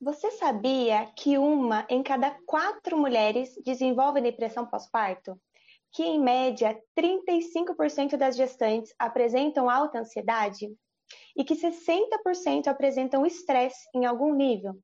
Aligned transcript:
Você 0.00 0.30
sabia 0.30 1.12
que 1.14 1.36
uma 1.36 1.86
em 1.90 2.02
cada 2.02 2.30
quatro 2.46 2.96
mulheres 2.96 3.54
desenvolve 3.62 4.22
depressão 4.22 4.64
pós-parto? 4.64 5.38
Que, 5.92 6.02
em 6.02 6.18
média, 6.18 6.80
35% 6.98 8.16
das 8.16 8.34
gestantes 8.34 8.94
apresentam 8.98 9.68
alta 9.68 9.98
ansiedade? 9.98 10.74
E 11.36 11.44
que 11.44 11.54
60% 11.54 12.68
apresentam 12.68 13.26
estresse 13.26 13.90
em 13.94 14.06
algum 14.06 14.34
nível? 14.34 14.74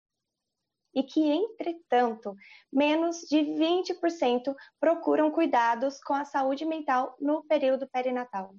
E 0.95 1.03
que, 1.03 1.23
entretanto, 1.23 2.35
menos 2.71 3.21
de 3.21 3.39
20% 3.39 4.55
procuram 4.79 5.31
cuidados 5.31 5.99
com 6.05 6.13
a 6.13 6.27
saúde 6.27 6.67
mental 6.67 7.17
no 7.19 7.43
período 7.45 7.89
perinatal. 7.89 8.55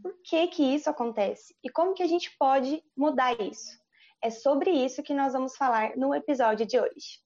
Por 0.00 0.14
que, 0.22 0.46
que 0.46 0.62
isso 0.62 0.88
acontece? 0.88 1.56
E 1.64 1.68
como 1.68 1.92
que 1.92 2.04
a 2.04 2.08
gente 2.08 2.30
pode 2.38 2.80
mudar 2.96 3.40
isso? 3.40 3.87
É 4.20 4.30
sobre 4.30 4.72
isso 4.72 5.00
que 5.00 5.14
nós 5.14 5.32
vamos 5.32 5.56
falar 5.56 5.96
no 5.96 6.12
episódio 6.12 6.66
de 6.66 6.78
hoje. 6.80 7.20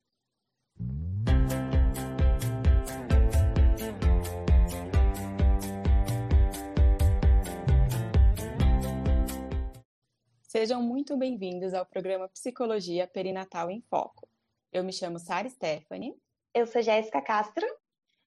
Sejam 10.42 10.82
muito 10.82 11.16
bem-vindos 11.16 11.72
ao 11.72 11.86
programa 11.86 12.28
Psicologia 12.28 13.06
Perinatal 13.06 13.70
em 13.70 13.80
Foco. 13.80 14.28
Eu 14.70 14.84
me 14.84 14.92
chamo 14.92 15.18
Sara 15.18 15.48
Stephanie. 15.48 16.14
Eu 16.52 16.66
sou 16.66 16.82
Jéssica 16.82 17.22
Castro. 17.22 17.66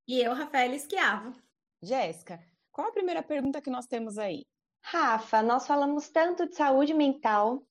E 0.07 0.19
eu, 0.21 0.33
Rafael 0.33 0.73
Esquiavo. 0.73 1.39
Jéssica, 1.83 2.43
qual 2.71 2.87
a 2.87 2.91
primeira 2.91 3.21
pergunta 3.21 3.61
que 3.61 3.69
nós 3.69 3.85
temos 3.85 4.17
aí? 4.17 4.47
Rafa, 4.81 5.43
nós 5.43 5.67
falamos 5.67 6.09
tanto 6.09 6.49
de 6.49 6.55
saúde 6.55 6.95
mental 6.95 7.63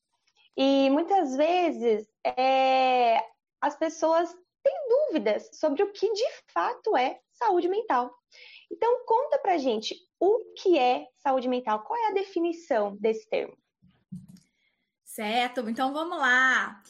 e 0.56 0.88
muitas 0.90 1.36
vezes 1.36 2.06
é, 2.24 3.18
as 3.60 3.76
pessoas 3.76 4.34
têm 4.62 4.74
dúvidas 4.88 5.50
sobre 5.52 5.82
o 5.82 5.92
que 5.92 6.12
de 6.12 6.26
fato 6.52 6.96
é 6.96 7.20
saúde 7.32 7.68
mental. 7.68 8.14
Então, 8.70 9.04
conta 9.04 9.38
pra 9.38 9.58
gente 9.58 9.94
o 10.18 10.40
que 10.56 10.78
é 10.78 11.06
saúde 11.22 11.48
mental, 11.48 11.82
qual 11.84 11.98
é 11.98 12.08
a 12.08 12.14
definição 12.14 12.96
desse 12.96 13.28
termo? 13.28 13.56
Certo, 15.04 15.68
então 15.68 15.92
vamos 15.92 16.18
lá. 16.18 16.82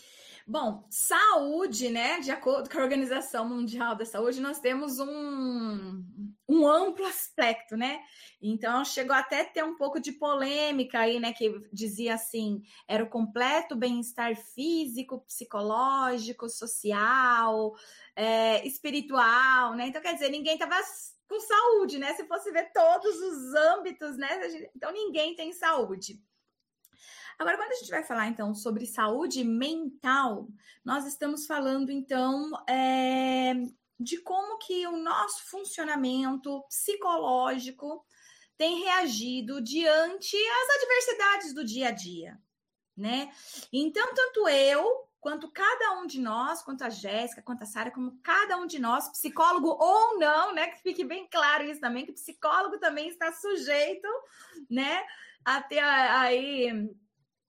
Bom, 0.46 0.86
saúde, 0.90 1.88
né? 1.88 2.20
De 2.20 2.30
acordo 2.30 2.68
com 2.68 2.78
a 2.78 2.82
Organização 2.82 3.48
Mundial 3.48 3.94
da 3.96 4.04
Saúde, 4.04 4.40
nós 4.40 4.60
temos 4.60 4.98
um, 4.98 6.04
um 6.48 6.66
amplo 6.66 7.04
aspecto, 7.06 7.76
né? 7.76 8.00
Então 8.40 8.84
chegou 8.84 9.14
até 9.14 9.40
a 9.40 9.44
ter 9.44 9.64
um 9.64 9.76
pouco 9.76 9.98
de 9.98 10.12
polêmica 10.12 11.00
aí, 11.00 11.18
né? 11.18 11.32
Que 11.32 11.50
dizia 11.72 12.14
assim: 12.14 12.62
era 12.86 13.02
o 13.02 13.08
completo 13.08 13.74
bem-estar 13.74 14.36
físico, 14.36 15.20
psicológico, 15.22 16.48
social, 16.48 17.74
é, 18.14 18.66
espiritual, 18.66 19.74
né? 19.74 19.88
Então, 19.88 20.02
quer 20.02 20.14
dizer, 20.14 20.28
ninguém 20.30 20.54
estava 20.54 20.76
com 21.28 21.40
saúde, 21.40 21.98
né? 21.98 22.14
Se 22.14 22.26
fosse 22.26 22.50
ver 22.52 22.70
todos 22.72 23.16
os 23.16 23.54
âmbitos, 23.54 24.16
né? 24.16 24.28
Então 24.76 24.92
ninguém 24.92 25.34
tem 25.34 25.52
saúde. 25.52 26.22
Agora, 27.38 27.56
quando 27.56 27.72
a 27.72 27.76
gente 27.76 27.90
vai 27.90 28.04
falar 28.04 28.28
então 28.28 28.54
sobre 28.54 28.86
saúde 28.86 29.42
mental, 29.42 30.46
nós 30.84 31.04
estamos 31.04 31.46
falando 31.46 31.90
então 31.90 32.52
é, 32.68 33.54
de 34.04 34.18
como 34.18 34.58
que 34.58 34.86
o 34.86 34.96
nosso 34.96 35.44
funcionamento 35.46 36.62
psicológico 36.68 38.04
tem 38.56 38.84
reagido 38.84 39.60
diante 39.60 40.36
as 40.36 40.76
adversidades 40.76 41.54
do 41.54 41.64
dia 41.64 41.88
a 41.88 41.90
dia, 41.90 42.38
né? 42.96 43.32
Então, 43.72 44.14
tanto 44.14 44.48
eu 44.48 45.08
quanto 45.20 45.50
cada 45.50 45.98
um 45.98 46.06
de 46.06 46.20
nós, 46.20 46.62
quanto 46.62 46.84
a 46.84 46.90
Jéssica, 46.90 47.42
quanto 47.42 47.62
a 47.62 47.66
Sara, 47.66 47.90
como 47.90 48.20
cada 48.22 48.58
um 48.58 48.66
de 48.66 48.78
nós, 48.78 49.08
psicólogo 49.08 49.68
ou 49.68 50.18
não, 50.18 50.54
né? 50.54 50.68
Que 50.68 50.82
fique 50.82 51.02
bem 51.02 51.26
claro 51.28 51.64
isso 51.64 51.80
também, 51.80 52.04
que 52.04 52.12
psicólogo 52.12 52.78
também 52.78 53.08
está 53.08 53.32
sujeito, 53.32 54.06
né? 54.70 55.02
A 55.44 55.62
ter 55.62 55.78
aí 55.78 56.70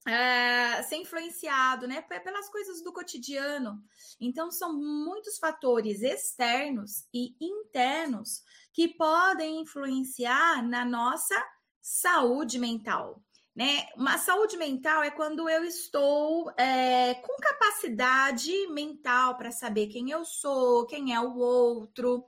é, 0.08 0.84
ser 0.84 0.98
influenciado, 0.98 1.88
né, 1.88 2.02
pelas 2.02 2.50
coisas 2.50 2.84
do 2.84 2.94
cotidiano. 2.94 3.84
Então, 4.20 4.52
são 4.52 4.74
muitos 4.74 5.38
fatores 5.38 6.02
externos 6.02 7.08
e 7.14 7.36
internos 7.42 8.44
que 8.72 8.88
podem 8.88 9.62
influenciar 9.62 10.62
na 10.64 10.86
nossa 10.86 11.36
saúde 11.82 12.60
mental. 12.60 13.22
Né? 13.56 13.88
Uma 13.96 14.18
saúde 14.18 14.58
mental 14.58 15.02
é 15.02 15.10
quando 15.10 15.48
eu 15.50 15.64
estou 15.64 16.52
é, 16.58 17.16
com 17.16 17.38
capacidade 17.38 18.68
mental 18.68 19.38
para 19.38 19.50
saber 19.50 19.88
quem 19.88 20.12
eu 20.12 20.26
sou, 20.26 20.86
quem 20.86 21.14
é 21.14 21.20
o 21.22 21.38
outro, 21.38 22.26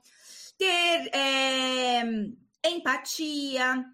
ter 0.56 1.10
é, 1.14 2.02
empatia, 2.64 3.84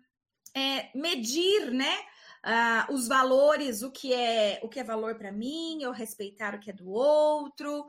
medir, 0.94 1.72
né? 1.72 1.94
Uh, 2.44 2.92
os 2.92 3.08
valores, 3.08 3.82
o 3.82 3.90
que 3.90 4.12
é 4.12 4.60
o 4.62 4.68
que 4.68 4.78
é 4.78 4.84
valor 4.84 5.16
para 5.16 5.32
mim, 5.32 5.82
eu 5.82 5.92
respeitar 5.92 6.54
o 6.54 6.60
que 6.60 6.70
é 6.70 6.74
do 6.74 6.90
outro, 6.90 7.86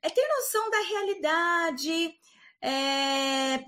é 0.00 0.08
ter 0.08 0.26
noção 0.28 0.70
da 0.70 0.80
realidade, 0.80 2.14
é, 2.62 3.58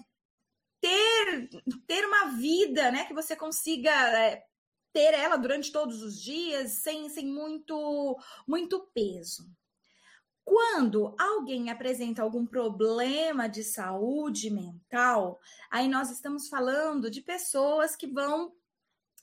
ter, 0.80 1.48
ter 1.86 2.06
uma 2.06 2.36
vida, 2.36 2.90
né, 2.90 3.04
que 3.04 3.14
você 3.14 3.34
consiga 3.34 3.90
é, 3.90 4.42
ter 4.92 5.14
ela 5.14 5.36
durante 5.36 5.72
todos 5.72 6.02
os 6.02 6.20
dias 6.20 6.82
sem, 6.82 7.08
sem 7.08 7.26
muito, 7.26 8.16
muito 8.46 8.88
peso. 8.94 9.50
Quando 10.44 11.14
alguém 11.18 11.68
apresenta 11.68 12.22
algum 12.22 12.46
problema 12.46 13.48
de 13.48 13.62
saúde 13.62 14.48
mental, 14.48 15.38
aí 15.70 15.86
nós 15.88 16.10
estamos 16.10 16.48
falando 16.48 17.10
de 17.10 17.20
pessoas 17.20 17.94
que 17.94 18.06
vão 18.06 18.54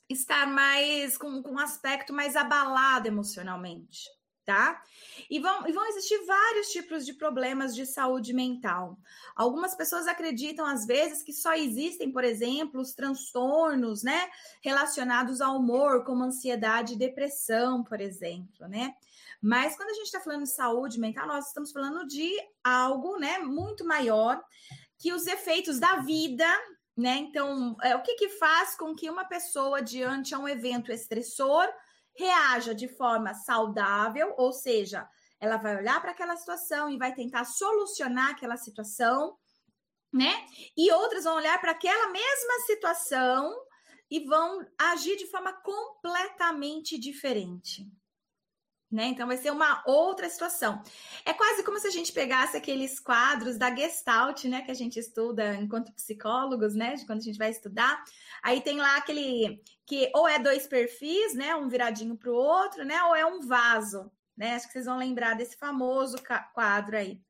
estar 0.08 0.46
mais 0.46 1.18
com, 1.18 1.42
com 1.42 1.52
um 1.52 1.58
aspecto 1.58 2.12
mais 2.12 2.36
abalado 2.36 3.08
emocionalmente, 3.08 4.08
tá? 4.44 4.80
E 5.28 5.40
vão, 5.40 5.68
e 5.68 5.72
vão 5.72 5.84
existir 5.86 6.24
vários 6.24 6.68
tipos 6.68 7.04
de 7.04 7.14
problemas 7.14 7.74
de 7.74 7.84
saúde 7.84 8.32
mental. 8.32 8.98
Algumas 9.34 9.74
pessoas 9.74 10.06
acreditam, 10.06 10.64
às 10.64 10.86
vezes, 10.86 11.22
que 11.22 11.32
só 11.32 11.54
existem, 11.54 12.12
por 12.12 12.22
exemplo, 12.22 12.80
os 12.80 12.94
transtornos, 12.94 14.02
né, 14.02 14.28
relacionados 14.62 15.40
ao 15.40 15.56
humor, 15.56 16.04
como 16.04 16.24
ansiedade 16.24 16.94
e 16.94 16.98
depressão, 16.98 17.82
por 17.82 18.00
exemplo, 18.00 18.68
né? 18.68 18.94
Mas 19.42 19.76
quando 19.76 19.90
a 19.90 19.94
gente 19.94 20.06
está 20.06 20.20
falando 20.20 20.44
de 20.44 20.50
saúde 20.50 20.98
mental, 20.98 21.26
nós 21.26 21.48
estamos 21.48 21.72
falando 21.72 22.06
de 22.06 22.32
algo, 22.64 23.18
né, 23.18 23.38
muito 23.38 23.84
maior 23.84 24.42
que 24.98 25.12
os 25.12 25.26
efeitos 25.26 25.78
da 25.78 25.96
vida 25.96 26.46
né? 26.96 27.16
Então, 27.16 27.76
é, 27.82 27.94
o 27.94 28.02
que, 28.02 28.14
que 28.14 28.28
faz 28.30 28.76
com 28.76 28.94
que 28.94 29.10
uma 29.10 29.24
pessoa, 29.24 29.82
diante 29.82 30.34
a 30.34 30.38
um 30.38 30.48
evento 30.48 30.90
estressor, 30.90 31.68
reaja 32.14 32.74
de 32.74 32.88
forma 32.88 33.34
saudável, 33.34 34.34
ou 34.38 34.52
seja, 34.52 35.06
ela 35.38 35.58
vai 35.58 35.76
olhar 35.76 36.00
para 36.00 36.12
aquela 36.12 36.36
situação 36.36 36.88
e 36.88 36.96
vai 36.96 37.14
tentar 37.14 37.44
solucionar 37.44 38.30
aquela 38.30 38.56
situação, 38.56 39.36
né? 40.10 40.32
E 40.74 40.90
outras 40.92 41.24
vão 41.24 41.36
olhar 41.36 41.60
para 41.60 41.72
aquela 41.72 42.10
mesma 42.10 42.60
situação 42.66 43.54
e 44.10 44.20
vão 44.20 44.66
agir 44.78 45.16
de 45.16 45.26
forma 45.26 45.52
completamente 45.52 46.98
diferente 46.98 47.86
né? 48.90 49.06
Então 49.06 49.26
vai 49.26 49.36
ser 49.36 49.50
uma 49.50 49.82
outra 49.86 50.28
situação. 50.28 50.82
É 51.24 51.32
quase 51.32 51.62
como 51.64 51.78
se 51.78 51.88
a 51.88 51.90
gente 51.90 52.12
pegasse 52.12 52.56
aqueles 52.56 53.00
quadros 53.00 53.58
da 53.58 53.74
Gestalt, 53.74 54.44
né, 54.44 54.62
que 54.62 54.70
a 54.70 54.74
gente 54.74 54.98
estuda 54.98 55.54
enquanto 55.56 55.92
psicólogos, 55.92 56.74
né, 56.74 56.94
de 56.94 57.06
quando 57.06 57.18
a 57.18 57.22
gente 57.22 57.38
vai 57.38 57.50
estudar. 57.50 58.02
Aí 58.42 58.60
tem 58.60 58.78
lá 58.78 58.96
aquele 58.96 59.60
que 59.84 60.10
ou 60.14 60.28
é 60.28 60.38
dois 60.38 60.66
perfis, 60.66 61.34
né, 61.34 61.54
um 61.56 61.68
viradinho 61.68 62.16
para 62.16 62.30
o 62.30 62.34
outro, 62.34 62.84
né, 62.84 63.02
ou 63.04 63.14
é 63.16 63.26
um 63.26 63.40
vaso, 63.40 64.10
né? 64.36 64.54
Acho 64.54 64.66
que 64.66 64.72
vocês 64.72 64.86
vão 64.86 64.98
lembrar 64.98 65.34
desse 65.34 65.56
famoso 65.56 66.16
quadro 66.54 66.96
aí. 66.96 67.20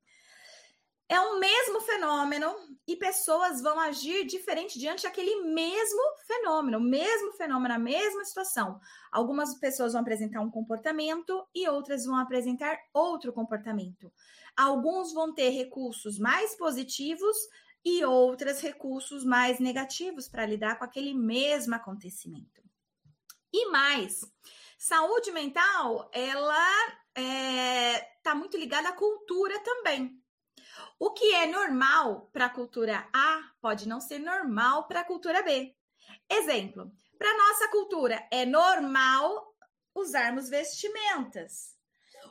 É 1.09 1.21
o 1.21 1.39
mesmo 1.39 1.81
fenômeno 1.83 2.53
e 2.87 2.97
pessoas 2.97 3.63
vão 3.63 3.79
agir 3.79 4.27
diferente 4.27 4.77
diante 4.77 5.05
daquele 5.05 5.43
mesmo 5.43 6.01
fenômeno, 6.27 6.81
mesmo 6.81 7.33
fenômeno, 7.35 7.75
a 7.75 7.79
mesma 7.79 8.25
situação. 8.25 8.81
Algumas 9.13 9.55
pessoas 9.55 9.93
vão 9.93 10.03
apresentar 10.03 10.41
um 10.41 10.51
comportamento 10.51 11.47
e 11.55 11.69
outras 11.69 12.05
vão 12.05 12.17
apresentar 12.19 12.77
outro 12.93 13.33
comportamento. 13.33 14.13
Alguns 14.57 15.13
vão 15.13 15.33
ter 15.33 15.51
recursos 15.51 16.19
mais 16.19 16.57
positivos 16.57 17.37
e 17.85 18.05
outros 18.05 18.61
recursos 18.61 19.25
mais 19.25 19.61
negativos 19.61 20.29
para 20.29 20.45
lidar 20.45 20.77
com 20.77 20.85
aquele 20.85 21.15
mesmo 21.15 21.77
acontecimento. 21.77 22.61
E 23.53 23.71
mais, 23.71 24.23
saúde 24.77 25.31
mental, 25.31 26.11
ela 26.13 26.89
está 27.15 27.23
é, 27.23 28.01
tá 28.25 28.35
muito 28.35 28.57
ligada 28.57 28.89
à 28.89 28.93
cultura 28.93 29.57
também. 29.61 30.21
O 30.99 31.13
que 31.13 31.35
é 31.35 31.47
normal 31.47 32.31
para 32.33 32.47
a 32.47 32.51
cultura 32.51 33.07
A 33.13 33.51
pode 33.61 33.89
não 33.89 34.01
ser 34.01 34.19
normal 34.19 34.87
para 34.87 35.01
a 35.01 35.05
cultura 35.05 35.43
B. 35.43 35.75
Exemplo: 36.31 36.91
para 37.19 37.37
nossa 37.37 37.69
cultura 37.69 38.27
é 38.31 38.45
normal 38.45 39.55
usarmos 39.95 40.49
vestimentas. 40.49 41.75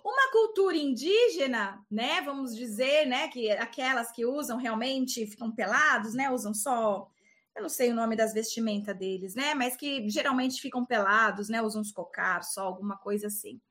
Uma 0.04 0.32
cultura 0.32 0.78
indígena, 0.78 1.84
né? 1.90 2.22
Vamos 2.22 2.56
dizer, 2.56 3.06
né? 3.08 3.28
Que 3.28 3.52
aquelas 3.52 4.12
que 4.12 4.26
usam 4.26 4.58
realmente 4.58 5.26
ficam 5.26 5.52
pelados, 5.52 6.14
né? 6.14 6.30
Usam 6.30 6.54
só 6.54 7.10
eu 7.56 7.62
não 7.62 7.70
sei 7.70 7.90
o 7.90 7.96
nome 7.96 8.18
das 8.18 8.34
vestimentas 8.34 8.98
deles, 8.98 9.34
né? 9.34 9.54
Mas 9.54 9.78
que 9.78 10.10
geralmente 10.10 10.62
ficam 10.62 10.86
pelados, 10.86 11.48
né? 11.48 11.62
Usam 11.62 11.82
uns 11.82 11.92
cocaros, 11.92 12.54
só 12.54 12.66
alguma 12.66 12.98
coisa 12.98 13.28
assim. 13.28 13.62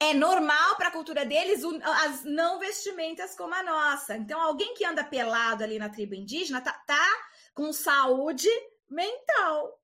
É 0.00 0.14
normal 0.14 0.76
para 0.76 0.88
a 0.88 0.92
cultura 0.92 1.26
deles 1.26 1.62
as 2.04 2.22
não 2.22 2.60
vestimentas 2.60 3.36
como 3.36 3.54
a 3.54 3.62
nossa. 3.62 4.16
Então, 4.16 4.40
alguém 4.40 4.74
que 4.74 4.84
anda 4.84 5.02
pelado 5.02 5.64
ali 5.64 5.78
na 5.78 5.88
tribo 5.88 6.14
indígena 6.14 6.60
tá, 6.60 6.72
tá 6.72 7.28
com 7.52 7.72
saúde 7.72 8.48
mental. 8.88 9.80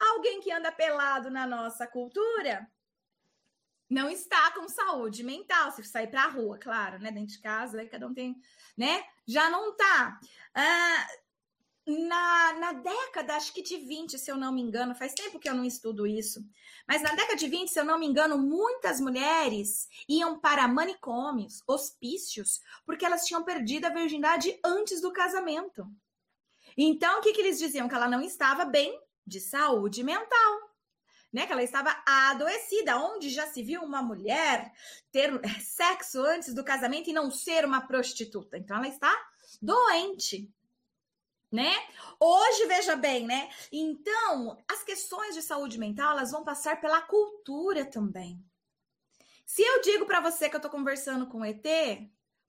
Alguém 0.00 0.40
que 0.40 0.50
anda 0.50 0.72
pelado 0.72 1.30
na 1.30 1.46
nossa 1.46 1.86
cultura 1.86 2.68
não 3.88 4.08
está 4.08 4.50
com 4.52 4.68
saúde 4.68 5.22
mental. 5.22 5.70
Se 5.70 5.84
sair 5.84 6.08
para 6.08 6.24
a 6.24 6.28
rua, 6.28 6.58
claro, 6.58 6.98
né? 6.98 7.12
Dentro 7.12 7.34
de 7.34 7.40
casa, 7.40 7.80
aí 7.80 7.88
cada 7.88 8.06
um 8.06 8.14
tem, 8.14 8.34
né? 8.76 9.04
Já 9.26 9.48
não 9.48 9.76
tá. 9.76 10.18
Ah, 10.54 11.06
na, 11.86 12.52
na 12.54 12.72
década, 12.72 13.34
acho 13.34 13.52
que 13.52 13.60
de 13.60 13.76
20, 13.76 14.16
se 14.16 14.30
eu 14.30 14.36
não 14.36 14.52
me 14.52 14.62
engano, 14.62 14.94
faz 14.94 15.12
tempo 15.12 15.38
que 15.38 15.48
eu 15.48 15.54
não 15.54 15.64
estudo 15.64 16.06
isso, 16.06 16.44
mas 16.86 17.02
na 17.02 17.10
década 17.10 17.36
de 17.36 17.48
20, 17.48 17.68
se 17.68 17.78
eu 17.78 17.84
não 17.84 17.98
me 17.98 18.06
engano, 18.06 18.38
muitas 18.38 19.00
mulheres 19.00 19.88
iam 20.08 20.38
para 20.38 20.68
manicômios, 20.68 21.62
hospícios, 21.66 22.60
porque 22.86 23.04
elas 23.04 23.24
tinham 23.26 23.42
perdido 23.42 23.86
a 23.86 23.90
virgindade 23.90 24.58
antes 24.64 25.00
do 25.00 25.12
casamento. 25.12 25.86
Então, 26.76 27.18
o 27.18 27.22
que, 27.22 27.32
que 27.32 27.40
eles 27.40 27.58
diziam? 27.58 27.88
Que 27.88 27.94
ela 27.94 28.08
não 28.08 28.22
estava 28.22 28.64
bem 28.64 28.98
de 29.26 29.40
saúde 29.40 30.02
mental. 30.02 30.72
Né, 31.32 31.46
que 31.46 31.52
ela 31.52 31.62
estava 31.62 31.96
adoecida, 32.04 32.98
onde 32.98 33.30
já 33.30 33.46
se 33.46 33.62
viu 33.62 33.80
uma 33.80 34.02
mulher 34.02 34.70
ter 35.10 35.30
sexo 35.62 36.20
antes 36.20 36.52
do 36.52 36.62
casamento 36.62 37.08
e 37.08 37.14
não 37.14 37.30
ser 37.30 37.64
uma 37.64 37.80
prostituta. 37.80 38.58
Então 38.58 38.76
ela 38.76 38.86
está 38.86 39.10
doente 39.62 40.52
né? 41.52 41.72
Hoje, 42.18 42.66
veja 42.66 42.96
bem, 42.96 43.26
né? 43.26 43.50
Então, 43.70 44.56
as 44.66 44.82
questões 44.82 45.34
de 45.34 45.42
saúde 45.42 45.78
mental, 45.78 46.12
elas 46.12 46.30
vão 46.30 46.42
passar 46.42 46.80
pela 46.80 47.02
cultura 47.02 47.84
também. 47.84 48.42
Se 49.44 49.62
eu 49.62 49.82
digo 49.82 50.06
para 50.06 50.20
você 50.20 50.48
que 50.48 50.56
eu 50.56 50.60
tô 50.60 50.70
conversando 50.70 51.26
com 51.26 51.44
ET, 51.44 51.62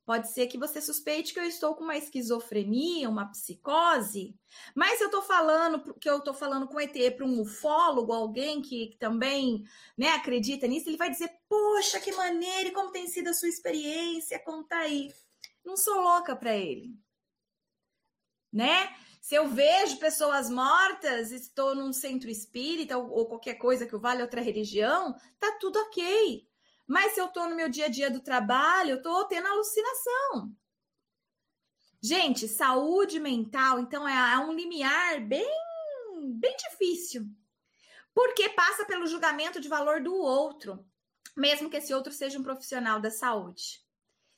pode 0.05 0.31
ser 0.31 0.47
que 0.47 0.57
você 0.57 0.81
suspeite 0.81 1.33
que 1.33 1.39
eu 1.39 1.43
estou 1.43 1.75
com 1.75 1.83
uma 1.83 1.97
esquizofrenia, 1.97 3.09
uma 3.09 3.29
psicose, 3.29 4.35
mas 4.75 5.01
eu 5.01 5.09
tô 5.09 5.21
falando 5.21 5.93
que 5.95 6.09
eu 6.09 6.21
tô 6.21 6.33
falando 6.33 6.67
com 6.67 6.79
ET 6.79 6.93
para 7.15 7.25
um 7.25 7.41
ufólogo, 7.41 8.13
alguém 8.13 8.61
que, 8.61 8.95
também, 8.99 9.65
né, 9.97 10.09
acredita 10.11 10.67
nisso, 10.67 10.87
ele 10.89 10.97
vai 10.97 11.09
dizer: 11.09 11.29
"Poxa, 11.49 11.99
que 11.99 12.11
maneiro, 12.13 12.73
como 12.73 12.91
tem 12.91 13.07
sido 13.07 13.29
a 13.29 13.33
sua 13.33 13.49
experiência? 13.49 14.39
Conta 14.39 14.75
aí". 14.77 15.13
Não 15.65 15.75
sou 15.77 15.99
louca 16.01 16.35
para 16.35 16.55
ele 16.55 17.03
né? 18.53 18.95
Se 19.19 19.35
eu 19.35 19.47
vejo 19.47 19.97
pessoas 19.97 20.49
mortas, 20.49 21.31
estou 21.31 21.73
num 21.73 21.91
centro 21.91 22.29
espírita 22.29 22.97
ou, 22.97 23.09
ou 23.09 23.25
qualquer 23.25 23.55
coisa 23.55 23.87
que 23.87 23.97
vale 23.97 24.21
outra 24.21 24.41
religião, 24.41 25.15
tá 25.39 25.57
tudo 25.59 25.79
ok. 25.79 26.47
Mas 26.85 27.13
se 27.13 27.21
eu 27.21 27.25
estou 27.25 27.49
no 27.49 27.55
meu 27.55 27.69
dia 27.69 27.85
a 27.85 27.89
dia 27.89 28.11
do 28.11 28.19
trabalho, 28.19 28.91
eu 28.91 28.97
estou 28.97 29.25
tendo 29.25 29.47
alucinação. 29.47 30.53
Gente, 32.01 32.49
saúde 32.49 33.17
mental, 33.19 33.79
então, 33.79 34.05
é, 34.05 34.33
é 34.33 34.37
um 34.39 34.51
limiar 34.51 35.21
bem, 35.21 35.49
bem 36.35 36.55
difícil. 36.57 37.25
Porque 38.13 38.49
passa 38.49 38.85
pelo 38.85 39.07
julgamento 39.07 39.59
de 39.59 39.69
valor 39.69 40.01
do 40.01 40.13
outro, 40.13 40.85
mesmo 41.35 41.69
que 41.69 41.77
esse 41.77 41.93
outro 41.93 42.11
seja 42.11 42.37
um 42.37 42.43
profissional 42.43 42.99
da 42.99 43.09
saúde. 43.09 43.82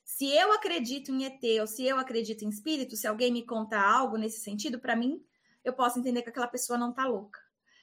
Se 0.06 0.30
eu 0.32 0.54
acredito 0.54 1.12
em 1.12 1.26
ET 1.26 1.42
ou 1.60 1.66
se 1.66 1.84
eu 1.84 1.98
acredito 1.98 2.46
em 2.46 2.50
espírito, 2.50 2.96
se 2.96 3.08
alguém 3.08 3.34
me 3.34 3.44
conta 3.44 3.82
algo 3.82 4.18
nesse 4.18 4.40
sentido, 4.40 4.80
para 4.80 4.96
mim, 4.96 5.20
eu 5.64 5.74
posso 5.74 5.98
entender 5.98 6.22
que 6.22 6.30
aquela 6.30 6.48
pessoa 6.48 6.78
não 6.78 6.94
tá 6.94 7.08
louca. 7.08 7.42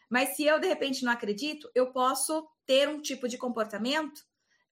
Mas 0.08 0.36
se 0.36 0.44
eu 0.44 0.60
de 0.60 0.68
repente 0.68 1.04
não 1.04 1.10
acredito, 1.10 1.68
eu 1.74 1.92
posso 1.92 2.48
ter 2.64 2.88
um 2.88 3.02
tipo 3.02 3.26
de 3.26 3.36
comportamento 3.36 4.22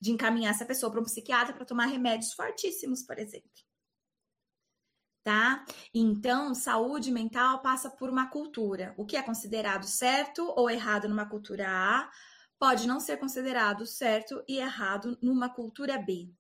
de 0.01 0.13
encaminhar 0.13 0.53
essa 0.55 0.65
pessoa 0.65 0.93
para 0.93 1.01
um 1.01 1.05
psiquiatra 1.05 1.53
para 1.53 1.65
tomar 1.65 1.87
remédios 1.87 2.33
fortíssimos, 2.33 3.03
por 3.03 3.19
exemplo. 3.19 3.51
Tá? 5.25 5.65
Então, 5.93 6.55
saúde 6.55 7.11
mental 7.11 7.61
passa 7.63 7.91
por 7.91 8.09
uma 8.09 8.31
cultura. 8.31 8.95
O 8.97 9.05
que 9.05 9.17
é 9.17 9.23
considerado 9.23 9.87
certo 9.87 10.47
ou 10.57 10.71
errado 10.71 11.09
numa 11.09 11.29
cultura 11.29 11.67
A 11.69 12.11
pode 12.61 12.87
não 12.87 13.01
ser 13.01 13.17
considerado 13.19 13.85
certo 13.87 14.43
e 14.47 14.59
errado 14.59 15.19
numa 15.21 15.49
cultura 15.49 15.99
B 15.99 16.33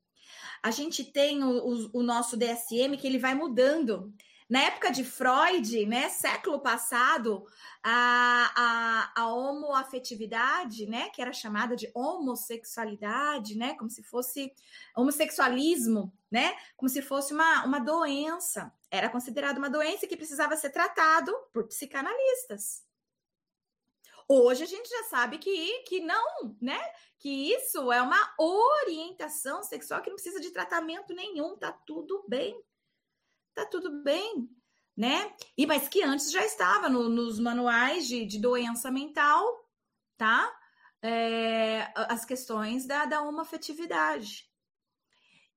a 0.62 0.70
gente 0.70 1.04
tem 1.04 1.42
o, 1.42 1.50
o, 1.50 1.90
o 1.94 2.02
nosso 2.02 2.36
DSM 2.36 2.96
que 2.98 3.06
ele 3.06 3.18
vai 3.18 3.34
mudando. 3.34 4.12
Na 4.50 4.62
época 4.62 4.90
de 4.90 5.04
Freud, 5.04 5.86
né, 5.86 6.08
século 6.08 6.58
passado, 6.58 7.46
a, 7.84 8.50
a, 9.14 9.22
a 9.22 9.32
homoafetividade, 9.32 10.86
né, 10.86 11.08
que 11.10 11.22
era 11.22 11.32
chamada 11.32 11.76
de 11.76 11.88
homossexualidade, 11.94 13.56
né, 13.56 13.74
como 13.74 13.88
se 13.88 14.02
fosse 14.02 14.52
homossexualismo, 14.96 16.12
né, 16.28 16.52
como 16.76 16.88
se 16.88 17.00
fosse 17.00 17.32
uma, 17.32 17.64
uma 17.64 17.78
doença. 17.78 18.72
Era 18.90 19.08
considerada 19.08 19.56
uma 19.56 19.70
doença 19.70 20.08
que 20.08 20.16
precisava 20.16 20.56
ser 20.56 20.70
tratado 20.70 21.32
por 21.52 21.68
psicanalistas. 21.68 22.89
Hoje 24.32 24.62
a 24.62 24.66
gente 24.66 24.88
já 24.88 25.02
sabe 25.08 25.38
que, 25.38 25.82
que 25.82 25.98
não, 25.98 26.56
né? 26.62 26.80
Que 27.18 27.52
isso 27.52 27.90
é 27.90 28.00
uma 28.00 28.32
orientação 28.38 29.60
sexual 29.64 30.00
que 30.00 30.08
não 30.08 30.14
precisa 30.14 30.38
de 30.38 30.52
tratamento 30.52 31.12
nenhum, 31.12 31.56
tá 31.56 31.72
tudo 31.72 32.24
bem. 32.28 32.62
Tá 33.52 33.66
tudo 33.66 34.04
bem, 34.04 34.48
né? 34.96 35.34
E 35.58 35.66
mas 35.66 35.88
que 35.88 36.04
antes 36.04 36.30
já 36.30 36.44
estava 36.44 36.88
no, 36.88 37.08
nos 37.08 37.40
manuais 37.40 38.06
de, 38.06 38.24
de 38.24 38.38
doença 38.38 38.88
mental, 38.88 39.68
tá? 40.16 40.56
É, 41.02 41.92
as 41.96 42.24
questões 42.24 42.86
da, 42.86 43.06
da 43.06 43.22
homoafetividade. 43.22 44.48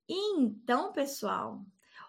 Então, 0.10 0.92
pessoal, 0.92 1.64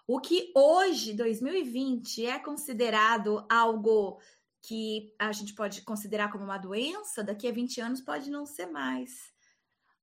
o 0.07 0.19
que 0.19 0.51
hoje, 0.55 1.13
2020, 1.13 2.25
é 2.25 2.39
considerado 2.39 3.45
algo 3.49 4.19
que 4.67 5.13
a 5.19 5.31
gente 5.31 5.53
pode 5.53 5.81
considerar 5.81 6.31
como 6.31 6.43
uma 6.43 6.57
doença, 6.57 7.23
daqui 7.23 7.47
a 7.47 7.51
20 7.51 7.81
anos 7.81 8.01
pode 8.01 8.29
não 8.29 8.45
ser 8.45 8.67
mais. 8.67 9.33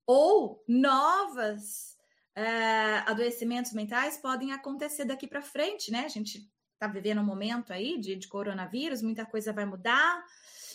Ou 0.06 0.62
novas 0.68 1.96
é, 2.34 2.98
adoecimentos 3.06 3.72
mentais 3.72 4.16
podem 4.18 4.52
acontecer 4.52 5.04
daqui 5.04 5.26
para 5.26 5.42
frente, 5.42 5.90
né? 5.90 6.04
A 6.04 6.08
gente 6.08 6.50
está 6.74 6.86
vivendo 6.86 7.20
um 7.20 7.24
momento 7.24 7.72
aí 7.72 7.98
de, 7.98 8.16
de 8.16 8.28
coronavírus, 8.28 9.02
muita 9.02 9.24
coisa 9.24 9.52
vai 9.52 9.64
mudar. 9.64 10.24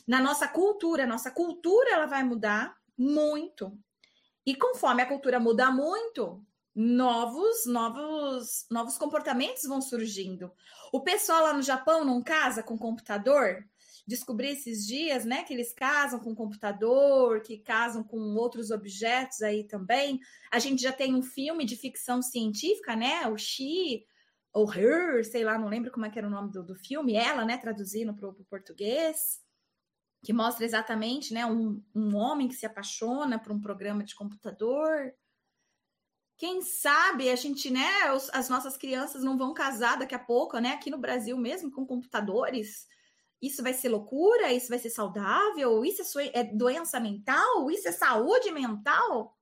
Na 0.07 0.21
nossa 0.21 0.47
cultura, 0.47 1.05
nossa 1.05 1.31
cultura 1.31 1.89
ela 1.91 2.05
vai 2.05 2.23
mudar 2.23 2.75
muito. 2.97 3.77
E 4.45 4.55
conforme 4.55 5.01
a 5.01 5.07
cultura 5.07 5.39
muda 5.39 5.69
muito, 5.69 6.45
novos, 6.73 7.65
novos, 7.65 8.65
novos 8.69 8.97
comportamentos 8.97 9.63
vão 9.63 9.81
surgindo. 9.81 10.53
O 10.93 11.01
pessoal 11.01 11.43
lá 11.43 11.53
no 11.53 11.61
Japão 11.61 12.05
não 12.05 12.21
casa 12.21 12.61
com 12.61 12.77
computador, 12.77 13.65
descobri 14.07 14.51
esses 14.51 14.87
dias, 14.87 15.25
né, 15.25 15.43
que 15.43 15.53
eles 15.53 15.73
casam 15.73 16.19
com 16.19 16.33
computador, 16.33 17.41
que 17.41 17.57
casam 17.57 18.03
com 18.03 18.17
outros 18.35 18.71
objetos 18.71 19.41
aí 19.41 19.65
também. 19.65 20.19
A 20.49 20.59
gente 20.59 20.81
já 20.81 20.93
tem 20.93 21.13
um 21.13 21.21
filme 21.21 21.65
de 21.65 21.75
ficção 21.75 22.21
científica, 22.21 22.95
né, 22.95 23.27
o 23.27 23.37
She 23.37 24.05
ou 24.53 24.71
Her, 24.73 25.25
sei 25.25 25.43
lá, 25.43 25.59
não 25.59 25.67
lembro 25.67 25.91
como 25.91 26.05
é 26.05 26.09
que 26.09 26.17
era 26.17 26.27
o 26.27 26.31
nome 26.31 26.51
do, 26.51 26.63
do 26.63 26.75
filme, 26.75 27.15
ela, 27.15 27.43
né, 27.43 27.57
traduzindo 27.57 28.15
para 28.15 28.29
o 28.29 28.45
português, 28.45 29.41
que 30.23 30.31
mostra 30.31 30.65
exatamente, 30.65 31.33
né, 31.33 31.45
um, 31.45 31.83
um 31.93 32.15
homem 32.15 32.47
que 32.47 32.55
se 32.55 32.65
apaixona 32.65 33.37
por 33.37 33.51
um 33.51 33.59
programa 33.59 34.05
de 34.05 34.15
computador. 34.15 35.13
Quem 36.37 36.61
sabe 36.61 37.29
a 37.29 37.35
gente, 37.35 37.69
né, 37.69 37.87
as 38.31 38.47
nossas 38.47 38.77
crianças 38.77 39.21
não 39.21 39.37
vão 39.37 39.53
casar 39.53 39.97
daqui 39.97 40.15
a 40.15 40.19
pouco, 40.19 40.57
né, 40.59 40.69
aqui 40.69 40.89
no 40.89 40.97
Brasil 40.97 41.37
mesmo, 41.37 41.69
com 41.69 41.85
computadores 41.85 42.87
isso 43.41 43.61
vai 43.61 43.73
ser 43.73 43.89
loucura? 43.89 44.51
Isso 44.51 44.69
vai 44.69 44.79
ser 44.79 44.89
saudável? 44.89 45.85
Isso 45.85 46.19
é, 46.19 46.31
é 46.33 46.43
doença 46.43 46.99
mental? 46.99 47.69
Isso 47.69 47.87
é 47.87 47.91
saúde 47.91 48.51
mental? 48.51 49.37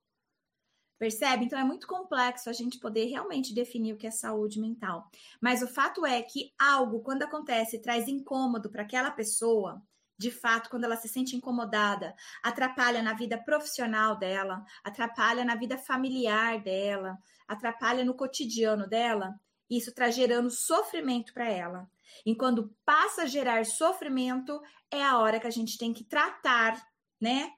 Percebe? 0.97 1.45
Então 1.45 1.59
é 1.59 1.63
muito 1.63 1.87
complexo 1.87 2.49
a 2.49 2.53
gente 2.53 2.79
poder 2.79 3.05
realmente 3.05 3.53
definir 3.53 3.93
o 3.93 3.97
que 3.97 4.07
é 4.07 4.11
saúde 4.11 4.59
mental. 4.59 5.09
Mas 5.41 5.61
o 5.61 5.67
fato 5.67 6.05
é 6.05 6.21
que 6.21 6.53
algo, 6.57 7.01
quando 7.01 7.23
acontece, 7.23 7.81
traz 7.81 8.07
incômodo 8.07 8.69
para 8.69 8.83
aquela 8.83 9.11
pessoa, 9.11 9.81
de 10.17 10.31
fato, 10.31 10.69
quando 10.69 10.85
ela 10.85 10.95
se 10.95 11.09
sente 11.09 11.35
incomodada, 11.35 12.15
atrapalha 12.41 13.03
na 13.03 13.13
vida 13.13 13.37
profissional 13.37 14.17
dela, 14.17 14.63
atrapalha 14.83 15.43
na 15.43 15.55
vida 15.55 15.77
familiar 15.77 16.61
dela, 16.63 17.17
atrapalha 17.45 18.05
no 18.05 18.13
cotidiano 18.13 18.87
dela, 18.87 19.35
isso 19.69 19.93
traz 19.93 20.15
gerando 20.15 20.49
sofrimento 20.49 21.33
para 21.33 21.49
ela. 21.49 21.89
E 22.25 22.35
quando 22.35 22.75
passa 22.85 23.23
a 23.23 23.27
gerar 23.27 23.65
sofrimento, 23.65 24.61
é 24.91 25.03
a 25.03 25.17
hora 25.17 25.39
que 25.39 25.47
a 25.47 25.51
gente 25.51 25.77
tem 25.77 25.93
que 25.93 26.03
tratar, 26.03 26.79
né, 27.19 27.51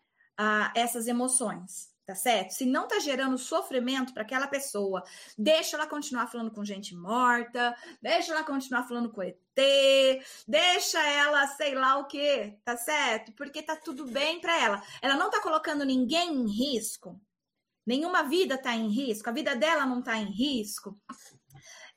essas 0.76 1.08
emoções. 1.08 1.92
tá 2.08 2.16
certo? 2.16 2.52
Se 2.52 2.66
não 2.66 2.88
tá 2.88 3.00
gerando 3.00 3.38
sofrimento 3.38 4.14
para 4.14 4.24
aquela 4.24 4.48
pessoa, 4.48 5.04
deixa 5.38 5.76
ela 5.76 5.86
continuar 5.86 6.28
falando 6.28 6.50
com 6.52 6.64
gente 6.64 6.96
morta, 6.96 7.76
deixa 8.02 8.32
ela 8.32 8.46
continuar 8.46 8.88
falando 8.88 9.12
com 9.12 9.22
ET, 9.22 9.36
deixa 10.48 11.06
ela 11.06 11.46
sei 11.48 11.76
lá 11.76 11.98
o 11.98 12.08
que, 12.08 12.58
tá 12.64 12.78
certo? 12.78 13.34
Porque 13.34 13.62
tá 13.62 13.76
tudo 13.76 14.06
bem 14.06 14.40
para 14.40 14.58
ela. 14.58 14.82
Ela 15.02 15.16
não 15.18 15.30
tá 15.30 15.42
colocando 15.42 15.84
ninguém 15.84 16.34
em 16.34 16.48
risco. 16.50 17.22
Nenhuma 17.86 18.24
vida 18.24 18.58
tá 18.58 18.74
em 18.74 18.88
risco, 18.88 19.30
a 19.30 19.34
vida 19.34 19.54
dela 19.54 19.86
não 19.86 20.02
tá 20.02 20.18
em 20.18 20.32
risco. 20.32 20.98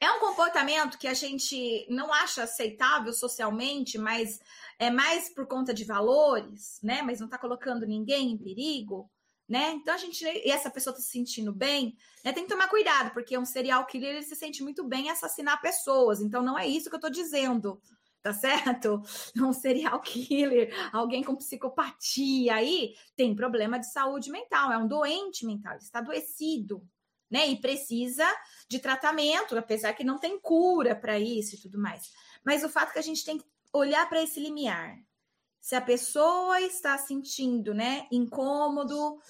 É 0.00 0.10
um 0.10 0.18
comportamento 0.18 0.98
que 0.98 1.06
a 1.06 1.12
gente 1.12 1.86
não 1.90 2.10
acha 2.10 2.44
aceitável 2.44 3.12
socialmente, 3.12 3.98
mas 3.98 4.40
é 4.78 4.90
mais 4.90 5.28
por 5.28 5.46
conta 5.46 5.74
de 5.74 5.84
valores, 5.84 6.80
né? 6.82 7.02
Mas 7.02 7.20
não 7.20 7.26
está 7.26 7.36
colocando 7.36 7.86
ninguém 7.86 8.30
em 8.30 8.38
perigo, 8.38 9.10
né? 9.46 9.72
Então 9.72 9.92
a 9.92 9.98
gente 9.98 10.24
e 10.24 10.50
essa 10.50 10.70
pessoa 10.70 10.92
está 10.92 11.02
se 11.02 11.10
sentindo 11.10 11.52
bem, 11.52 11.94
né? 12.24 12.32
Tem 12.32 12.44
que 12.44 12.48
tomar 12.48 12.68
cuidado, 12.68 13.12
porque 13.12 13.36
um 13.36 13.44
serial 13.44 13.84
killer 13.84 14.14
ele 14.14 14.22
se 14.22 14.34
sente 14.34 14.62
muito 14.62 14.82
bem 14.84 15.08
em 15.08 15.10
assassinar 15.10 15.60
pessoas. 15.60 16.22
Então 16.22 16.42
não 16.42 16.58
é 16.58 16.66
isso 16.66 16.88
que 16.88 16.94
eu 16.94 16.98
estou 16.98 17.10
dizendo, 17.10 17.78
tá 18.22 18.32
certo? 18.32 19.02
Um 19.36 19.52
serial 19.52 20.00
killer, 20.00 20.72
alguém 20.94 21.22
com 21.22 21.36
psicopatia 21.36 22.54
aí 22.54 22.94
tem 23.14 23.36
problema 23.36 23.78
de 23.78 23.92
saúde 23.92 24.30
mental, 24.30 24.72
é 24.72 24.78
um 24.78 24.88
doente 24.88 25.44
mental, 25.44 25.76
está 25.76 25.98
adoecido, 25.98 26.82
né? 27.30 27.46
E 27.48 27.60
precisa 27.60 28.26
de 28.68 28.78
tratamento, 28.78 29.56
apesar 29.56 29.92
que 29.92 30.04
não 30.04 30.18
tem 30.18 30.38
cura 30.38 30.94
para 30.94 31.18
isso 31.18 31.54
e 31.54 31.60
tudo 31.60 31.78
mais. 31.78 32.10
Mas 32.44 32.64
o 32.64 32.68
fato 32.68 32.90
é 32.90 32.92
que 32.94 32.98
a 32.98 33.02
gente 33.02 33.24
tem 33.24 33.38
que 33.38 33.44
olhar 33.72 34.08
para 34.08 34.22
esse 34.22 34.40
limiar. 34.40 34.96
Se 35.60 35.74
a 35.74 35.80
pessoa 35.80 36.60
está 36.60 36.96
sentindo, 36.98 37.74
né, 37.74 38.06
incômodo, 38.10 39.20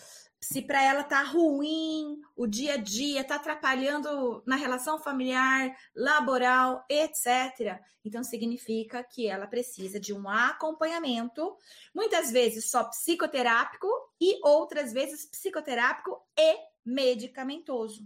se 0.40 0.62
para 0.62 0.83
ela 0.83 1.04
tá 1.04 1.23
ruim, 1.23 2.19
o 2.35 2.47
dia 2.47 2.75
a 2.75 2.76
dia 2.78 3.23
tá 3.23 3.35
atrapalhando 3.35 4.42
na 4.47 4.57
relação 4.57 4.99
familiar, 4.99 5.76
laboral, 5.95 6.83
etc. 6.88 7.78
Então 8.02 8.25
significa 8.25 9.04
que 9.04 9.28
ela 9.28 9.47
precisa 9.47 10.00
de 10.00 10.14
um 10.14 10.26
acompanhamento, 10.28 11.54
muitas 11.95 12.30
vezes 12.30 12.71
só 12.71 12.85
psicoterápico 12.85 13.87
e 14.19 14.40
outras 14.42 14.92
vezes 14.92 15.26
psicoterápico 15.26 16.16
e 16.38 16.69
medicamentoso. 16.84 18.04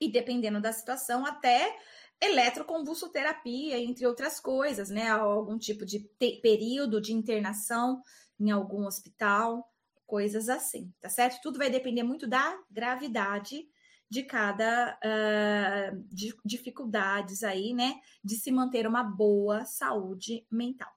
E 0.00 0.10
dependendo 0.10 0.60
da 0.60 0.72
situação, 0.72 1.26
até 1.26 1.76
eletroconvulsoterapia, 2.20 3.78
entre 3.78 4.06
outras 4.06 4.38
coisas, 4.40 4.90
né? 4.90 5.08
Algum 5.08 5.58
tipo 5.58 5.84
de 5.84 6.00
período 6.42 7.00
de 7.00 7.12
internação 7.12 8.02
em 8.38 8.50
algum 8.50 8.86
hospital 8.86 9.66
coisas 10.06 10.48
assim, 10.48 10.92
tá 11.00 11.08
certo? 11.08 11.40
Tudo 11.40 11.58
vai 11.58 11.70
depender 11.70 12.02
muito 12.02 12.26
da 12.26 12.58
gravidade 12.68 13.64
de 14.10 14.24
cada 14.24 14.98
uh, 14.98 16.04
de, 16.12 16.34
dificuldades 16.44 17.44
aí, 17.44 17.72
né? 17.72 17.94
De 18.22 18.34
se 18.34 18.50
manter 18.50 18.88
uma 18.88 19.04
boa 19.04 19.64
saúde 19.64 20.44
mental. 20.50 20.92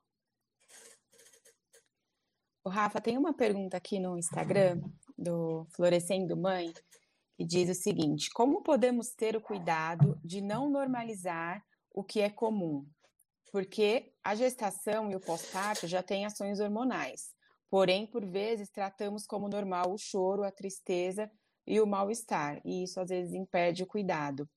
O 2.65 2.69
Rafa, 2.69 2.99
tem 2.99 3.17
uma 3.17 3.33
pergunta 3.33 3.77
aqui 3.77 3.99
no 3.99 4.17
Instagram 4.17 4.81
do 5.17 5.65
Florescendo 5.75 6.35
Mãe 6.35 6.73
que 7.35 7.43
diz 7.43 7.69
o 7.69 7.73
seguinte: 7.73 8.29
como 8.33 8.63
podemos 8.63 9.09
ter 9.09 9.35
o 9.35 9.41
cuidado 9.41 10.19
de 10.23 10.41
não 10.41 10.69
normalizar 10.69 11.63
o 11.91 12.03
que 12.03 12.21
é 12.21 12.29
comum? 12.29 12.85
Porque 13.51 14.13
a 14.23 14.33
gestação 14.33 15.11
e 15.11 15.15
o 15.15 15.19
pós-parto 15.19 15.87
já 15.87 16.01
têm 16.01 16.25
ações 16.25 16.59
hormonais. 16.59 17.33
Porém, 17.69 18.05
por 18.05 18.25
vezes, 18.25 18.69
tratamos 18.69 19.25
como 19.25 19.49
normal 19.49 19.91
o 19.91 19.97
choro, 19.97 20.43
a 20.43 20.51
tristeza 20.51 21.29
e 21.65 21.79
o 21.79 21.87
mal-estar, 21.87 22.61
e 22.65 22.83
isso 22.83 22.99
às 22.99 23.09
vezes 23.09 23.33
impede 23.33 23.83
o 23.83 23.87
cuidado. 23.87 24.49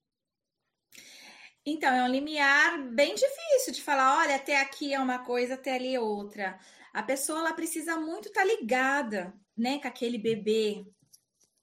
Então, 1.65 1.93
é 1.93 2.05
um 2.05 2.09
limiar 2.09 2.81
bem 2.95 3.15
difícil 3.15 3.73
de 3.73 3.83
falar, 3.83 4.19
olha, 4.19 4.37
até 4.37 4.61
aqui 4.61 4.93
é 4.95 5.01
uma 5.01 5.19
coisa, 5.19 5.55
até 5.55 5.75
ali 5.75 5.95
é 5.95 6.01
outra. 6.01 6.59
A 6.93 7.03
pessoa 7.03 7.41
ela 7.41 7.53
precisa 7.55 7.99
muito 7.99 8.29
estar 8.29 8.43
tá 8.43 8.47
ligada, 8.47 9.35
né, 9.57 9.79
com 9.79 9.89
aquele 9.89 10.19
bebê, 10.19 10.87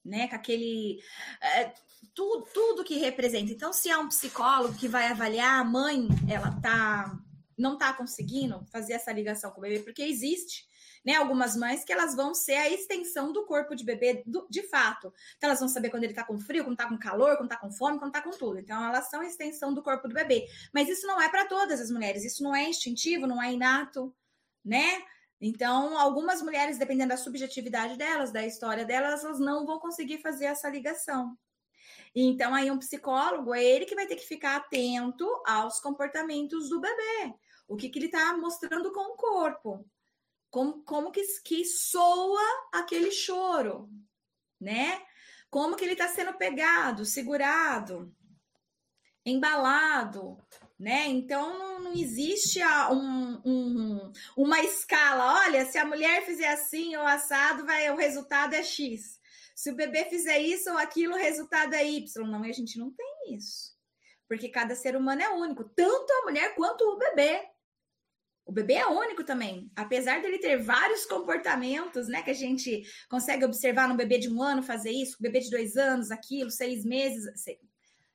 né, 0.03 0.27
com 0.27 0.35
aquele 0.35 0.99
é, 1.41 1.73
tudo, 2.13 2.47
tudo 2.53 2.83
que 2.83 2.97
representa. 2.97 3.51
Então, 3.51 3.71
se 3.71 3.89
é 3.89 3.97
um 3.97 4.07
psicólogo 4.07 4.75
que 4.75 4.87
vai 4.87 5.07
avaliar 5.07 5.59
a 5.59 5.63
mãe, 5.63 6.07
ela 6.29 6.51
tá 6.61 7.17
não 7.55 7.77
tá 7.77 7.93
conseguindo 7.93 8.65
fazer 8.71 8.93
essa 8.93 9.11
ligação 9.11 9.51
com 9.51 9.59
o 9.59 9.61
bebê, 9.61 9.79
porque 9.79 10.01
existe 10.01 10.67
né? 11.03 11.15
Algumas 11.15 11.55
mães 11.55 11.83
que 11.83 11.91
elas 11.91 12.15
vão 12.15 12.33
ser 12.33 12.53
a 12.53 12.69
extensão 12.69 13.33
do 13.33 13.45
corpo 13.45 13.75
de 13.75 13.83
bebê 13.83 14.23
do, 14.25 14.47
de 14.49 14.63
fato. 14.63 15.13
Então, 15.37 15.49
elas 15.49 15.59
vão 15.59 15.67
saber 15.67 15.89
quando 15.89 16.05
ele 16.05 16.13
tá 16.13 16.23
com 16.23 16.39
frio, 16.39 16.63
quando 16.63 16.77
tá 16.77 16.87
com 16.87 16.97
calor, 16.97 17.35
quando 17.35 17.49
tá 17.49 17.57
com 17.57 17.71
fome, 17.71 17.99
quando 17.99 18.13
tá 18.13 18.21
com 18.21 18.31
tudo. 18.31 18.59
Então, 18.59 18.83
elas 18.85 19.09
são 19.09 19.21
a 19.21 19.25
extensão 19.25 19.73
do 19.73 19.83
corpo 19.83 20.07
do 20.07 20.13
bebê. 20.13 20.47
Mas 20.73 20.87
isso 20.87 21.05
não 21.05 21.21
é 21.21 21.29
para 21.29 21.45
todas 21.45 21.81
as 21.81 21.91
mulheres, 21.91 22.23
isso 22.23 22.41
não 22.43 22.55
é 22.55 22.69
instintivo, 22.69 23.27
não 23.27 23.41
é 23.41 23.51
inato, 23.51 24.15
né? 24.63 25.03
Então, 25.45 25.99
algumas 25.99 26.41
mulheres, 26.41 26.77
dependendo 26.77 27.09
da 27.09 27.17
subjetividade 27.17 27.97
delas, 27.97 28.31
da 28.31 28.45
história 28.45 28.85
delas, 28.85 29.25
elas 29.25 29.39
não 29.39 29.65
vão 29.65 29.77
conseguir 29.77 30.19
fazer 30.19 30.45
essa 30.45 30.69
ligação. 30.69 31.37
Então, 32.15 32.55
aí 32.55 32.71
um 32.71 32.79
psicólogo 32.79 33.53
é 33.53 33.61
ele 33.61 33.85
que 33.85 33.93
vai 33.93 34.07
ter 34.07 34.15
que 34.15 34.25
ficar 34.25 34.55
atento 34.55 35.27
aos 35.45 35.81
comportamentos 35.81 36.69
do 36.69 36.79
bebê. 36.79 37.33
O 37.67 37.75
que, 37.75 37.89
que 37.89 37.99
ele 37.99 38.05
está 38.05 38.37
mostrando 38.37 38.93
com 38.93 39.13
o 39.13 39.17
corpo 39.17 39.85
como, 40.53 40.83
como 40.83 41.11
que, 41.11 41.23
que 41.43 41.65
soa 41.65 42.39
aquele 42.71 43.11
choro, 43.11 43.89
né? 44.61 45.01
Como 45.49 45.75
que 45.75 45.83
ele 45.83 45.93
está 45.93 46.07
sendo 46.07 46.37
pegado, 46.37 47.05
segurado, 47.05 48.15
embalado, 49.25 50.37
né? 50.79 51.07
Então 51.07 51.79
não, 51.79 51.91
existe 51.93 52.63
um, 52.91 53.41
um, 53.43 53.72
uma 54.37 54.59
escala. 54.61 55.45
Olha, 55.45 55.65
se 55.65 55.77
a 55.77 55.85
mulher 55.85 56.25
fizer 56.25 56.49
assim 56.49 56.95
ou 56.95 57.05
assado, 57.05 57.65
vai 57.65 57.89
o 57.91 57.95
resultado 57.95 58.53
é 58.53 58.63
X. 58.63 59.19
Se 59.55 59.71
o 59.71 59.75
bebê 59.75 60.05
fizer 60.05 60.39
isso 60.39 60.69
ou 60.71 60.77
aquilo, 60.77 61.13
o 61.13 61.17
resultado 61.17 61.73
é 61.73 61.85
Y. 61.85 62.27
Não, 62.27 62.43
a 62.43 62.51
gente 62.51 62.77
não 62.77 62.91
tem 62.91 63.35
isso. 63.35 63.73
Porque 64.27 64.49
cada 64.49 64.75
ser 64.75 64.95
humano 64.95 65.21
é 65.21 65.29
único, 65.29 65.63
tanto 65.63 66.11
a 66.11 66.21
mulher 66.23 66.55
quanto 66.55 66.81
o 66.83 66.97
bebê. 66.97 67.47
O 68.45 68.51
bebê 68.51 68.73
é 68.73 68.87
único 68.87 69.23
também, 69.23 69.71
apesar 69.73 70.21
dele 70.21 70.37
ter 70.37 70.61
vários 70.61 71.05
comportamentos, 71.05 72.09
né, 72.09 72.21
que 72.21 72.31
a 72.31 72.35
gente 72.35 72.83
consegue 73.09 73.45
observar 73.45 73.87
no 73.87 73.95
bebê 73.95 74.17
de 74.17 74.29
um 74.29 74.41
ano 74.43 74.61
fazer 74.61 74.91
isso, 74.91 75.21
bebê 75.21 75.39
de 75.39 75.49
dois 75.49 75.77
anos, 75.77 76.11
aquilo, 76.11 76.51
seis 76.51 76.83
meses, 76.83 77.41
sei, 77.41 77.57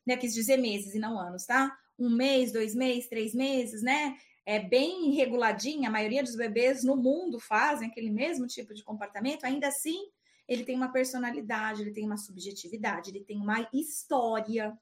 né, 0.07 0.19
quis 0.19 0.35
dizer 0.35 0.59
meses 0.59 0.95
e 0.95 0.99
não 0.99 1.19
anos, 1.19 1.47
tá? 1.47 1.75
Um 1.99 2.11
mês, 2.11 2.52
dois 2.52 2.75
meses, 2.75 3.09
três 3.09 3.35
meses, 3.35 3.83
né? 3.83 4.17
É 4.50 4.59
bem 4.59 5.11
reguladinha, 5.11 5.90
a 5.90 5.93
maioria 5.93 6.23
dos 6.23 6.35
bebês 6.35 6.83
no 6.83 6.97
mundo 6.97 7.38
fazem 7.38 7.90
aquele 7.90 8.09
mesmo 8.09 8.47
tipo 8.47 8.73
de 8.73 8.83
comportamento, 8.83 9.45
ainda 9.45 9.69
assim, 9.69 10.09
ele 10.49 10.64
tem 10.64 10.75
uma 10.75 10.90
personalidade, 10.90 11.83
ele 11.83 11.93
tem 11.93 12.07
uma 12.07 12.17
subjetividade, 12.17 13.11
ele 13.11 13.23
tem 13.23 13.38
uma 13.38 13.69
história, 13.75 14.75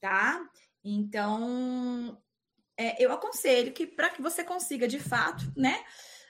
tá? 0.00 0.48
Então, 0.84 2.16
é, 2.76 3.04
eu 3.04 3.10
aconselho 3.10 3.72
que 3.72 3.88
para 3.88 4.10
que 4.10 4.22
você 4.22 4.44
consiga 4.44 4.86
de 4.86 5.00
fato, 5.00 5.52
né, 5.56 5.84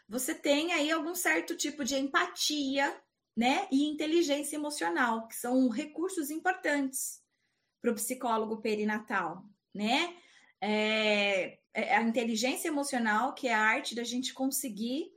você 0.08 0.34
tenha 0.34 0.76
aí 0.76 0.90
algum 0.90 1.14
certo 1.14 1.54
tipo 1.54 1.84
de 1.84 1.96
empatia, 1.96 2.98
né, 3.36 3.68
e 3.70 3.84
inteligência 3.84 4.56
emocional, 4.56 5.28
que 5.28 5.36
são 5.36 5.68
recursos 5.68 6.30
importantes 6.30 7.22
para 7.82 7.90
o 7.90 7.94
psicólogo 7.94 8.62
perinatal, 8.62 9.44
né? 9.74 10.16
É, 10.58 11.58
é, 11.74 11.96
a 11.96 12.02
inteligência 12.02 12.68
emocional, 12.68 13.34
que 13.34 13.48
é 13.48 13.54
a 13.54 13.60
arte 13.60 13.94
da 13.94 14.04
gente 14.04 14.34
conseguir. 14.34 15.10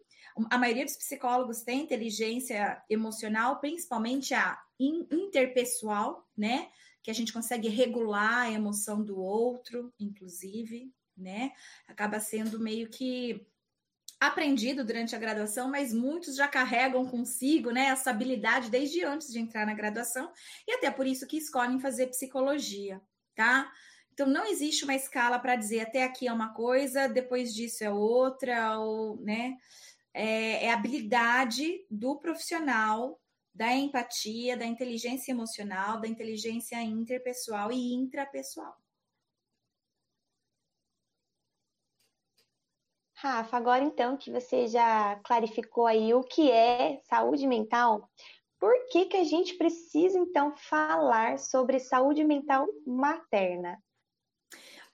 A 0.49 0.57
maioria 0.57 0.85
dos 0.85 0.97
psicólogos 0.97 1.61
tem 1.61 1.81
inteligência 1.81 2.81
emocional, 2.89 3.59
principalmente 3.59 4.33
a 4.33 4.59
interpessoal, 4.79 6.27
né? 6.37 6.69
Que 7.01 7.11
a 7.11 7.13
gente 7.13 7.31
consegue 7.31 7.69
regular 7.69 8.41
a 8.41 8.51
emoção 8.51 9.03
do 9.03 9.19
outro, 9.19 9.93
inclusive, 9.99 10.91
né? 11.15 11.51
Acaba 11.87 12.19
sendo 12.19 12.59
meio 12.59 12.89
que 12.89 13.45
aprendido 14.19 14.83
durante 14.83 15.15
a 15.15 15.19
graduação, 15.19 15.69
mas 15.69 15.93
muitos 15.93 16.35
já 16.35 16.47
carregam 16.47 17.05
consigo, 17.05 17.71
né, 17.71 17.87
essa 17.87 18.09
habilidade 18.09 18.69
desde 18.69 19.03
antes 19.03 19.31
de 19.31 19.39
entrar 19.39 19.65
na 19.65 19.73
graduação 19.73 20.31
e 20.65 20.73
até 20.73 20.89
por 20.89 21.05
isso 21.05 21.27
que 21.27 21.37
escolhem 21.37 21.79
fazer 21.79 22.07
psicologia, 22.07 23.01
tá? 23.35 23.69
Então 24.15 24.27
não 24.27 24.45
existe 24.45 24.85
uma 24.85 24.95
escala 24.95 25.37
para 25.37 25.57
dizer 25.57 25.81
até 25.81 26.01
aqui 26.01 26.25
é 26.25 26.31
uma 26.31 26.53
coisa, 26.53 27.05
depois 27.07 27.53
disso 27.53 27.83
é 27.83 27.91
outra, 27.91 28.79
ou, 28.79 29.17
né? 29.21 29.57
É, 30.13 30.67
é 30.67 30.71
habilidade 30.71 31.85
do 31.91 32.17
profissional 32.17 33.19
da 33.53 33.73
empatia, 33.73 34.55
da 34.55 34.65
inteligência 34.65 35.33
emocional, 35.33 35.99
da 35.99 36.07
inteligência 36.07 36.81
interpessoal 36.81 37.73
e 37.73 37.93
intrapessoal. 37.93 38.73
Rafa, 43.15 43.57
agora 43.57 43.83
então 43.83 44.15
que 44.15 44.31
você 44.31 44.67
já 44.67 45.17
clarificou 45.25 45.87
aí 45.87 46.13
o 46.13 46.23
que 46.23 46.49
é 46.49 47.01
saúde 47.03 47.45
mental, 47.47 48.09
por 48.59 48.73
que, 48.89 49.07
que 49.07 49.17
a 49.17 49.23
gente 49.25 49.55
precisa, 49.55 50.17
então, 50.17 50.55
falar 50.55 51.37
sobre 51.37 51.79
saúde 51.79 52.23
mental 52.23 52.65
materna? 52.85 53.77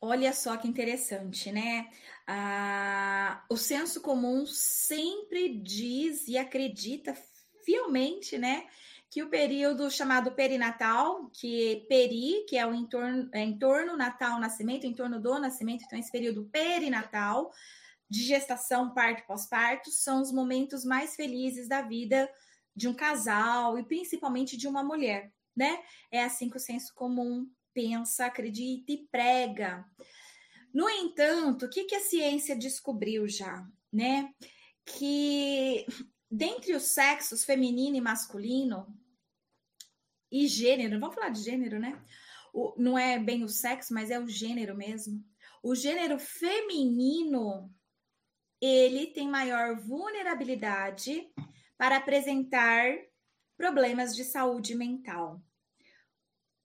Olha 0.03 0.33
só 0.33 0.57
que 0.57 0.67
interessante, 0.67 1.51
né? 1.51 1.87
Ah, 2.25 3.45
o 3.47 3.55
senso 3.55 4.01
comum 4.01 4.47
sempre 4.47 5.59
diz 5.59 6.27
e 6.27 6.39
acredita 6.39 7.15
fielmente, 7.63 8.35
né? 8.35 8.65
Que 9.11 9.21
o 9.21 9.29
período 9.29 9.91
chamado 9.91 10.31
perinatal, 10.31 11.29
que 11.29 11.85
peri, 11.87 12.45
que 12.49 12.57
é 12.57 12.65
o 12.65 12.73
entorno, 12.73 13.29
é 13.31 13.43
entorno 13.43 13.95
natal, 13.95 14.39
nascimento, 14.39 14.87
entorno 14.87 15.21
do 15.21 15.37
nascimento, 15.39 15.83
então 15.85 15.99
esse 15.99 16.11
período 16.11 16.45
perinatal, 16.45 17.51
de 18.09 18.23
gestação, 18.23 18.93
parto, 18.95 19.25
pós-parto, 19.27 19.91
são 19.91 20.21
os 20.21 20.31
momentos 20.31 20.83
mais 20.83 21.15
felizes 21.15 21.67
da 21.67 21.81
vida 21.83 22.27
de 22.75 22.87
um 22.87 22.93
casal 22.95 23.77
e 23.77 23.83
principalmente 23.83 24.57
de 24.57 24.67
uma 24.67 24.83
mulher, 24.83 25.31
né? 25.55 25.79
É 26.11 26.23
assim 26.23 26.49
que 26.49 26.57
o 26.57 26.59
senso 26.59 26.93
comum 26.95 27.47
pensa, 27.73 28.25
acredita 28.25 28.91
e 28.91 29.07
prega. 29.11 29.85
No 30.73 30.89
entanto, 30.89 31.65
o 31.65 31.69
que, 31.69 31.83
que 31.83 31.95
a 31.95 31.99
ciência 31.99 32.55
descobriu 32.55 33.27
já, 33.27 33.67
né? 33.91 34.33
Que 34.85 35.85
dentre 36.29 36.73
os 36.73 36.83
sexos 36.83 37.43
feminino 37.43 37.97
e 37.97 38.01
masculino 38.01 38.87
e 40.31 40.47
gênero, 40.47 40.99
vamos 40.99 41.15
falar 41.15 41.29
de 41.29 41.41
gênero, 41.41 41.77
né? 41.79 42.01
O, 42.53 42.73
não 42.77 42.97
é 42.97 43.19
bem 43.19 43.43
o 43.43 43.49
sexo, 43.49 43.93
mas 43.93 44.09
é 44.09 44.19
o 44.19 44.27
gênero 44.27 44.75
mesmo. 44.75 45.23
O 45.61 45.75
gênero 45.75 46.17
feminino 46.17 47.73
ele 48.61 49.07
tem 49.07 49.27
maior 49.27 49.75
vulnerabilidade 49.79 51.27
para 51.77 51.97
apresentar 51.97 52.95
problemas 53.57 54.15
de 54.15 54.23
saúde 54.23 54.75
mental. 54.75 55.41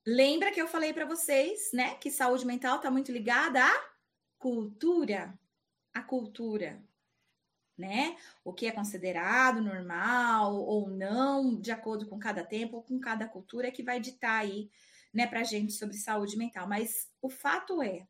Lembra 0.06 0.52
que 0.52 0.62
eu 0.62 0.68
falei 0.68 0.92
para 0.92 1.04
vocês, 1.04 1.72
né, 1.72 1.96
que 1.96 2.12
saúde 2.12 2.46
mental 2.46 2.76
está 2.76 2.88
muito 2.88 3.10
ligada 3.10 3.64
à 3.64 3.90
cultura, 4.38 5.36
à 5.92 6.00
cultura, 6.00 6.80
né? 7.76 8.16
O 8.44 8.52
que 8.52 8.66
é 8.66 8.70
considerado 8.70 9.60
normal 9.60 10.54
ou 10.54 10.88
não, 10.88 11.60
de 11.60 11.72
acordo 11.72 12.06
com 12.06 12.20
cada 12.20 12.44
tempo 12.44 12.76
ou 12.76 12.82
com 12.84 13.00
cada 13.00 13.26
cultura, 13.26 13.72
que 13.72 13.82
vai 13.82 13.98
ditar 13.98 14.42
aí, 14.42 14.70
né, 15.12 15.26
para 15.26 15.42
gente 15.42 15.72
sobre 15.72 15.96
saúde 15.96 16.36
mental. 16.36 16.68
Mas 16.68 17.10
o 17.20 17.28
fato 17.28 17.82
é 17.82 18.06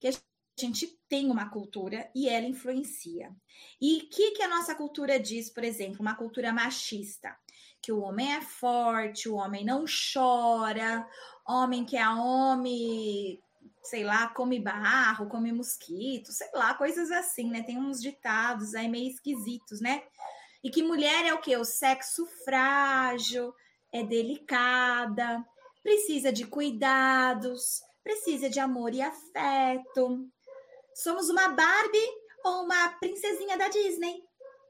que 0.00 0.08
a 0.08 0.12
gente 0.58 0.98
tem 1.08 1.30
uma 1.30 1.48
cultura 1.48 2.10
e 2.12 2.28
ela 2.28 2.46
influencia. 2.46 3.32
E 3.80 3.98
o 3.98 4.08
que, 4.10 4.32
que 4.32 4.42
a 4.42 4.48
nossa 4.48 4.74
cultura 4.74 5.20
diz, 5.20 5.48
por 5.48 5.62
exemplo, 5.62 6.00
uma 6.00 6.16
cultura 6.16 6.52
machista? 6.52 7.36
Que 7.84 7.92
o 7.92 8.00
homem 8.00 8.34
é 8.34 8.40
forte, 8.40 9.28
o 9.28 9.34
homem 9.34 9.64
não 9.64 9.84
chora, 9.84 11.06
homem 11.46 11.84
que 11.84 11.96
é 11.96 12.08
homem, 12.08 13.40
sei 13.82 14.04
lá, 14.04 14.28
come 14.28 14.58
barro, 14.58 15.28
come 15.28 15.52
mosquito, 15.52 16.32
sei 16.32 16.48
lá, 16.54 16.74
coisas 16.74 17.10
assim, 17.10 17.50
né? 17.50 17.62
Tem 17.62 17.78
uns 17.78 18.00
ditados 18.00 18.74
aí 18.74 18.88
meio 18.88 19.10
esquisitos, 19.10 19.80
né? 19.80 20.02
E 20.62 20.70
que 20.70 20.82
mulher 20.82 21.26
é 21.26 21.34
o 21.34 21.40
quê? 21.40 21.56
O 21.56 21.64
sexo 21.64 22.26
frágil, 22.44 23.54
é 23.92 24.02
delicada, 24.02 25.44
precisa 25.82 26.32
de 26.32 26.46
cuidados, 26.46 27.82
precisa 28.02 28.48
de 28.48 28.58
amor 28.58 28.94
e 28.94 29.02
afeto 29.02 30.26
somos 30.94 31.28
uma 31.28 31.48
Barbie 31.48 32.08
ou 32.44 32.64
uma 32.64 32.88
princesinha 33.00 33.58
da 33.58 33.68
Disney, 33.68 34.22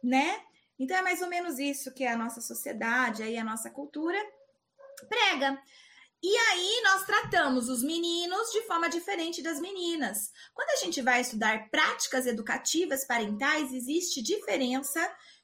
né? 0.03 0.41
Então 0.79 0.97
é 0.97 1.03
mais 1.03 1.23
ou 1.23 1.29
menos 1.29 1.59
isso 1.59 1.93
que 1.93 2.05
a 2.05 2.17
nossa 2.17 2.41
sociedade, 2.41 3.23
aí 3.23 3.37
a 3.37 3.45
nossa 3.45 3.71
cultura 3.71 4.19
prega. 5.09 5.61
E 6.23 6.37
aí 6.37 6.81
nós 6.85 7.05
tratamos 7.05 7.69
os 7.69 7.83
meninos 7.83 8.51
de 8.51 8.63
forma 8.63 8.89
diferente 8.89 9.43
das 9.43 9.61
meninas. 9.61 10.33
Quando 10.55 10.71
a 10.71 10.77
gente 10.77 11.03
vai 11.03 11.21
estudar 11.21 11.69
práticas 11.71 12.27
educativas 12.27 13.07
parentais, 13.07 13.73
existe 13.73 14.23
diferença 14.23 15.01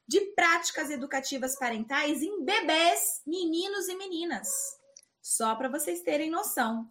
de 0.07 0.19
práticas 0.33 0.89
educativas 0.89 1.55
parentais 1.57 2.23
em 2.23 2.43
bebês, 2.43 3.21
meninos 3.25 3.87
e 3.87 3.95
meninas. 3.95 4.49
Só 5.21 5.55
para 5.55 5.69
vocês 5.69 6.01
terem 6.01 6.31
noção. 6.31 6.89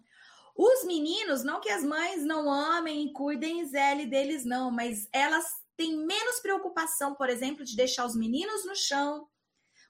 Os 0.55 0.85
meninos, 0.85 1.43
não 1.43 1.59
que 1.59 1.69
as 1.69 1.83
mães 1.83 2.23
não 2.23 2.49
amem 2.51 3.05
e 3.07 3.13
cuidem 3.13 3.65
zele 3.65 4.05
deles, 4.05 4.45
não, 4.45 4.71
mas 4.71 5.07
elas 5.11 5.45
têm 5.81 5.97
menos 5.97 6.39
preocupação, 6.39 7.15
por 7.15 7.29
exemplo, 7.29 7.65
de 7.65 7.75
deixar 7.75 8.05
os 8.05 8.15
meninos 8.15 8.65
no 8.65 8.75
chão, 8.75 9.27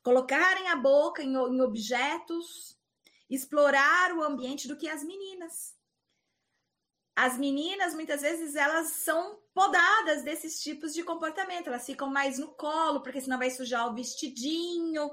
colocarem 0.02 0.70
a 0.70 0.76
boca 0.76 1.22
em, 1.22 1.34
em 1.34 1.62
objetos, 1.62 2.78
explorar 3.30 4.14
o 4.16 4.24
ambiente 4.24 4.68
do 4.68 4.78
que 4.78 4.88
as 4.88 5.04
meninas. 5.04 5.76
As 7.16 7.38
meninas, 7.38 7.94
muitas 7.94 8.22
vezes, 8.22 8.56
elas 8.56 8.88
são 8.92 9.40
podadas 9.54 10.24
desses 10.24 10.62
tipos 10.62 10.94
de 10.94 11.04
comportamento. 11.04 11.68
Elas 11.68 11.86
ficam 11.86 12.10
mais 12.10 12.40
no 12.40 12.54
colo, 12.56 13.04
porque 13.04 13.20
senão 13.20 13.38
vai 13.38 13.52
sujar 13.52 13.90
o 13.90 13.94
vestidinho 13.94 15.12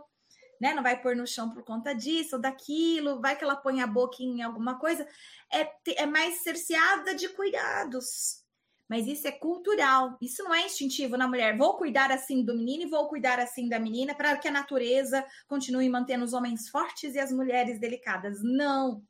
né? 0.60 0.74
Não 0.74 0.82
vai 0.82 1.00
pôr 1.00 1.14
no 1.14 1.26
chão 1.26 1.50
por 1.50 1.62
conta 1.62 1.94
disso 1.94 2.36
ou 2.36 2.42
daquilo, 2.42 3.20
vai 3.20 3.36
que 3.36 3.44
ela 3.44 3.56
põe 3.56 3.80
a 3.80 3.86
boca 3.86 4.16
em 4.22 4.42
alguma 4.42 4.78
coisa. 4.78 5.06
É, 5.52 5.70
é 6.02 6.06
mais 6.06 6.42
cerceada 6.42 7.14
de 7.14 7.28
cuidados. 7.30 8.44
Mas 8.88 9.06
isso 9.06 9.28
é 9.28 9.32
cultural, 9.32 10.16
isso 10.20 10.42
não 10.42 10.54
é 10.54 10.64
instintivo 10.64 11.16
na 11.16 11.28
mulher. 11.28 11.56
Vou 11.56 11.76
cuidar 11.76 12.10
assim 12.10 12.44
do 12.44 12.56
menino 12.56 12.84
e 12.84 12.90
vou 12.90 13.08
cuidar 13.08 13.38
assim 13.38 13.68
da 13.68 13.78
menina 13.78 14.14
para 14.14 14.36
que 14.38 14.48
a 14.48 14.52
natureza 14.52 15.24
continue 15.46 15.88
mantendo 15.88 16.24
os 16.24 16.32
homens 16.32 16.68
fortes 16.68 17.14
e 17.14 17.18
as 17.18 17.30
mulheres 17.30 17.78
delicadas. 17.78 18.42
Não. 18.42 19.02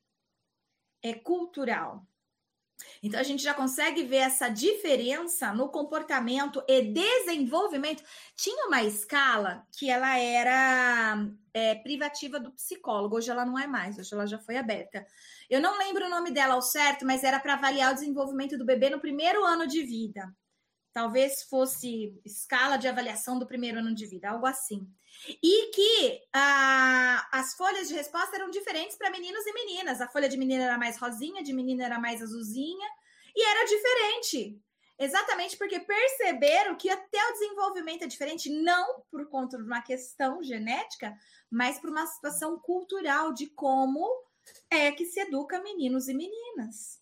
É 1.02 1.14
cultural. 1.14 2.04
Então 3.02 3.18
a 3.18 3.22
gente 3.22 3.42
já 3.42 3.54
consegue 3.54 4.04
ver 4.04 4.18
essa 4.18 4.48
diferença 4.48 5.52
no 5.52 5.68
comportamento 5.68 6.62
e 6.68 6.82
desenvolvimento. 6.82 8.02
Tinha 8.36 8.66
uma 8.66 8.82
escala 8.82 9.66
que 9.76 9.90
ela 9.90 10.18
era 10.18 11.26
é, 11.52 11.74
privativa 11.76 12.40
do 12.40 12.52
psicólogo, 12.52 13.16
hoje 13.16 13.30
ela 13.30 13.44
não 13.44 13.58
é 13.58 13.66
mais, 13.66 13.98
hoje 13.98 14.12
ela 14.12 14.26
já 14.26 14.38
foi 14.38 14.56
aberta. 14.56 15.06
Eu 15.48 15.60
não 15.60 15.78
lembro 15.78 16.06
o 16.06 16.10
nome 16.10 16.30
dela 16.30 16.54
ao 16.54 16.62
certo, 16.62 17.06
mas 17.06 17.24
era 17.24 17.40
para 17.40 17.54
avaliar 17.54 17.92
o 17.92 17.94
desenvolvimento 17.94 18.58
do 18.58 18.64
bebê 18.64 18.90
no 18.90 19.00
primeiro 19.00 19.44
ano 19.44 19.66
de 19.66 19.82
vida. 19.82 20.34
Talvez 20.92 21.42
fosse 21.44 22.18
escala 22.24 22.76
de 22.76 22.88
avaliação 22.88 23.38
do 23.38 23.46
primeiro 23.46 23.78
ano 23.78 23.94
de 23.94 24.06
vida, 24.06 24.30
algo 24.30 24.46
assim. 24.46 24.88
E 25.42 25.70
que 25.70 26.22
ah, 26.32 27.28
as 27.32 27.54
folhas 27.54 27.88
de 27.88 27.94
resposta 27.94 28.36
eram 28.36 28.50
diferentes 28.50 28.96
para 28.96 29.10
meninos 29.10 29.44
e 29.46 29.52
meninas. 29.52 30.00
A 30.00 30.08
folha 30.08 30.28
de 30.28 30.36
menina 30.36 30.64
era 30.64 30.78
mais 30.78 30.96
rosinha, 30.98 31.42
de 31.42 31.52
menina 31.52 31.84
era 31.84 31.98
mais 31.98 32.22
azulzinha, 32.22 32.88
e 33.34 33.44
era 33.44 33.64
diferente. 33.64 34.62
Exatamente 34.98 35.56
porque 35.56 35.78
perceberam 35.78 36.76
que 36.76 36.90
até 36.90 37.24
o 37.28 37.32
desenvolvimento 37.32 38.02
é 38.02 38.06
diferente, 38.06 38.50
não 38.50 39.02
por 39.10 39.28
conta 39.28 39.56
de 39.56 39.62
uma 39.62 39.80
questão 39.80 40.42
genética, 40.42 41.16
mas 41.48 41.78
por 41.78 41.90
uma 41.90 42.04
situação 42.06 42.58
cultural 42.58 43.32
de 43.32 43.46
como 43.46 44.04
é 44.68 44.90
que 44.90 45.06
se 45.06 45.20
educa 45.20 45.62
meninos 45.62 46.08
e 46.08 46.14
meninas. 46.14 47.00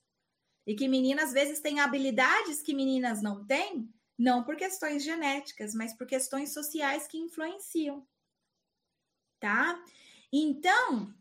E 0.67 0.75
que 0.75 0.89
meninas 0.89 1.29
às 1.29 1.33
vezes 1.33 1.61
têm 1.61 1.81
habilidades 1.81 2.61
que 2.61 2.75
meninas 2.75 3.23
não 3.23 3.47
têm, 3.47 3.89
não 4.19 4.45
por 4.45 4.57
questões 4.57 5.03
genéticas, 5.05 5.75
mas 5.75 5.93
por 5.93 6.07
questões 6.07 6.53
sociais 6.53 7.07
que 7.07 7.19
influenciam. 7.19 8.07
Tá? 9.39 9.79
Então, 10.33 11.15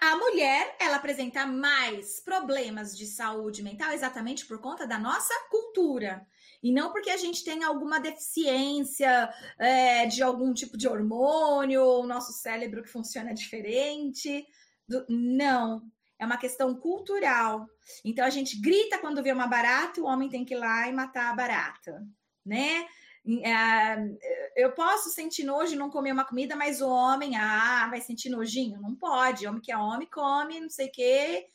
a, 0.00 0.16
mulher, 0.16 0.76
ela 0.78 0.96
apresenta 0.96 1.46
mais 1.46 2.20
problemas 2.20 2.96
de 2.96 3.06
saúde 3.06 3.62
mental 3.62 3.92
exatamente 3.92 4.44
por 4.46 4.60
conta 4.60 4.86
da 4.86 4.98
nossa 4.98 5.34
cultura. 5.50 6.26
E 6.62 6.72
não 6.72 6.92
porque 6.92 7.10
a 7.10 7.16
gente 7.16 7.44
tem 7.44 7.64
alguma 7.64 7.98
deficiência 7.98 9.32
é, 9.58 10.06
de 10.06 10.22
algum 10.22 10.52
tipo 10.52 10.76
de 10.76 10.88
hormônio, 10.88 11.82
o 11.82 12.06
nosso 12.06 12.32
cérebro 12.32 12.82
que 12.82 12.90
funciona 12.90 13.32
diferente. 13.34 14.46
Do, 14.88 15.04
não, 15.08 15.82
é 16.18 16.26
uma 16.26 16.36
questão 16.36 16.74
cultural. 16.74 17.66
Então 18.04 18.24
a 18.24 18.30
gente 18.30 18.60
grita 18.60 18.98
quando 18.98 19.22
vê 19.22 19.32
uma 19.32 19.46
barata, 19.46 20.00
o 20.00 20.06
homem 20.06 20.28
tem 20.28 20.44
que 20.44 20.54
ir 20.54 20.58
lá 20.58 20.88
e 20.88 20.92
matar 20.92 21.30
a 21.30 21.34
barata, 21.34 22.02
né? 22.44 22.86
É, 23.44 24.62
eu 24.62 24.72
posso 24.72 25.10
sentir 25.10 25.42
nojo 25.42 25.76
não 25.76 25.90
comer 25.90 26.12
uma 26.12 26.24
comida, 26.24 26.54
mas 26.54 26.80
o 26.80 26.88
homem, 26.88 27.36
ah, 27.36 27.88
vai 27.90 28.00
sentir 28.00 28.28
nojinho? 28.28 28.80
Não 28.80 28.94
pode. 28.94 29.46
Homem 29.46 29.60
que 29.60 29.72
é 29.72 29.76
homem, 29.76 30.08
come, 30.08 30.60
não 30.60 30.70
sei 30.70 30.86
o 30.86 30.92
quê, 30.92 31.46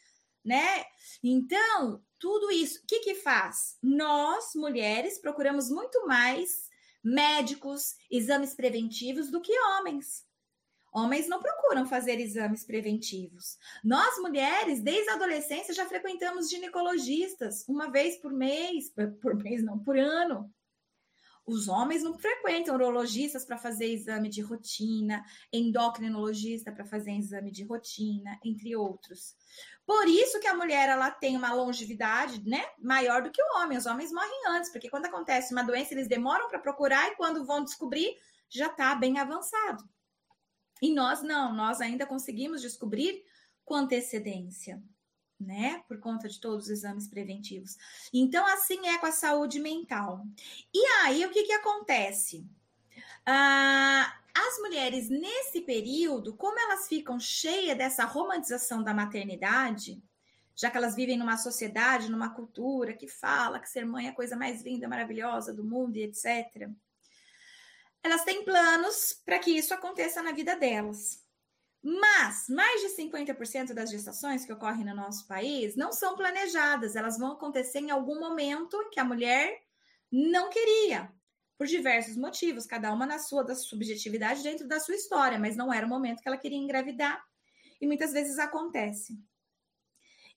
né? 0.43 0.83
Então, 1.23 2.03
tudo 2.19 2.51
isso, 2.51 2.79
o 2.79 2.85
que 2.85 2.99
que 2.99 3.15
faz? 3.15 3.77
Nós, 3.81 4.51
mulheres, 4.53 5.17
procuramos 5.19 5.69
muito 5.69 6.05
mais 6.05 6.69
médicos, 7.03 7.95
exames 8.11 8.53
preventivos 8.53 9.31
do 9.31 9.41
que 9.41 9.57
homens. 9.59 10.25
Homens 10.91 11.27
não 11.27 11.39
procuram 11.39 11.85
fazer 11.85 12.19
exames 12.19 12.65
preventivos. 12.65 13.57
Nós, 13.83 14.19
mulheres, 14.19 14.81
desde 14.81 15.09
a 15.09 15.13
adolescência, 15.13 15.73
já 15.73 15.85
frequentamos 15.85 16.49
ginecologistas 16.49 17.63
uma 17.67 17.89
vez 17.89 18.17
por 18.17 18.33
mês, 18.33 18.91
por 19.21 19.35
mês 19.35 19.63
não, 19.63 19.79
por 19.79 19.97
ano. 19.97 20.53
Os 21.45 21.67
homens 21.67 22.03
não 22.03 22.13
frequentam 22.13 22.75
urologistas 22.75 23.43
para 23.43 23.57
fazer 23.57 23.87
exame 23.87 24.29
de 24.29 24.41
rotina, 24.41 25.25
endocrinologista 25.51 26.71
para 26.71 26.85
fazer 26.85 27.11
exame 27.11 27.51
de 27.51 27.63
rotina, 27.63 28.39
entre 28.43 28.75
outros. 28.75 29.35
Por 29.85 30.07
isso 30.07 30.39
que 30.39 30.47
a 30.47 30.53
mulher 30.53 30.87
ela 30.87 31.09
tem 31.09 31.35
uma 31.35 31.53
longevidade, 31.53 32.47
né, 32.47 32.63
maior 32.77 33.23
do 33.23 33.31
que 33.31 33.41
o 33.41 33.57
homem. 33.57 33.77
Os 33.77 33.85
homens 33.85 34.11
morrem 34.11 34.47
antes, 34.49 34.71
porque 34.71 34.89
quando 34.89 35.07
acontece 35.07 35.51
uma 35.53 35.63
doença, 35.63 35.93
eles 35.93 36.07
demoram 36.07 36.47
para 36.47 36.59
procurar 36.59 37.11
e 37.11 37.15
quando 37.15 37.45
vão 37.45 37.63
descobrir, 37.63 38.15
já 38.49 38.67
está 38.67 38.93
bem 38.93 39.17
avançado. 39.17 39.83
E 40.81 40.93
nós 40.93 41.21
não, 41.21 41.53
nós 41.53 41.79
ainda 41.79 42.05
conseguimos 42.05 42.61
descobrir 42.61 43.23
com 43.63 43.75
antecedência 43.75 44.81
né? 45.41 45.83
Por 45.87 45.99
conta 45.99 46.29
de 46.29 46.39
todos 46.39 46.65
os 46.65 46.69
exames 46.69 47.07
preventivos. 47.07 47.77
Então, 48.13 48.45
assim 48.45 48.87
é 48.87 48.97
com 48.97 49.07
a 49.07 49.11
saúde 49.11 49.59
mental. 49.59 50.23
E 50.73 50.85
aí, 51.03 51.25
o 51.25 51.31
que, 51.31 51.43
que 51.43 51.53
acontece? 51.53 52.45
Ah, 53.25 54.19
as 54.33 54.59
mulheres, 54.59 55.09
nesse 55.09 55.61
período, 55.61 56.35
como 56.35 56.59
elas 56.59 56.87
ficam 56.87 57.19
cheias 57.19 57.77
dessa 57.77 58.05
romantização 58.05 58.83
da 58.83 58.93
maternidade, 58.93 60.01
já 60.55 60.69
que 60.69 60.77
elas 60.77 60.95
vivem 60.95 61.17
numa 61.17 61.37
sociedade, 61.37 62.09
numa 62.09 62.29
cultura 62.29 62.93
que 62.93 63.07
fala 63.07 63.59
que 63.59 63.69
ser 63.69 63.85
mãe 63.85 64.07
é 64.07 64.09
a 64.09 64.15
coisa 64.15 64.35
mais 64.35 64.61
linda, 64.61 64.87
maravilhosa 64.87 65.53
do 65.53 65.63
mundo 65.63 65.97
e 65.97 66.03
etc. 66.03 66.69
Elas 68.03 68.23
têm 68.23 68.43
planos 68.43 69.21
para 69.25 69.39
que 69.39 69.51
isso 69.51 69.73
aconteça 69.73 70.21
na 70.21 70.31
vida 70.31 70.55
delas. 70.55 71.23
Mas 71.83 72.47
mais 72.47 72.81
de 72.81 72.89
50% 72.89 73.73
das 73.73 73.89
gestações 73.89 74.45
que 74.45 74.53
ocorrem 74.53 74.85
no 74.85 74.95
nosso 74.95 75.27
país 75.27 75.75
não 75.75 75.91
são 75.91 76.15
planejadas, 76.15 76.95
elas 76.95 77.17
vão 77.17 77.31
acontecer 77.31 77.79
em 77.79 77.89
algum 77.89 78.19
momento 78.19 78.89
que 78.91 78.99
a 78.99 79.03
mulher 79.03 79.63
não 80.11 80.49
queria, 80.49 81.11
por 81.57 81.65
diversos 81.65 82.17
motivos, 82.17 82.65
cada 82.65 82.91
uma 82.91 83.05
na 83.05 83.19
sua 83.19 83.43
da 83.43 83.55
subjetividade 83.55 84.43
dentro 84.43 84.67
da 84.67 84.79
sua 84.79 84.95
história, 84.95 85.39
mas 85.39 85.55
não 85.55 85.73
era 85.73 85.85
o 85.85 85.89
momento 85.89 86.21
que 86.21 86.27
ela 86.27 86.37
queria 86.37 86.57
engravidar. 86.57 87.23
E 87.79 87.87
muitas 87.87 88.11
vezes 88.11 88.37
acontece. 88.37 89.17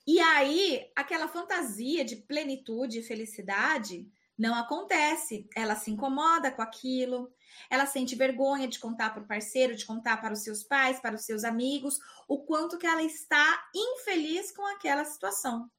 E 0.07 0.21
aí, 0.21 0.91
aquela 0.95 1.27
fantasia 1.27 2.05
de 2.05 2.17
plenitude 2.17 2.99
e 2.99 3.03
felicidade 3.03 4.07
não 4.37 4.55
acontece. 4.55 5.49
Ela 5.55 5.77
se 5.77 5.91
incomoda 5.91 6.51
com 6.51 6.63
aquilo, 6.63 7.33
ela 7.71 7.87
sente 7.87 8.17
vergonha 8.17 8.69
de 8.69 8.79
contar 8.79 9.11
para 9.11 9.23
o 9.23 9.27
parceiro, 9.27 9.77
de 9.77 9.87
contar 9.87 10.21
para 10.21 10.35
os 10.35 10.43
seus 10.43 10.65
pais, 10.65 11.01
para 11.01 11.15
os 11.15 11.25
seus 11.25 11.45
amigos, 11.45 11.99
o 12.29 12.45
quanto 12.45 12.79
que 12.79 12.87
ela 12.87 13.03
está 13.03 13.65
infeliz 13.75 14.51
com 14.53 14.67
aquela 14.67 15.05
situação. 15.05 15.71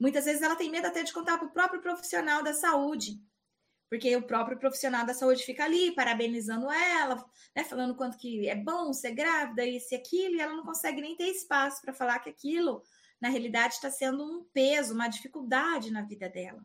Muitas 0.00 0.24
vezes 0.24 0.42
ela 0.42 0.56
tem 0.56 0.70
medo 0.70 0.86
até 0.86 1.02
de 1.02 1.12
contar 1.12 1.38
para 1.38 1.48
o 1.48 1.52
próprio 1.52 1.80
profissional 1.80 2.42
da 2.42 2.54
saúde, 2.54 3.20
porque 3.90 4.14
o 4.14 4.22
próprio 4.22 4.58
profissional 4.58 5.04
da 5.04 5.14
saúde 5.14 5.42
fica 5.42 5.64
ali 5.64 5.94
parabenizando 5.94 6.70
ela, 6.70 7.24
né, 7.54 7.64
falando 7.64 7.96
quanto 7.96 8.16
que 8.16 8.48
é 8.48 8.54
bom 8.54 8.92
ser 8.92 9.12
grávida, 9.12 9.64
isso 9.64 9.92
e 9.92 9.96
aquilo, 9.96 10.36
e 10.36 10.40
ela 10.40 10.54
não 10.54 10.64
consegue 10.64 11.00
nem 11.00 11.16
ter 11.16 11.28
espaço 11.28 11.80
para 11.82 11.92
falar 11.92 12.20
que 12.20 12.30
aquilo, 12.30 12.82
na 13.20 13.28
realidade, 13.28 13.74
está 13.74 13.90
sendo 13.90 14.22
um 14.22 14.44
peso, 14.52 14.94
uma 14.94 15.08
dificuldade 15.08 15.90
na 15.90 16.02
vida 16.02 16.28
dela. 16.28 16.64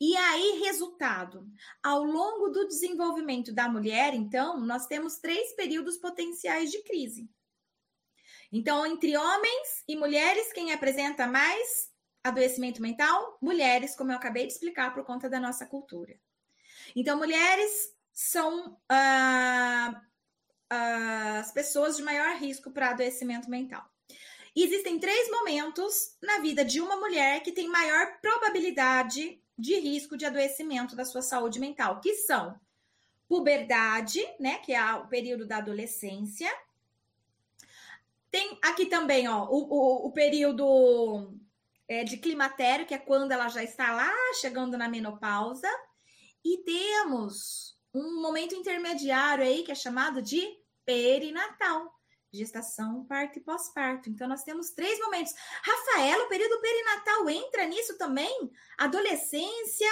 E 0.00 0.16
aí, 0.16 0.60
resultado: 0.64 1.46
ao 1.82 2.02
longo 2.02 2.48
do 2.48 2.66
desenvolvimento 2.66 3.52
da 3.52 3.68
mulher, 3.68 4.14
então, 4.14 4.60
nós 4.60 4.86
temos 4.86 5.18
três 5.18 5.54
períodos 5.54 5.96
potenciais 5.96 6.70
de 6.70 6.82
crise. 6.82 7.28
Então, 8.52 8.86
entre 8.86 9.16
homens 9.16 9.82
e 9.88 9.96
mulheres, 9.96 10.52
quem 10.52 10.72
apresenta 10.72 11.26
mais 11.26 11.90
adoecimento 12.22 12.80
mental? 12.80 13.38
Mulheres, 13.40 13.96
como 13.96 14.12
eu 14.12 14.16
acabei 14.16 14.46
de 14.46 14.52
explicar, 14.52 14.94
por 14.94 15.04
conta 15.04 15.28
da 15.28 15.40
nossa 15.40 15.66
cultura. 15.66 16.18
Então, 16.94 17.16
mulheres 17.16 17.94
são 18.12 18.78
ah, 18.88 20.00
ah, 20.70 21.38
as 21.40 21.52
pessoas 21.52 21.96
de 21.96 22.02
maior 22.02 22.36
risco 22.36 22.70
para 22.70 22.90
adoecimento 22.90 23.50
mental. 23.50 23.84
existem 24.54 24.98
três 24.98 25.30
momentos 25.30 26.16
na 26.22 26.38
vida 26.38 26.64
de 26.64 26.80
uma 26.80 26.96
mulher 26.96 27.42
que 27.42 27.52
tem 27.52 27.68
maior 27.68 28.18
probabilidade 28.20 29.42
de 29.58 29.78
risco 29.78 30.16
de 30.16 30.26
adoecimento 30.26 30.94
da 30.94 31.04
sua 31.04 31.22
saúde 31.22 31.58
mental, 31.58 32.00
que 32.00 32.14
são 32.14 32.58
puberdade, 33.28 34.20
né, 34.38 34.58
que 34.58 34.72
é 34.72 34.94
o 34.94 35.08
período 35.08 35.46
da 35.46 35.58
adolescência. 35.58 36.50
Tem 38.30 38.58
aqui 38.62 38.86
também, 38.86 39.28
ó, 39.28 39.44
o, 39.46 39.66
o, 39.68 40.06
o 40.06 40.12
período 40.12 41.34
é, 41.88 42.04
de 42.04 42.18
climatério, 42.18 42.86
que 42.86 42.94
é 42.94 42.98
quando 42.98 43.32
ela 43.32 43.48
já 43.48 43.62
está 43.62 43.92
lá 43.92 44.12
chegando 44.40 44.76
na 44.76 44.88
menopausa. 44.88 45.68
E 46.44 46.58
temos 46.58 47.76
um 47.92 48.20
momento 48.20 48.54
intermediário 48.54 49.42
aí 49.42 49.62
que 49.62 49.72
é 49.72 49.74
chamado 49.74 50.20
de 50.20 50.46
perinatal 50.84 51.95
gestação, 52.36 53.04
parto 53.04 53.38
e 53.38 53.42
pós-parto. 53.42 54.08
Então, 54.08 54.28
nós 54.28 54.42
temos 54.42 54.70
três 54.70 54.98
momentos. 55.00 55.32
Rafaela, 55.62 56.24
o 56.24 56.28
período 56.28 56.60
perinatal 56.60 57.28
entra 57.30 57.66
nisso 57.66 57.96
também? 57.98 58.50
Adolescência 58.78 59.90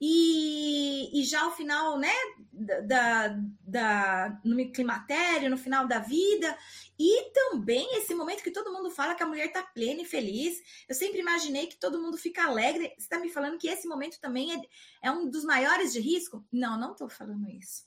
e, 0.00 1.20
e 1.20 1.24
já 1.24 1.46
o 1.46 1.52
final, 1.52 1.98
né, 1.98 2.12
da, 2.52 3.28
da, 3.60 4.40
no 4.44 4.70
climatério, 4.70 5.48
no 5.48 5.56
final 5.56 5.86
da 5.86 5.98
vida. 5.98 6.56
E 6.98 7.30
também 7.32 7.88
esse 7.96 8.14
momento 8.14 8.42
que 8.42 8.50
todo 8.50 8.72
mundo 8.72 8.90
fala 8.90 9.14
que 9.14 9.22
a 9.22 9.26
mulher 9.26 9.46
está 9.46 9.62
plena 9.62 10.02
e 10.02 10.06
feliz. 10.06 10.62
Eu 10.88 10.94
sempre 10.94 11.20
imaginei 11.20 11.66
que 11.66 11.76
todo 11.76 12.00
mundo 12.00 12.18
fica 12.18 12.44
alegre. 12.44 12.92
Você 12.96 13.04
está 13.04 13.18
me 13.18 13.30
falando 13.30 13.58
que 13.58 13.68
esse 13.68 13.88
momento 13.88 14.20
também 14.20 14.54
é, 14.54 14.60
é 15.02 15.10
um 15.10 15.28
dos 15.28 15.44
maiores 15.44 15.92
de 15.92 16.00
risco? 16.00 16.44
Não, 16.52 16.78
não 16.78 16.92
estou 16.92 17.08
falando 17.08 17.48
isso. 17.48 17.84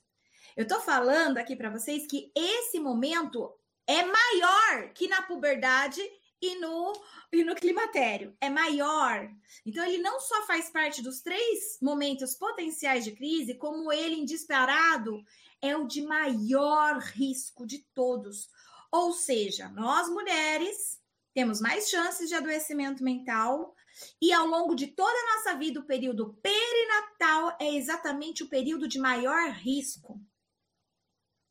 Eu 0.58 0.63
estou 0.63 0.82
falando 0.82 1.38
aqui 1.38 1.56
para 1.56 1.69
vocês 1.69 2.08
que 2.08 2.32
esse 2.36 2.80
momento 2.80 3.56
é 3.89 4.06
maior 4.06 4.93
que 4.93 5.08
na 5.08 5.23
puberdade 5.23 5.99
e 6.39 6.60
no, 6.60 6.93
e 7.34 7.43
no 7.43 7.56
climatério. 7.56 8.38
É 8.39 8.47
maior. 8.47 9.28
Então, 9.65 9.84
ele 9.84 9.97
não 9.97 10.19
só 10.19 10.45
faz 10.45 10.69
parte 10.69 11.02
dos 11.02 11.21
três 11.21 11.80
momentos 11.82 12.36
potenciais 12.36 13.04
de 13.04 13.13
crise, 13.13 13.56
como 13.56 13.91
ele, 13.91 14.13
em 14.13 14.25
disparado, 14.25 15.23
é 15.60 15.75
o 15.75 15.88
de 15.88 16.04
maior 16.04 16.99
risco 16.99 17.65
de 17.65 17.80
todos. 17.95 18.47
Ou 18.91 19.12
seja, 19.12 19.67
nós 19.69 20.08
mulheres 20.08 21.02
temos 21.34 21.60
mais 21.60 21.89
chances 21.89 22.30
de 22.30 22.36
adoecimento 22.36 23.04
mental. 23.04 23.75
E 24.21 24.32
ao 24.32 24.45
longo 24.45 24.75
de 24.75 24.86
toda 24.86 25.12
a 25.12 25.36
nossa 25.36 25.58
vida, 25.58 25.80
o 25.80 25.86
período 25.86 26.38
perinatal 26.43 27.58
é 27.60 27.73
exatamente 27.73 28.43
o 28.43 28.49
período 28.49 28.88
de 28.88 28.99
maior 28.99 29.49
risco. 29.49 30.21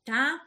Tá? 0.05 0.40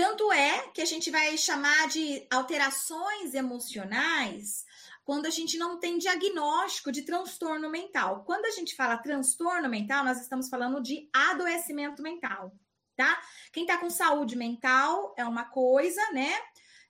Tanto 0.00 0.32
é 0.32 0.68
que 0.68 0.80
a 0.80 0.84
gente 0.84 1.10
vai 1.10 1.36
chamar 1.36 1.88
de 1.88 2.24
alterações 2.30 3.34
emocionais 3.34 4.64
quando 5.04 5.26
a 5.26 5.30
gente 5.30 5.58
não 5.58 5.80
tem 5.80 5.98
diagnóstico 5.98 6.92
de 6.92 7.02
transtorno 7.02 7.68
mental. 7.68 8.22
Quando 8.24 8.44
a 8.44 8.50
gente 8.52 8.76
fala 8.76 8.96
transtorno 8.98 9.68
mental, 9.68 10.04
nós 10.04 10.20
estamos 10.20 10.48
falando 10.48 10.80
de 10.80 11.10
adoecimento 11.12 12.00
mental, 12.00 12.56
tá? 12.94 13.20
Quem 13.52 13.66
tá 13.66 13.76
com 13.76 13.90
saúde 13.90 14.36
mental 14.36 15.16
é 15.18 15.24
uma 15.24 15.46
coisa, 15.46 16.00
né? 16.12 16.30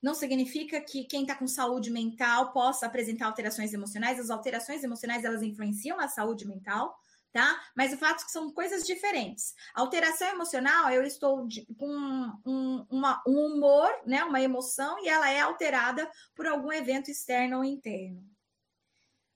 Não 0.03 0.13
significa 0.13 0.79
que 0.79 1.05
quem 1.05 1.23
está 1.23 1.35
com 1.35 1.47
saúde 1.47 1.91
mental 1.91 2.53
possa 2.53 2.85
apresentar 2.85 3.25
alterações 3.25 3.73
emocionais. 3.73 4.21
As 4.21 4.29
alterações 4.29 4.85
emocionais 4.85 5.25
elas 5.25 5.43
influenciam 5.43 5.97
na 5.97 6.09
saúde 6.09 6.47
mental 6.47 6.95
tá? 7.39 7.57
Mas 7.77 7.93
o 7.93 7.97
fato 7.97 8.23
é 8.23 8.25
que 8.25 8.33
são 8.33 8.53
coisas 8.53 8.85
diferentes. 8.85 9.55
Alteração 9.73 10.27
emocional, 10.27 10.91
eu 10.91 11.05
estou 11.05 11.47
de, 11.47 11.65
com 11.79 11.89
um, 12.45 12.85
uma, 12.91 13.23
um 13.25 13.47
humor, 13.47 13.89
né, 14.05 14.25
uma 14.25 14.41
emoção, 14.41 14.99
e 15.05 15.09
ela 15.09 15.31
é 15.31 15.39
alterada 15.39 16.11
por 16.35 16.49
algum 16.49 16.73
evento 16.73 17.13
externo 17.13 17.59
ou 17.59 17.65
interno. 17.65 18.21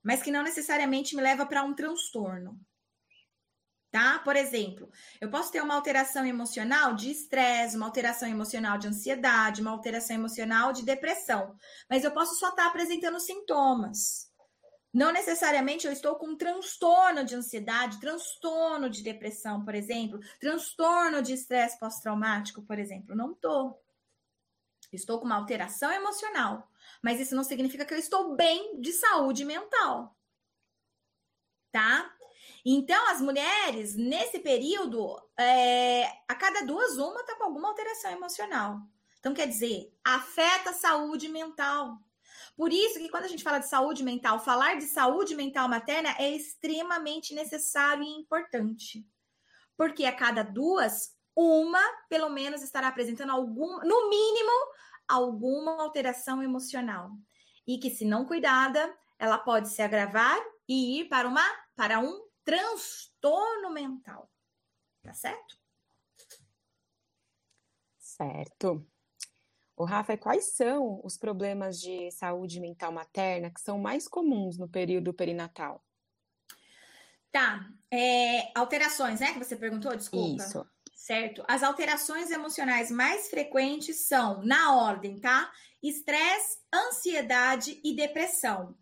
Mas 0.03 0.21
que 0.21 0.33
não 0.33 0.43
necessariamente 0.43 1.15
me 1.15 1.23
leva 1.23 1.47
para 1.47 1.62
um 1.62 1.75
transtorno. 1.75 2.59
Tá? 3.93 4.19
Por 4.19 4.35
exemplo, 4.35 4.91
eu 5.21 5.31
posso 5.31 5.53
ter 5.53 5.62
uma 5.62 5.75
alteração 5.75 6.27
emocional 6.27 6.95
de 6.95 7.09
estresse, 7.09 7.77
uma 7.77 7.87
alteração 7.87 8.29
emocional 8.29 8.79
de 8.79 8.88
ansiedade, 8.88 9.61
uma 9.61 9.71
alteração 9.71 10.17
emocional 10.17 10.73
de 10.73 10.83
depressão, 10.83 11.55
mas 11.88 12.03
eu 12.03 12.11
posso 12.11 12.35
só 12.35 12.49
estar 12.49 12.65
tá 12.65 12.69
apresentando 12.69 13.21
sintomas. 13.21 14.32
Não 14.93 15.11
necessariamente 15.11 15.87
eu 15.87 15.93
estou 15.93 16.17
com 16.17 16.37
transtorno 16.37 17.25
de 17.25 17.35
ansiedade, 17.35 17.99
transtorno 17.99 18.91
de 18.91 19.03
depressão, 19.03 19.65
por 19.65 19.75
exemplo, 19.75 20.21
transtorno 20.39 21.23
de 21.23 21.33
estresse 21.33 21.79
pós-traumático, 21.79 22.63
por 22.63 22.79
exemplo. 22.79 23.17
Não 23.17 23.33
estou. 23.33 23.83
Estou 24.93 25.19
com 25.19 25.25
uma 25.25 25.37
alteração 25.37 25.91
emocional, 25.91 26.69
mas 27.03 27.19
isso 27.19 27.35
não 27.35 27.43
significa 27.43 27.87
que 27.87 27.95
eu 27.95 27.99
estou 27.99 28.37
bem 28.37 28.79
de 28.79 28.93
saúde 28.93 29.45
mental. 29.45 30.15
Tá? 31.71 32.15
Então, 32.65 33.09
as 33.09 33.21
mulheres, 33.21 33.97
nesse 33.97 34.39
período, 34.39 35.21
é, 35.39 36.05
a 36.29 36.35
cada 36.35 36.61
duas, 36.67 36.99
uma 36.99 37.21
está 37.21 37.35
com 37.37 37.45
alguma 37.45 37.69
alteração 37.69 38.11
emocional. 38.11 38.81
Então, 39.19 39.33
quer 39.33 39.49
dizer, 39.49 39.91
afeta 40.05 40.71
a 40.71 40.75
saúde 40.75 41.29
mental. 41.29 41.99
Por 42.57 42.73
isso 42.73 42.99
que 42.99 43.09
quando 43.09 43.25
a 43.25 43.29
gente 43.29 43.43
fala 43.43 43.59
de 43.59 43.69
saúde 43.69 44.03
mental, 44.03 44.38
falar 44.38 44.77
de 44.77 44.85
saúde 44.85 45.35
mental 45.35 45.69
materna 45.69 46.15
é 46.19 46.31
extremamente 46.31 47.35
necessário 47.35 48.03
e 48.03 48.09
importante. 48.09 49.07
Porque 49.77 50.05
a 50.05 50.15
cada 50.15 50.43
duas, 50.43 51.17
uma, 51.35 51.83
pelo 52.09 52.29
menos, 52.29 52.62
estará 52.62 52.88
apresentando 52.88 53.31
algum, 53.31 53.79
no 53.79 54.11
mínimo, 54.11 54.53
alguma 55.09 55.83
alteração 55.83 56.43
emocional. 56.43 57.11
E 57.67 57.79
que, 57.79 57.91
se 57.91 58.05
não 58.05 58.27
cuidada, 58.27 58.95
ela 59.19 59.38
pode 59.38 59.69
se 59.69 59.81
agravar 59.81 60.38
e 60.69 61.01
ir 61.01 61.09
para 61.09 61.29
uma 61.29 61.43
para 61.75 62.01
um 62.01 62.29
transtorno 62.45 63.71
mental. 63.71 64.31
Tá 65.03 65.15
certo? 65.15 65.57
Certo. 67.99 68.87
O 69.77 69.85
Rafa, 69.85 70.17
quais 70.17 70.53
são 70.55 71.01
os 71.03 71.17
problemas 71.17 71.81
de 71.81 72.11
saúde 72.11 72.61
mental 72.61 72.93
materna 72.93 73.51
que 73.51 73.61
são 73.61 73.79
mais 73.79 74.07
comuns 74.07 74.59
no 74.59 74.69
período 74.69 75.15
perinatal? 75.15 75.83
Tá. 77.33 77.67
É, 77.91 78.53
alterações, 78.55 79.21
né? 79.21 79.33
Que 79.33 79.39
você 79.39 79.57
perguntou, 79.57 79.97
desculpa. 79.97 80.43
Isso. 80.43 80.67
Certo. 80.95 81.43
As 81.49 81.63
alterações 81.63 82.31
emocionais 82.31 82.91
mais 82.91 83.29
frequentes 83.29 84.07
são, 84.07 84.43
na 84.45 84.77
ordem, 84.77 85.19
tá? 85.19 85.51
Estresse, 85.83 86.59
ansiedade 86.73 87.81
e 87.83 87.97
depressão. 87.97 88.77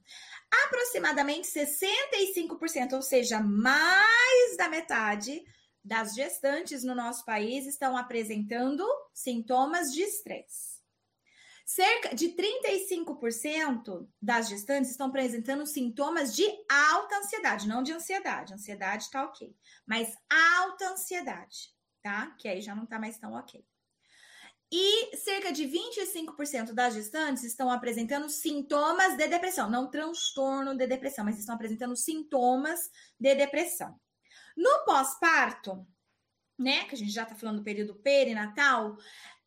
Aproximadamente 0.67 1.47
65%, 1.49 2.93
ou 2.93 3.01
seja, 3.01 3.41
mais 3.41 4.57
da 4.59 4.69
metade 4.69 5.43
das 5.83 6.15
gestantes 6.15 6.85
no 6.85 6.95
nosso 6.95 7.25
país 7.25 7.67
estão 7.67 7.97
apresentando 7.97 8.85
sintomas 9.15 9.93
de 9.93 10.03
estresse. 10.03 10.70
Cerca 11.73 12.17
de 12.17 12.31
35% 12.31 14.09
das 14.21 14.49
gestantes 14.49 14.91
estão 14.91 15.07
apresentando 15.07 15.65
sintomas 15.65 16.35
de 16.35 16.45
alta 16.69 17.19
ansiedade, 17.19 17.69
não 17.69 17.81
de 17.81 17.93
ansiedade. 17.93 18.53
Ansiedade 18.53 19.09
tá 19.09 19.23
ok, 19.23 19.55
mas 19.87 20.13
alta 20.29 20.91
ansiedade, 20.91 21.73
tá? 22.03 22.35
Que 22.41 22.49
aí 22.49 22.61
já 22.61 22.75
não 22.75 22.87
tá 22.87 22.99
mais 22.99 23.19
tão 23.19 23.35
ok. 23.35 23.65
E 24.69 25.17
cerca 25.17 25.53
de 25.53 25.63
25% 25.63 26.73
das 26.73 26.95
gestantes 26.95 27.45
estão 27.45 27.71
apresentando 27.71 28.29
sintomas 28.29 29.17
de 29.17 29.29
depressão, 29.29 29.71
não 29.71 29.89
transtorno 29.89 30.77
de 30.77 30.89
depressão, 30.89 31.25
mas 31.25 31.39
estão 31.39 31.55
apresentando 31.55 31.95
sintomas 31.95 32.91
de 33.17 33.33
depressão. 33.37 33.95
No 34.57 34.85
pós-parto, 34.85 35.87
né, 36.59 36.85
que 36.87 36.97
a 36.97 36.99
gente 36.99 37.13
já 37.13 37.25
tá 37.25 37.37
falando 37.37 37.59
do 37.59 37.65
período 37.65 37.95
perinatal, 37.95 38.97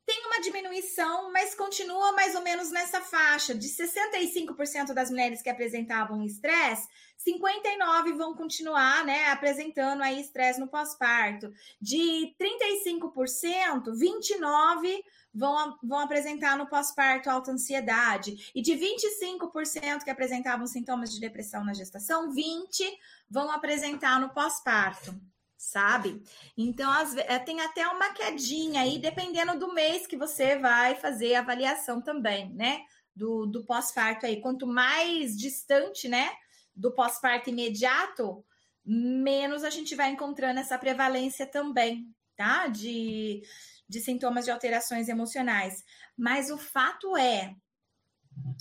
tem 0.05 0.25
uma 0.27 0.41
diminuição, 0.41 1.31
mas 1.31 1.55
continua 1.55 2.11
mais 2.13 2.35
ou 2.35 2.41
menos 2.41 2.71
nessa 2.71 2.99
faixa. 2.99 3.55
De 3.55 3.67
65% 3.67 4.93
das 4.93 5.09
mulheres 5.09 5.41
que 5.41 5.49
apresentavam 5.49 6.23
estresse, 6.23 6.87
59% 7.25 8.17
vão 8.17 8.35
continuar 8.35 9.05
né, 9.05 9.27
apresentando 9.27 10.01
aí 10.01 10.19
estresse 10.19 10.59
no 10.59 10.67
pós-parto. 10.67 11.51
De 11.81 12.35
35%, 12.37 13.91
29% 13.91 15.03
vão, 15.33 15.77
vão 15.81 15.99
apresentar 15.99 16.57
no 16.57 16.67
pós-parto 16.67 17.29
alta 17.29 17.51
ansiedade. 17.51 18.51
E 18.53 18.61
de 18.61 18.73
25% 18.73 20.03
que 20.03 20.09
apresentavam 20.09 20.67
sintomas 20.67 21.13
de 21.13 21.19
depressão 21.19 21.63
na 21.63 21.73
gestação, 21.73 22.33
20% 22.33 22.91
vão 23.29 23.49
apresentar 23.49 24.19
no 24.19 24.33
pós-parto 24.33 25.17
sabe? 25.57 26.21
Então, 26.57 26.91
as, 26.91 27.15
eh, 27.15 27.39
tem 27.39 27.61
até 27.61 27.87
uma 27.87 28.13
quedinha 28.13 28.81
aí, 28.81 28.99
dependendo 28.99 29.57
do 29.57 29.73
mês 29.73 30.05
que 30.05 30.17
você 30.17 30.57
vai 30.57 30.95
fazer 30.95 31.35
a 31.35 31.39
avaliação 31.39 32.01
também, 32.01 32.53
né? 32.53 32.81
Do, 33.15 33.45
do 33.45 33.63
pós-parto 33.65 34.25
aí. 34.25 34.41
Quanto 34.41 34.67
mais 34.67 35.37
distante, 35.37 36.07
né? 36.07 36.31
Do 36.75 36.91
pós-parto 36.91 37.49
imediato, 37.49 38.43
menos 38.85 39.63
a 39.63 39.69
gente 39.69 39.95
vai 39.95 40.09
encontrando 40.09 40.59
essa 40.59 40.77
prevalência 40.77 41.45
também, 41.45 42.07
tá? 42.35 42.67
De, 42.67 43.41
de 43.87 43.99
sintomas 43.99 44.45
de 44.45 44.51
alterações 44.51 45.07
emocionais. 45.07 45.83
Mas 46.17 46.49
o 46.49 46.57
fato 46.57 47.15
é 47.15 47.55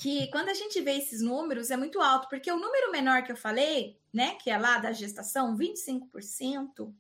que 0.00 0.28
quando 0.30 0.48
a 0.48 0.54
gente 0.54 0.80
vê 0.80 0.98
esses 0.98 1.20
números 1.20 1.70
é 1.70 1.76
muito 1.76 2.00
alto, 2.00 2.28
porque 2.28 2.50
o 2.50 2.58
número 2.58 2.90
menor 2.90 3.22
que 3.24 3.32
eu 3.32 3.37
falei, 3.37 4.00
né, 4.12 4.35
que 4.37 4.50
é 4.50 4.58
lá 4.58 4.78
da 4.78 4.92
gestação, 4.92 5.56
25% 5.56 6.94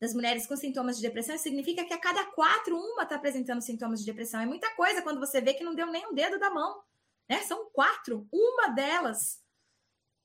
das 0.00 0.14
mulheres 0.14 0.46
com 0.46 0.56
sintomas 0.56 0.96
de 0.96 1.02
depressão, 1.02 1.38
significa 1.38 1.84
que 1.84 1.94
a 1.94 2.00
cada 2.00 2.24
quatro, 2.32 2.76
uma 2.76 3.04
está 3.04 3.14
apresentando 3.14 3.60
sintomas 3.60 4.00
de 4.00 4.06
depressão. 4.06 4.40
É 4.40 4.46
muita 4.46 4.74
coisa 4.74 5.02
quando 5.02 5.20
você 5.20 5.40
vê 5.40 5.54
que 5.54 5.62
não 5.62 5.74
deu 5.74 5.86
nem 5.86 6.06
um 6.06 6.14
dedo 6.14 6.38
da 6.38 6.50
mão, 6.50 6.82
né? 7.28 7.42
São 7.42 7.70
quatro, 7.72 8.26
uma 8.32 8.68
delas. 8.68 9.40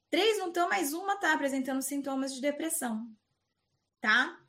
Três 0.10 0.40
não 0.40 0.48
estão, 0.48 0.68
mas 0.70 0.94
uma 0.94 1.14
está 1.14 1.34
apresentando 1.34 1.82
sintomas 1.82 2.34
de 2.34 2.42
depressão, 2.42 3.08
tá? 4.02 4.40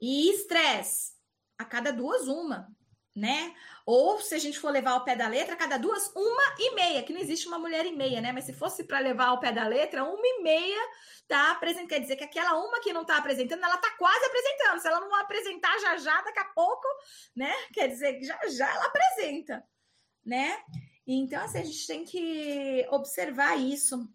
E 0.00 0.30
estresse, 0.30 1.12
a 1.58 1.64
cada 1.64 1.92
duas, 1.92 2.26
uma 2.26 2.74
né? 3.14 3.54
Ou 3.84 4.20
se 4.20 4.34
a 4.34 4.38
gente 4.38 4.58
for 4.58 4.70
levar 4.70 4.92
ao 4.92 5.04
pé 5.04 5.16
da 5.16 5.28
letra, 5.28 5.56
cada 5.56 5.76
duas, 5.76 6.12
uma 6.14 6.54
e 6.58 6.74
meia, 6.74 7.02
que 7.02 7.12
não 7.12 7.20
existe 7.20 7.48
uma 7.48 7.58
mulher 7.58 7.84
e 7.84 7.92
meia, 7.92 8.20
né? 8.20 8.32
Mas 8.32 8.44
se 8.44 8.52
fosse 8.52 8.84
para 8.84 8.98
levar 8.98 9.26
ao 9.26 9.40
pé 9.40 9.52
da 9.52 9.66
letra, 9.66 10.04
uma 10.04 10.26
e 10.26 10.42
meia 10.42 10.80
tá 11.26 11.52
apresentando. 11.52 11.88
Quer 11.88 12.00
dizer 12.00 12.16
que 12.16 12.24
aquela 12.24 12.56
uma 12.58 12.80
que 12.80 12.92
não 12.92 13.04
tá 13.04 13.16
apresentando, 13.16 13.64
ela 13.64 13.76
tá 13.76 13.90
quase 13.98 14.24
apresentando. 14.24 14.80
Se 14.80 14.88
ela 14.88 15.00
não 15.00 15.14
apresentar 15.16 15.78
já 15.80 15.96
já, 15.96 16.22
daqui 16.22 16.38
a 16.38 16.44
pouco, 16.46 16.86
né? 17.34 17.52
Quer 17.72 17.88
dizer 17.88 18.14
que 18.14 18.24
já 18.24 18.38
já 18.48 18.72
ela 18.72 18.86
apresenta, 18.86 19.64
né? 20.24 20.62
Então, 21.06 21.42
assim, 21.42 21.58
a 21.58 21.64
gente 21.64 21.86
tem 21.86 22.04
que 22.04 22.86
observar 22.90 23.58
isso 23.58 24.08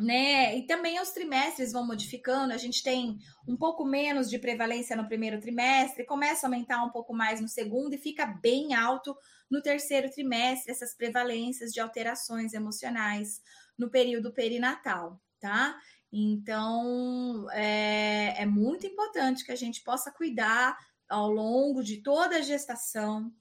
né? 0.00 0.56
E 0.56 0.66
também 0.66 1.00
os 1.00 1.10
trimestres 1.10 1.72
vão 1.72 1.86
modificando, 1.86 2.52
a 2.52 2.56
gente 2.56 2.82
tem 2.82 3.18
um 3.46 3.56
pouco 3.56 3.84
menos 3.84 4.30
de 4.30 4.38
prevalência 4.38 4.96
no 4.96 5.06
primeiro 5.06 5.38
trimestre, 5.38 6.06
começa 6.06 6.46
a 6.46 6.48
aumentar 6.48 6.82
um 6.82 6.90
pouco 6.90 7.14
mais 7.14 7.40
no 7.40 7.48
segundo 7.48 7.94
e 7.94 7.98
fica 7.98 8.26
bem 8.26 8.74
alto 8.74 9.14
no 9.50 9.60
terceiro 9.60 10.10
trimestre, 10.10 10.72
essas 10.72 10.94
prevalências 10.94 11.72
de 11.72 11.80
alterações 11.80 12.54
emocionais 12.54 13.40
no 13.76 13.90
período 13.90 14.32
perinatal, 14.32 15.20
tá? 15.38 15.78
Então, 16.12 17.46
é, 17.52 18.42
é 18.42 18.46
muito 18.46 18.86
importante 18.86 19.44
que 19.44 19.52
a 19.52 19.56
gente 19.56 19.82
possa 19.82 20.10
cuidar 20.10 20.76
ao 21.08 21.30
longo 21.30 21.82
de 21.82 22.02
toda 22.02 22.36
a 22.36 22.42
gestação, 22.42 23.32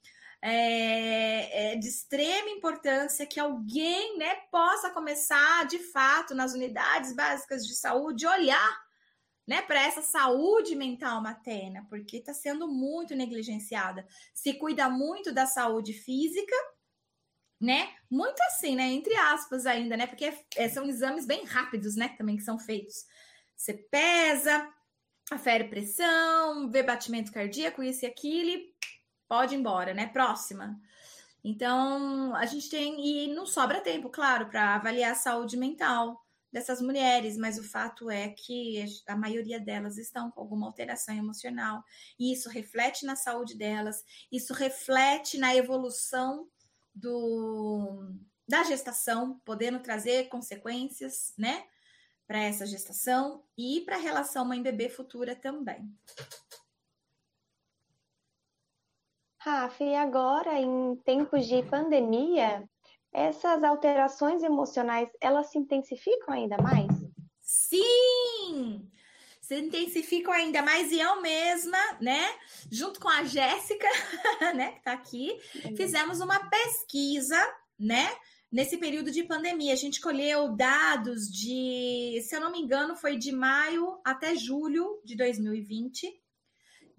é, 0.41 1.73
é, 1.73 1.75
de 1.75 1.87
extrema 1.87 2.49
importância 2.49 3.25
que 3.25 3.39
alguém 3.39 4.17
né, 4.17 4.35
possa 4.51 4.89
começar, 4.89 5.65
de 5.67 5.79
fato, 5.79 6.33
nas 6.33 6.53
unidades 6.53 7.13
básicas 7.13 7.65
de 7.65 7.75
saúde, 7.75 8.25
olhar 8.25 8.89
né, 9.45 9.61
para 9.61 9.81
essa 9.81 10.01
saúde 10.01 10.75
mental 10.75 11.21
materna, 11.21 11.85
porque 11.89 12.17
está 12.17 12.33
sendo 12.33 12.67
muito 12.67 13.15
negligenciada. 13.15 14.07
Se 14.33 14.53
cuida 14.53 14.89
muito 14.89 15.33
da 15.33 15.45
saúde 15.45 15.91
física, 15.91 16.55
né? 17.59 17.93
Muito 18.09 18.39
assim, 18.43 18.75
né? 18.75 18.83
Entre 18.83 19.13
aspas 19.15 19.65
ainda, 19.65 19.97
né? 19.97 20.07
Porque 20.07 20.33
é, 20.55 20.69
são 20.69 20.85
exames 20.85 21.25
bem 21.25 21.43
rápidos, 21.43 21.95
né? 21.95 22.09
Também 22.17 22.37
que 22.37 22.43
são 22.43 22.57
feitos. 22.57 23.05
Você 23.55 23.73
pesa, 23.73 24.71
afere 25.29 25.65
pressão, 25.65 26.69
vê 26.69 26.81
batimento 26.81 27.31
cardíaco, 27.31 27.83
isso 27.83 28.05
e 28.05 28.07
aquilo, 28.07 28.49
e 28.51 28.73
pode 29.29 29.55
ir 29.55 29.59
embora, 29.59 29.93
né? 29.93 30.07
Próxima. 30.07 30.77
Então, 31.43 32.35
a 32.35 32.45
gente 32.45 32.69
tem, 32.69 32.99
e 32.99 33.33
não 33.33 33.45
sobra 33.45 33.79
tempo, 33.79 34.09
claro, 34.09 34.49
para 34.49 34.75
avaliar 34.75 35.13
a 35.13 35.15
saúde 35.15 35.55
mental 35.55 36.21
dessas 36.51 36.81
mulheres, 36.81 37.37
mas 37.37 37.57
o 37.57 37.63
fato 37.63 38.09
é 38.09 38.29
que 38.29 38.83
a 39.07 39.15
maioria 39.15 39.59
delas 39.59 39.97
estão 39.97 40.31
com 40.31 40.41
alguma 40.41 40.65
alteração 40.65 41.15
emocional, 41.15 41.83
e 42.19 42.33
isso 42.33 42.49
reflete 42.49 43.05
na 43.05 43.15
saúde 43.15 43.55
delas, 43.55 44.03
isso 44.31 44.53
reflete 44.53 45.37
na 45.37 45.55
evolução 45.55 46.49
do, 46.93 48.11
da 48.47 48.63
gestação, 48.63 49.39
podendo 49.45 49.79
trazer 49.79 50.27
consequências, 50.27 51.33
né, 51.37 51.63
para 52.27 52.39
essa 52.39 52.65
gestação 52.65 53.43
e 53.57 53.81
para 53.81 53.95
a 53.95 53.99
relação 53.99 54.43
mãe-bebê 54.43 54.89
futura 54.89 55.35
também. 55.35 55.91
Rafa, 59.41 59.85
e 59.85 59.95
agora, 59.95 60.59
em 60.59 60.97
tempos 61.05 61.47
de 61.47 61.63
pandemia, 61.63 62.67
essas 63.13 63.63
alterações 63.63 64.43
emocionais, 64.43 65.07
elas 65.21 65.49
se 65.49 65.57
intensificam 65.57 66.33
ainda 66.33 66.57
mais? 66.57 66.89
Sim! 67.41 68.85
Se 69.41 69.57
intensificam 69.57 70.33
ainda 70.33 70.61
mais 70.61 70.91
e 70.91 70.99
eu 70.99 71.21
mesma, 71.21 71.77
né, 72.01 72.21
junto 72.69 72.99
com 72.99 73.07
a 73.07 73.23
Jéssica, 73.23 73.87
né, 74.55 74.73
que 74.73 74.83
tá 74.83 74.91
aqui, 74.91 75.39
fizemos 75.75 76.19
uma 76.19 76.49
pesquisa, 76.49 77.41
né, 77.79 78.09
nesse 78.51 78.77
período 78.77 79.09
de 79.09 79.23
pandemia. 79.23 79.71
A 79.71 79.77
gente 79.77 80.01
colheu 80.01 80.53
dados 80.53 81.31
de, 81.31 82.21
se 82.27 82.35
eu 82.35 82.41
não 82.41 82.51
me 82.51 82.59
engano, 82.59 82.93
foi 82.97 83.17
de 83.17 83.31
maio 83.31 84.01
até 84.03 84.35
julho 84.35 85.01
de 85.05 85.15
2020 85.15 86.13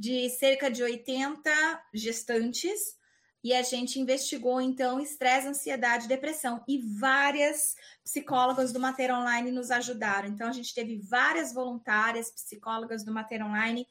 de 0.00 0.30
cerca 0.30 0.70
de 0.70 0.82
80 0.82 1.50
gestantes 1.92 2.96
e 3.44 3.52
a 3.52 3.60
gente 3.60 4.00
investigou 4.00 4.58
então 4.58 4.98
estresse, 4.98 5.46
ansiedade, 5.46 6.08
depressão 6.08 6.64
e 6.66 6.78
várias 6.78 7.74
psicólogas 8.02 8.72
do 8.72 8.80
Mater 8.80 9.14
Online 9.14 9.50
nos 9.50 9.70
ajudaram. 9.70 10.26
Então 10.26 10.48
a 10.48 10.52
gente 10.52 10.74
teve 10.74 10.96
várias 10.96 11.52
voluntárias 11.52 12.30
psicólogas 12.30 13.04
do 13.04 13.12
Mater 13.12 13.44
Online 13.44 13.86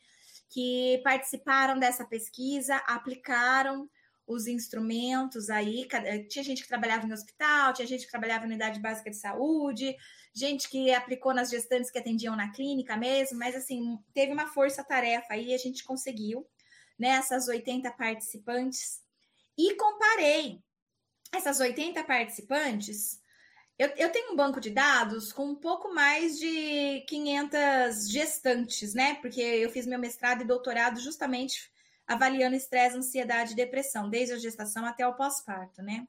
que 0.50 1.00
participaram 1.04 1.78
dessa 1.78 2.04
pesquisa, 2.04 2.78
aplicaram 2.88 3.88
os 4.30 4.46
instrumentos 4.46 5.50
aí. 5.50 5.88
Tinha 6.30 6.44
gente 6.44 6.62
que 6.62 6.68
trabalhava 6.68 7.08
no 7.08 7.14
hospital, 7.14 7.74
tinha 7.74 7.88
gente 7.88 8.06
que 8.06 8.12
trabalhava 8.12 8.42
na 8.42 8.52
unidade 8.52 8.80
básica 8.80 9.10
de 9.10 9.18
saúde, 9.18 9.98
gente 10.32 10.70
que 10.70 10.94
aplicou 10.94 11.34
nas 11.34 11.50
gestantes 11.50 11.90
que 11.90 11.98
atendiam 11.98 12.36
na 12.36 12.52
clínica 12.52 12.96
mesmo, 12.96 13.40
mas 13.40 13.56
assim, 13.56 13.98
teve 14.14 14.32
uma 14.32 14.46
força-tarefa 14.46 15.34
aí, 15.34 15.52
a 15.52 15.58
gente 15.58 15.84
conseguiu, 15.84 16.48
né, 16.98 17.10
essas 17.10 17.48
80 17.48 17.92
participantes 17.92 19.02
e 19.58 19.74
comparei 19.76 20.62
essas 21.32 21.60
80 21.60 22.04
participantes. 22.04 23.20
Eu, 23.80 23.88
eu, 23.98 24.12
tenho 24.12 24.34
um 24.34 24.36
banco 24.36 24.60
de 24.60 24.70
dados 24.70 25.34
com 25.34 25.46
um 25.46 25.56
pouco 25.56 25.94
mais 25.94 26.38
de 26.38 27.02
500 27.08 28.10
gestantes, 28.10 28.94
né? 28.94 29.16
Porque 29.16 29.40
eu 29.40 29.70
fiz 29.70 29.88
meu 29.88 29.98
mestrado 29.98 30.42
e 30.42 30.46
doutorado 30.46 31.00
justamente 31.00 31.72
avaliando 32.10 32.56
estresse, 32.56 32.98
ansiedade 32.98 33.54
e 33.54 33.56
depressão, 33.56 34.10
desde 34.10 34.34
a 34.34 34.40
gestação 34.40 34.86
até 34.86 35.08
o 35.08 35.14
pós-parto, 35.14 35.82
né? 35.82 36.08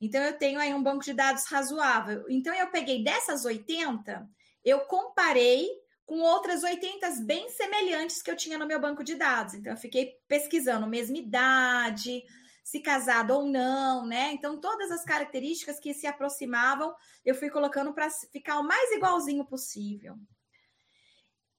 Então 0.00 0.22
eu 0.22 0.36
tenho 0.36 0.58
aí 0.58 0.74
um 0.74 0.82
banco 0.82 1.04
de 1.04 1.12
dados 1.12 1.44
razoável. 1.46 2.24
Então 2.28 2.54
eu 2.54 2.70
peguei 2.70 3.04
dessas 3.04 3.44
80, 3.44 4.28
eu 4.64 4.80
comparei 4.80 5.68
com 6.04 6.20
outras 6.20 6.62
80 6.62 7.22
bem 7.24 7.48
semelhantes 7.50 8.22
que 8.22 8.30
eu 8.30 8.36
tinha 8.36 8.58
no 8.58 8.66
meu 8.66 8.80
banco 8.80 9.04
de 9.04 9.14
dados. 9.14 9.54
Então 9.54 9.72
eu 9.72 9.78
fiquei 9.78 10.14
pesquisando 10.26 10.86
mesma 10.86 11.18
idade, 11.18 12.22
se 12.66 12.80
casado 12.80 13.30
ou 13.32 13.46
não, 13.46 14.04
né? 14.06 14.32
Então, 14.32 14.60
todas 14.60 14.90
as 14.90 15.04
características 15.04 15.78
que 15.78 15.94
se 15.94 16.04
aproximavam, 16.04 16.92
eu 17.24 17.32
fui 17.32 17.48
colocando 17.48 17.92
para 17.92 18.10
ficar 18.10 18.58
o 18.58 18.64
mais 18.64 18.90
igualzinho 18.90 19.44
possível. 19.44 20.16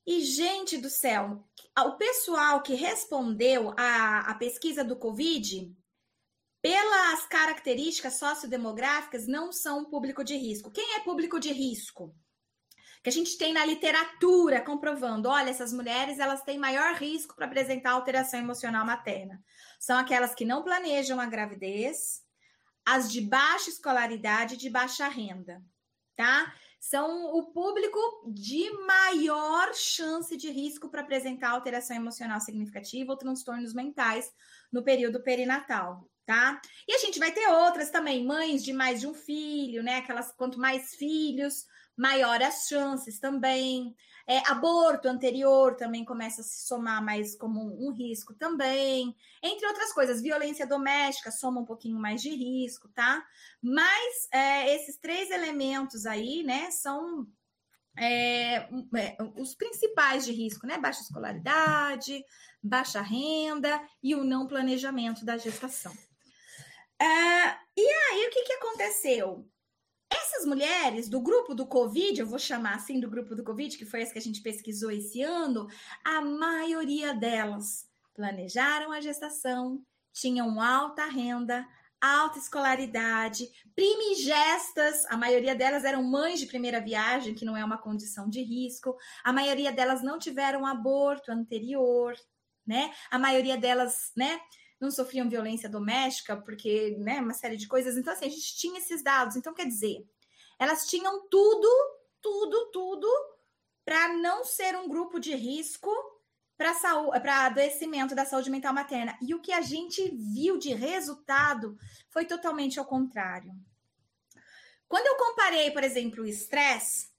E, 0.08 0.22
gente 0.22 0.78
do 0.78 0.89
céu, 0.89 1.43
o 1.78 1.98
pessoal 1.98 2.63
que 2.63 2.74
respondeu 2.74 3.74
à, 3.78 4.34
pesquisa 4.36 4.82
do 4.82 4.96
Covid, 4.96 5.76
pelas 6.62 7.26
características 7.28 8.13
sociodemográficas, 8.13 9.28
não 9.28 9.52
são 9.52 9.84
público 9.84 10.24
de 10.24 10.38
risco. 10.38 10.72
Quem 10.72 10.96
é 10.96 11.02
público 11.02 11.41
de 11.41 11.52
risco? 11.52 12.15
que 13.04 13.10
a 13.10 13.13
gente 13.13 13.38
tem 13.38 13.54
na 13.54 13.63
literatura 13.63 14.60
comprovando, 14.60 15.30
olha, 15.30 15.50
essas 15.50 15.72
mulheres 15.72 16.20
elas 16.20 16.41
têm 16.43 16.58
maior 16.58 16.93
risco 16.96 17.36
para 17.36 17.46
apresentar 17.46 17.91
alteração 17.91 18.38
emocional 18.38 18.86
materna. 18.86 19.41
São 19.80 19.98
aquelas 19.98 20.36
que 20.36 20.43
não 20.43 20.62
planejam 20.62 21.17
a 21.22 21.26
gravidez, 21.26 22.22
as 22.86 23.10
de 23.10 23.22
baixa 23.22 23.70
escolaridade 23.70 24.56
e 24.56 24.58
de 24.58 24.70
baixa 24.70 25.08
renda, 25.08 25.63
tá? 26.17 26.54
São 26.80 27.36
o 27.36 27.52
público 27.52 28.00
de 28.28 28.70
maior 28.86 29.74
chance 29.74 30.38
de 30.38 30.50
risco 30.52 30.90
para 30.90 31.02
apresentar 31.02 31.50
alteração 31.50 31.98
emocional 31.98 32.40
significativa 32.40 33.12
ou 33.12 33.18
transtornos 33.18 33.74
mentais 33.74 34.32
no 34.72 34.84
período 34.84 35.22
perinatal, 35.24 36.10
tá? 36.26 36.62
E 36.88 36.94
a 36.94 36.98
gente 37.00 37.20
vai 37.20 37.32
ter 37.32 37.48
outras 37.48 37.90
também, 37.90 38.26
mães 38.26 38.63
de 38.63 38.74
mais 38.74 39.00
de 39.00 39.08
um 39.08 39.13
filho, 39.13 39.82
né? 39.84 39.98
Aquelas 39.98 40.32
quanto 40.32 40.60
mais 40.60 40.96
filhos, 40.96 41.66
maior 41.98 42.42
as 42.42 42.68
chances 42.68 43.20
também. 43.20 43.96
É, 44.30 44.40
aborto 44.50 45.08
anterior 45.08 45.76
também 45.78 46.04
começa 46.04 46.42
a 46.42 46.44
se 46.44 46.68
somar 46.68 47.02
mais 47.02 47.34
como 47.36 47.62
um, 47.62 47.88
um, 47.88 47.92
risco 47.94 48.34
também. 48.34 49.16
Entre 49.42 49.66
outras 49.66 49.94
coisas, 49.94 50.22
violência 50.22 50.68
doméstica 50.68 51.32
soma 51.32 51.62
um 51.62 51.66
pouquinho 51.66 51.98
mais 51.98 52.22
de 52.22 52.30
risco, 52.30 52.90
tá? 52.90 53.26
Mas 53.62 54.28
é, 54.34 54.76
esses 54.76 54.98
três 54.98 55.32
elementos 55.32 56.06
aí, 56.06 56.44
né, 56.44 56.70
são 56.72 57.26
é, 57.98 58.56
é 58.56 59.18
os 59.38 59.56
principais 59.56 60.26
de 60.26 60.34
risco, 60.34 60.68
né? 60.68 60.78
Baixa 60.78 61.02
escolaridade, 61.02 62.22
baixa 62.62 63.02
renda 63.02 63.82
e 64.04 64.13
o 64.13 64.26
não 64.26 64.46
planejamento 64.46 65.24
da 65.24 65.38
gestação. 65.38 65.94
É, 67.00 67.06
e 67.78 67.90
aí, 68.12 68.28
o 68.28 68.30
que, 68.32 68.44
que 68.44 68.54
aconteceu? 68.54 69.48
Essas 70.10 70.46
mulheres 70.46 71.10
do 71.10 71.20
grupo 71.20 71.54
do 71.54 71.65
Covid, 71.65 72.20
eu 72.20 72.28
vou 72.28 72.39
chamar 72.39 72.76
assim 72.76 73.00
do 73.00 73.10
grupo 73.10 73.36
do 73.36 73.43
Covid, 73.43 73.78
que 73.78 73.86
foi 73.86 74.02
as 74.02 74.12
que 74.12 74.20
a 74.20 74.22
gente 74.22 74.41
pesquisou 74.41 74.91
esse 74.91 75.22
ano, 75.22 75.67
a 76.04 76.22
maioria 76.22 77.13
delas 77.13 77.88
planejaram 78.15 78.91
a 78.91 79.02
gestação, 79.02 79.84
tinham 80.13 80.62
alta 80.62 81.06
renda, 81.06 81.67
alta 82.00 82.39
escolaridade, 82.39 83.50
primigestas, 83.76 85.06
a 85.08 85.17
maioria 85.17 85.56
delas 85.56 85.84
eram 85.84 86.04
mães 86.04 86.39
de 86.39 86.46
primeira 86.46 86.80
viagem, 86.80 87.34
que 87.34 87.46
não 87.46 87.58
é 87.58 87.63
uma 87.63 87.78
condição 87.78 88.30
de 88.30 88.41
risco, 88.41 88.96
a 89.24 89.34
maioria 89.34 89.72
delas 89.72 90.02
não 90.02 90.17
tiveram 90.17 90.65
aborto 90.65 91.32
anterior, 91.32 92.15
né? 92.65 92.93
A 93.10 93.17
maioria 93.17 93.58
delas, 93.58 94.12
né, 94.15 94.39
não 94.80 94.92
sofriam 94.92 95.30
violência 95.30 95.70
doméstica, 95.70 96.38
porque, 96.38 96.96
né, 97.00 97.20
uma 97.20 97.34
série 97.34 97.58
de 97.58 97.68
coisas. 97.68 97.98
Então, 97.98 98.13
assim, 98.13 98.26
a 98.26 98.30
gente 98.30 98.56
tinha 98.56 98.80
esses 98.80 99.04
dados. 99.04 99.36
Então, 99.36 99.54
quer 99.54 99.66
dizer, 99.66 100.06
elas 100.60 100.88
tinham 100.88 101.28
tudo, 101.28 101.68
tudo, 102.22 102.72
tudo 102.72 103.08
para 103.84 104.13
não 104.16 104.44
ser 104.44 104.76
um 104.76 104.88
grupo 104.88 105.20
de 105.20 105.34
risco 105.34 105.90
para 106.58 107.46
adoecimento 107.46 108.16
da 108.16 108.26
saúde 108.26 108.50
mental 108.50 108.74
materna. 108.74 109.18
E 109.22 109.34
o 109.34 109.40
que 109.40 109.54
a 109.54 109.62
gente 109.62 110.10
viu 110.10 110.58
de 110.58 110.74
resultado 110.74 111.78
foi 112.10 112.26
totalmente 112.26 112.80
ao 112.80 112.86
contrário. 112.86 113.54
Quando 114.88 115.06
eu 115.06 115.16
comparei, 115.16 115.72
por 115.72 115.84
exemplo, 115.84 116.24
o 116.24 116.28
estresse, 116.28 117.10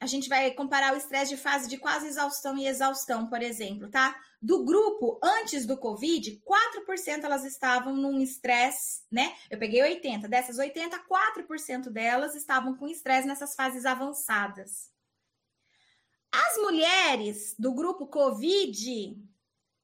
a 0.00 0.06
gente 0.06 0.28
vai 0.28 0.50
comparar 0.52 0.94
o 0.94 0.96
estresse 0.96 1.34
de 1.34 1.40
fase 1.40 1.68
de 1.68 1.76
quase 1.76 2.06
exaustão 2.06 2.56
e 2.56 2.66
exaustão, 2.66 3.26
por 3.26 3.42
exemplo, 3.42 3.88
tá? 3.88 4.16
Do 4.40 4.64
grupo 4.64 5.18
antes 5.22 5.66
do 5.66 5.76
Covid, 5.76 6.40
4% 6.44 7.24
elas 7.24 7.44
estavam 7.44 7.96
num 7.96 8.20
estresse, 8.20 9.02
né? 9.10 9.34
Eu 9.50 9.58
peguei 9.58 9.82
80, 9.82 10.28
dessas 10.28 10.58
80, 10.58 10.98
4% 11.00 11.90
delas 11.90 12.36
estavam 12.36 12.76
com 12.76 12.86
estresse 12.86 13.26
nessas 13.26 13.56
fases 13.56 13.84
avançadas. 13.84 14.92
As 16.30 16.56
mulheres 16.58 17.56
do 17.58 17.74
grupo 17.74 18.06
Covid, 18.06 19.16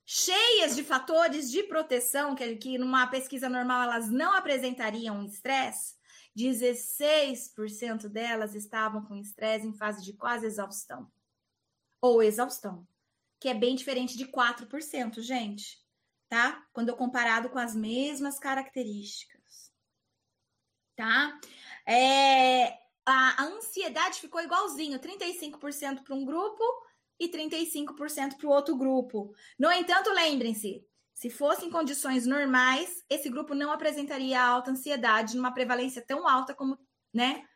cheias 0.05 0.77
de 0.77 0.85
fatores 0.85 1.51
de 1.51 1.65
proteção, 1.65 2.37
que, 2.37 2.57
que 2.57 2.79
numa 2.79 3.09
pesquisa 3.09 3.49
normal 3.49 3.83
elas 3.83 4.09
não 4.09 4.33
apresentariam 4.33 5.25
estresse, 5.25 5.95
16% 6.37 8.09
delas 8.09 8.55
estavam 8.55 9.05
com 9.05 9.17
estresse 9.17 9.67
em 9.67 9.75
fase 9.75 10.05
de 10.05 10.13
quase 10.13 10.47
exaustão. 10.47 11.11
Ou 12.01 12.23
exaustão, 12.23 12.87
que 13.41 13.49
é 13.49 13.55
bem 13.55 13.75
diferente 13.75 14.17
de 14.17 14.27
4%, 14.27 15.21
gente, 15.21 15.79
tá? 16.29 16.67
Quando 16.73 16.89
eu 16.89 16.97
comparado 16.97 17.49
com 17.49 17.59
as 17.59 17.75
mesmas 17.75 18.39
características. 18.39 19.73
Tá? 20.97 21.39
É, 21.87 22.69
a, 23.07 23.43
a 23.43 23.45
ansiedade 23.45 24.21
ficou 24.21 24.41
igualzinho, 24.41 24.99
35% 24.99 26.03
para 26.05 26.15
um 26.15 26.25
grupo 26.25 26.63
e 27.19 27.29
35% 27.29 28.37
para 28.37 28.47
o 28.47 28.51
outro 28.51 28.77
grupo. 28.77 29.35
No 29.59 29.71
entanto, 29.73 30.11
lembrem-se, 30.11 30.87
se 31.15 31.31
fossem 31.31 31.71
condições 31.71 32.27
normais, 32.27 33.05
esse 33.09 33.31
grupo 33.31 33.55
não 33.55 33.71
apresentaria 33.71 34.43
alta 34.43 34.73
ansiedade 34.73 35.37
numa 35.37 35.55
prevalência 35.55 36.05
tão 36.05 36.29
alta 36.29 36.53
como, 36.53 36.77
né, 37.13 37.47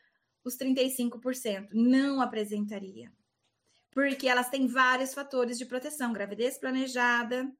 os 0.44 0.56
35%. 0.56 1.70
Não 1.72 2.20
apresentaria. 2.20 3.12
Porque 3.90 4.28
elas 4.28 4.48
têm 4.48 4.68
vários 4.68 5.12
fatores 5.12 5.58
de 5.58 5.66
proteção: 5.66 6.12
gravidez 6.12 6.56
planejada, 6.56 7.52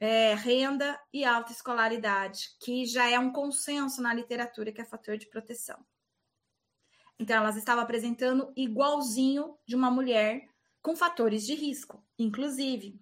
é, 0.00 0.34
renda 0.34 0.98
e 1.12 1.24
alta 1.24 1.52
escolaridade, 1.52 2.56
que 2.60 2.86
já 2.86 3.06
é 3.08 3.18
um 3.18 3.30
consenso 3.30 4.00
na 4.00 4.14
literatura 4.14 4.72
que 4.72 4.80
é 4.80 4.84
fator 4.84 5.18
de 5.18 5.28
proteção. 5.28 5.78
Então, 7.18 7.36
elas 7.36 7.56
estavam 7.56 7.82
apresentando 7.84 8.52
igualzinho 8.56 9.58
de 9.66 9.74
uma 9.74 9.90
mulher 9.90 10.48
com 10.82 10.96
fatores 10.96 11.44
de 11.44 11.54
risco, 11.54 12.02
inclusive, 12.18 12.98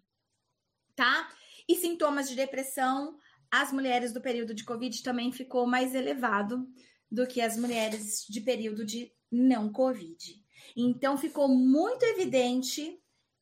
tá? 0.95 1.29
E 1.69 1.75
sintomas 1.77 2.29
de 2.29 2.37
depressão, 2.37 3.17
as 3.51 3.73
mulheres 3.73 4.13
do 4.13 4.21
período 4.21 4.55
de 4.55 4.65
Covid 4.65 5.03
também 5.03 5.33
ficou 5.33 5.67
mais 5.67 5.95
elevado 5.95 6.67
do 7.11 7.27
que 7.27 7.41
as 7.41 7.57
mulheres 7.57 8.25
de 8.29 8.41
período 8.41 8.85
de 8.85 9.13
não 9.31 9.73
Covid. 9.73 10.43
Então, 10.77 11.17
ficou 11.17 11.49
muito 11.49 12.03
evidente 12.05 12.99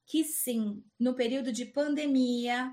que 0.07 0.25
sim, 0.25 0.85
no 0.99 1.15
período 1.15 1.53
de 1.53 1.65
pandemia, 1.65 2.73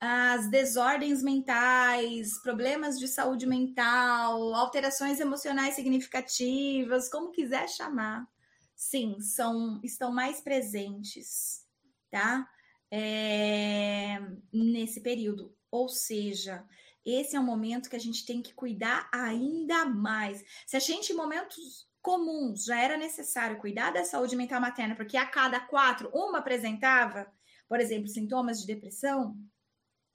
as 0.00 0.48
desordens 0.50 1.22
mentais, 1.22 2.40
problemas 2.42 2.98
de 2.98 3.06
saúde 3.06 3.46
mental, 3.46 4.54
alterações 4.54 5.20
emocionais 5.20 5.74
significativas, 5.74 7.08
como 7.10 7.30
quiser 7.30 7.68
chamar, 7.68 8.26
sim, 8.74 9.20
são 9.20 9.78
estão 9.84 10.10
mais 10.10 10.40
presentes, 10.40 11.66
tá? 12.10 12.48
É, 12.90 14.18
nesse 14.52 15.00
período. 15.00 15.56
Ou 15.70 15.88
seja, 15.88 16.66
esse 17.04 17.36
é 17.36 17.40
um 17.40 17.44
momento 17.44 17.88
que 17.88 17.96
a 17.96 18.00
gente 18.00 18.26
tem 18.26 18.42
que 18.42 18.52
cuidar 18.52 19.08
ainda 19.12 19.84
mais. 19.84 20.44
Se 20.66 20.76
a 20.76 20.80
gente, 20.80 21.12
em 21.12 21.16
momentos 21.16 21.88
comuns, 22.02 22.64
já 22.64 22.80
era 22.80 22.96
necessário 22.96 23.58
cuidar 23.58 23.92
da 23.92 24.04
saúde 24.04 24.34
mental 24.36 24.60
materna, 24.60 24.96
porque 24.96 25.16
a 25.16 25.26
cada 25.26 25.60
quatro, 25.60 26.10
uma 26.12 26.38
apresentava, 26.38 27.30
por 27.68 27.78
exemplo, 27.78 28.08
sintomas 28.08 28.60
de 28.60 28.66
depressão, 28.66 29.36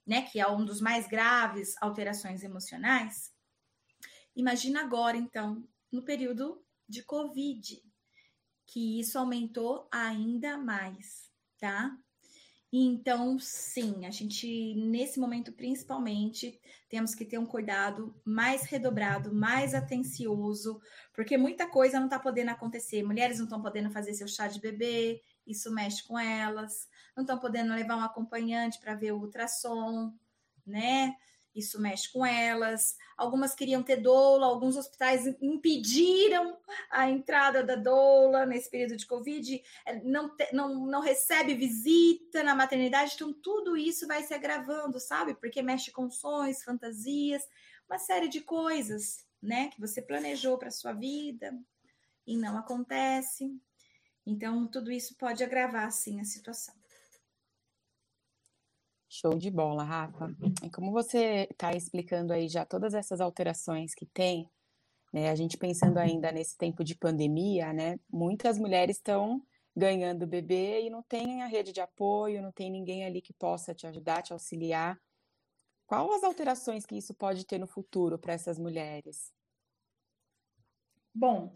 né, 0.06 0.22
que 0.22 0.38
é 0.38 0.48
um 0.48 0.64
dos 0.64 0.80
mais 0.80 1.08
graves 1.08 1.74
alterações 1.80 2.42
emocionais. 2.42 3.32
Imagina 4.34 4.82
agora, 4.82 5.16
então, 5.16 5.66
no 5.90 6.04
período 6.04 6.62
de 6.88 7.02
Covid, 7.02 7.82
que 8.66 9.00
isso 9.00 9.18
aumentou 9.18 9.88
ainda 9.90 10.58
mais, 10.58 11.30
tá? 11.58 11.96
Então, 12.72 13.38
sim, 13.38 14.04
a 14.06 14.10
gente, 14.10 14.74
nesse 14.74 15.20
momento 15.20 15.52
principalmente, 15.52 16.60
temos 16.88 17.14
que 17.14 17.24
ter 17.24 17.38
um 17.38 17.46
cuidado 17.46 18.14
mais 18.24 18.64
redobrado, 18.64 19.32
mais 19.32 19.72
atencioso, 19.72 20.80
porque 21.14 21.38
muita 21.38 21.68
coisa 21.68 21.98
não 21.98 22.06
está 22.06 22.18
podendo 22.18 22.50
acontecer. 22.50 23.02
Mulheres 23.02 23.38
não 23.38 23.44
estão 23.44 23.62
podendo 23.62 23.90
fazer 23.90 24.14
seu 24.14 24.26
chá 24.26 24.48
de 24.48 24.60
bebê, 24.60 25.22
isso 25.46 25.72
mexe 25.72 26.06
com 26.06 26.18
elas, 26.18 26.88
não 27.16 27.22
estão 27.22 27.38
podendo 27.38 27.72
levar 27.72 27.96
um 27.96 28.04
acompanhante 28.04 28.80
para 28.80 28.94
ver 28.94 29.12
o 29.12 29.20
ultrassom, 29.20 30.12
né? 30.66 31.14
Isso 31.56 31.80
mexe 31.80 32.12
com 32.12 32.24
elas. 32.24 32.96
Algumas 33.16 33.54
queriam 33.54 33.82
ter 33.82 33.96
doula, 33.96 34.46
alguns 34.46 34.76
hospitais 34.76 35.26
impediram 35.40 36.58
a 36.90 37.08
entrada 37.08 37.64
da 37.64 37.74
doula 37.74 38.44
nesse 38.44 38.70
período 38.70 38.96
de 38.96 39.06
Covid, 39.06 39.62
é, 39.86 40.00
não, 40.02 40.36
te, 40.36 40.52
não, 40.52 40.86
não 40.86 41.00
recebe 41.00 41.54
visita 41.54 42.42
na 42.42 42.54
maternidade, 42.54 43.14
então 43.14 43.32
tudo 43.32 43.76
isso 43.76 44.06
vai 44.06 44.22
se 44.22 44.34
agravando, 44.34 45.00
sabe? 45.00 45.34
Porque 45.34 45.62
mexe 45.62 45.90
com 45.90 46.10
sonhos, 46.10 46.62
fantasias, 46.62 47.42
uma 47.88 47.98
série 47.98 48.28
de 48.28 48.42
coisas, 48.42 49.24
né, 49.42 49.68
que 49.68 49.80
você 49.80 50.02
planejou 50.02 50.58
para 50.58 50.70
sua 50.70 50.92
vida 50.92 51.58
e 52.26 52.36
não 52.36 52.58
acontece. 52.58 53.50
Então, 54.26 54.66
tudo 54.66 54.90
isso 54.90 55.16
pode 55.16 55.42
agravar, 55.42 55.90
sim, 55.92 56.20
a 56.20 56.24
situação. 56.24 56.74
Show 59.08 59.38
de 59.38 59.50
bola, 59.50 59.84
Rafa. 59.84 60.34
E 60.62 60.70
como 60.70 60.90
você 60.90 61.46
está 61.50 61.72
explicando 61.72 62.32
aí 62.32 62.48
já 62.48 62.64
todas 62.64 62.94
essas 62.94 63.20
alterações 63.20 63.94
que 63.94 64.06
tem, 64.06 64.50
né, 65.12 65.30
a 65.30 65.34
gente 65.34 65.56
pensando 65.56 65.98
ainda 65.98 66.32
nesse 66.32 66.56
tempo 66.56 66.82
de 66.82 66.94
pandemia, 66.94 67.72
né, 67.72 67.98
muitas 68.10 68.58
mulheres 68.58 68.96
estão 68.96 69.40
ganhando 69.76 70.26
bebê 70.26 70.82
e 70.82 70.90
não 70.90 71.02
tem 71.02 71.42
a 71.42 71.46
rede 71.46 71.72
de 71.72 71.80
apoio, 71.80 72.42
não 72.42 72.50
tem 72.50 72.70
ninguém 72.70 73.04
ali 73.04 73.20
que 73.20 73.32
possa 73.32 73.74
te 73.74 73.86
ajudar, 73.86 74.22
te 74.22 74.32
auxiliar. 74.32 74.98
Qual 75.86 76.12
as 76.12 76.24
alterações 76.24 76.84
que 76.84 76.96
isso 76.96 77.14
pode 77.14 77.46
ter 77.46 77.58
no 77.58 77.66
futuro 77.66 78.18
para 78.18 78.32
essas 78.32 78.58
mulheres? 78.58 79.32
Bom, 81.14 81.52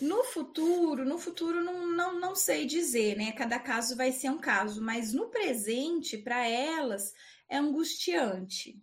no 0.00 0.24
futuro, 0.24 1.04
no 1.04 1.18
futuro 1.18 1.62
não, 1.62 1.86
não, 1.86 2.20
não 2.20 2.34
sei 2.34 2.66
dizer, 2.66 3.16
né? 3.16 3.32
Cada 3.32 3.58
caso 3.58 3.96
vai 3.96 4.10
ser 4.10 4.30
um 4.30 4.38
caso, 4.38 4.82
mas 4.82 5.12
no 5.12 5.28
presente, 5.28 6.16
para 6.18 6.46
elas, 6.46 7.12
é 7.48 7.56
angustiante. 7.58 8.80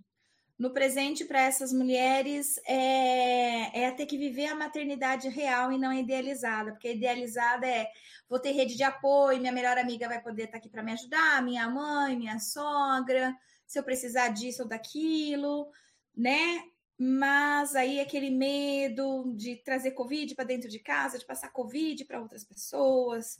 No 0.57 0.73
presente, 0.73 1.23
para 1.23 1.41
essas 1.41 1.71
mulheres, 1.71 2.59
é, 2.67 3.83
é 3.83 3.91
ter 3.91 4.05
que 4.05 4.17
viver 4.17 4.47
a 4.47 4.55
maternidade 4.55 5.29
real 5.29 5.71
e 5.71 5.77
não 5.77 5.93
idealizada, 5.93 6.71
porque 6.71 6.93
idealizada 6.93 7.65
é 7.65 7.89
vou 8.27 8.39
ter 8.39 8.51
rede 8.51 8.75
de 8.75 8.83
apoio, 8.83 9.39
minha 9.39 9.53
melhor 9.53 9.77
amiga 9.77 10.07
vai 10.07 10.21
poder 10.21 10.43
estar 10.43 10.53
tá 10.53 10.57
aqui 10.57 10.69
para 10.69 10.83
me 10.83 10.91
ajudar, 10.91 11.41
minha 11.41 11.67
mãe, 11.69 12.17
minha 12.17 12.37
sogra, 12.39 13.35
se 13.65 13.79
eu 13.79 13.83
precisar 13.83 14.29
disso 14.29 14.63
ou 14.63 14.67
daquilo, 14.67 15.71
né? 16.15 16.63
Mas 17.01 17.77
aí 17.77 18.01
aquele 18.01 18.29
medo 18.29 19.31
de 19.33 19.55
trazer 19.55 19.91
Covid 19.91 20.35
para 20.35 20.43
dentro 20.43 20.69
de 20.69 20.79
casa, 20.79 21.17
de 21.17 21.25
passar 21.25 21.47
Covid 21.49 22.03
para 22.03 22.19
outras 22.19 22.43
pessoas. 22.43 23.37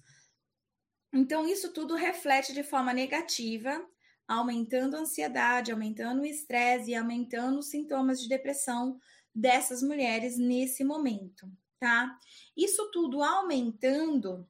Então, 1.12 1.46
isso 1.46 1.74
tudo 1.74 1.94
reflete 1.94 2.54
de 2.54 2.64
forma 2.64 2.94
negativa, 2.94 3.86
aumentando 4.26 4.96
a 4.96 5.00
ansiedade, 5.00 5.74
aumentando 5.74 6.22
o 6.22 6.26
estresse 6.26 6.92
e 6.92 6.96
aumentando 6.96 7.60
os 7.60 7.70
sintomas 7.70 8.22
de 8.22 8.30
depressão 8.30 8.98
dessas 9.36 9.84
mulheres 9.84 10.38
nesse 10.38 10.86
momento, 10.86 11.52
tá? 11.80 12.18
Isso 12.56 12.90
tudo 12.92 13.22
aumentando, 13.22 14.48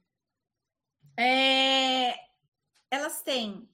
é, 1.18 2.14
elas 2.92 3.24
têm 3.24 3.68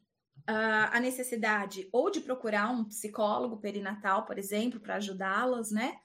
a 0.47 0.99
necessidade 0.99 1.89
ou 1.91 2.11
de 2.11 2.21
procurar 2.21 2.69
um 2.69 2.85
psicólogo 2.85 3.57
perinatal, 3.57 4.25
por 4.25 4.37
exemplo, 4.37 4.79
para 4.79 4.95
ajudá-las, 4.95 5.71
né, 5.71 5.97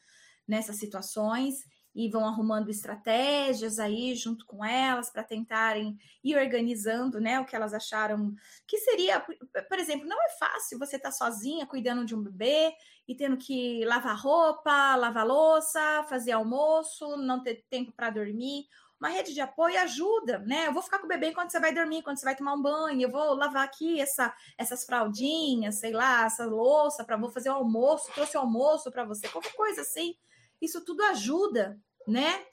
nessas 0.49 0.77
situações 0.77 1.65
e 1.95 2.09
vão 2.09 2.25
arrumando 2.25 2.71
estratégias 2.71 3.79
aí 3.79 4.15
junto 4.15 4.47
com 4.47 4.65
elas 4.65 5.11
para 5.11 5.25
tentarem 5.25 5.97
ir 6.23 6.37
organizando, 6.37 7.21
né, 7.21 7.41
o 7.41 7.45
que 7.45 7.57
elas 7.57 7.75
acharam 7.75 8.35
que 8.67 8.79
seria, 8.79 9.21
por 9.21 9.79
exemplo, 9.79 10.07
não 10.07 10.17
é 10.23 10.29
fácil 10.39 10.79
você 10.79 10.97
estar 10.97 11.11
tá 11.11 11.15
sozinha 11.15 11.67
cuidando 11.67 12.05
de 12.05 12.15
um 12.15 12.23
bebê 12.23 12.73
e 13.09 13.15
tendo 13.15 13.37
que 13.37 13.85
lavar 13.85 14.17
roupa, 14.17 14.95
lavar 14.95 15.27
louça, 15.27 16.05
fazer 16.09 16.33
almoço, 16.33 17.17
não 17.17 17.43
ter 17.43 17.65
tempo 17.69 17.93
para 17.93 18.11
dormir 18.11 18.67
uma 19.01 19.09
rede 19.09 19.33
de 19.33 19.41
apoio 19.41 19.81
ajuda, 19.81 20.41
né? 20.41 20.67
Eu 20.67 20.75
vou 20.75 20.83
ficar 20.83 20.99
com 20.99 21.07
o 21.07 21.09
bebê 21.09 21.29
enquanto 21.29 21.51
você 21.51 21.59
vai 21.59 21.73
dormir, 21.73 22.03
quando 22.03 22.19
você 22.19 22.25
vai 22.25 22.37
tomar 22.37 22.53
um 22.53 22.61
banho, 22.61 23.01
eu 23.01 23.11
vou 23.11 23.35
lavar 23.35 23.65
aqui 23.65 23.99
essa, 23.99 24.35
essas 24.59 24.85
fraldinhas, 24.85 25.81
sei 25.81 25.93
lá, 25.93 26.27
essa 26.27 26.45
louça 26.45 27.03
para 27.03 27.17
vou 27.17 27.31
fazer 27.31 27.49
o 27.49 27.55
almoço, 27.55 28.13
trouxe 28.13 28.37
o 28.37 28.41
almoço 28.41 28.91
para 28.91 29.05
você, 29.05 29.27
qualquer 29.29 29.55
coisa 29.55 29.81
assim. 29.81 30.15
Isso 30.61 30.85
tudo 30.85 31.03
ajuda, 31.05 31.81
né? 32.07 32.45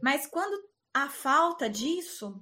Mas 0.00 0.28
quando 0.28 0.56
a 0.94 1.08
falta 1.08 1.68
disso, 1.68 2.40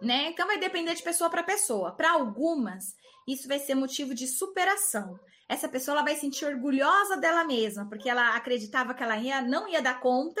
né? 0.00 0.30
Então 0.30 0.46
vai 0.46 0.58
depender 0.58 0.94
de 0.94 1.02
pessoa 1.02 1.28
para 1.28 1.42
pessoa. 1.42 1.94
Para 1.94 2.12
algumas, 2.12 2.94
isso 3.28 3.46
vai 3.46 3.58
ser 3.58 3.74
motivo 3.74 4.14
de 4.14 4.26
superação. 4.26 5.20
Essa 5.46 5.68
pessoa 5.68 5.96
ela 5.96 6.04
vai 6.04 6.16
sentir 6.16 6.46
orgulhosa 6.46 7.18
dela 7.18 7.44
mesma, 7.44 7.86
porque 7.88 8.08
ela 8.08 8.34
acreditava 8.36 8.94
que 8.94 9.02
ela 9.02 9.18
ia, 9.18 9.42
não 9.42 9.68
ia 9.68 9.82
dar 9.82 10.00
conta 10.00 10.40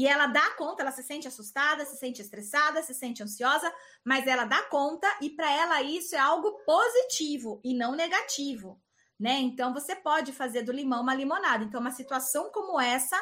e 0.00 0.06
ela 0.06 0.26
dá 0.26 0.52
conta, 0.52 0.80
ela 0.80 0.90
se 0.90 1.02
sente 1.02 1.28
assustada, 1.28 1.84
se 1.84 1.98
sente 1.98 2.22
estressada, 2.22 2.82
se 2.82 2.94
sente 2.94 3.22
ansiosa, 3.22 3.70
mas 4.02 4.26
ela 4.26 4.46
dá 4.46 4.62
conta 4.62 5.06
e 5.20 5.28
para 5.28 5.52
ela 5.52 5.82
isso 5.82 6.16
é 6.16 6.18
algo 6.18 6.52
positivo 6.64 7.60
e 7.62 7.74
não 7.74 7.94
negativo, 7.94 8.80
né? 9.18 9.32
Então 9.40 9.74
você 9.74 9.94
pode 9.94 10.32
fazer 10.32 10.62
do 10.62 10.72
limão 10.72 11.02
uma 11.02 11.14
limonada. 11.14 11.64
Então 11.64 11.82
uma 11.82 11.90
situação 11.90 12.50
como 12.50 12.80
essa 12.80 13.14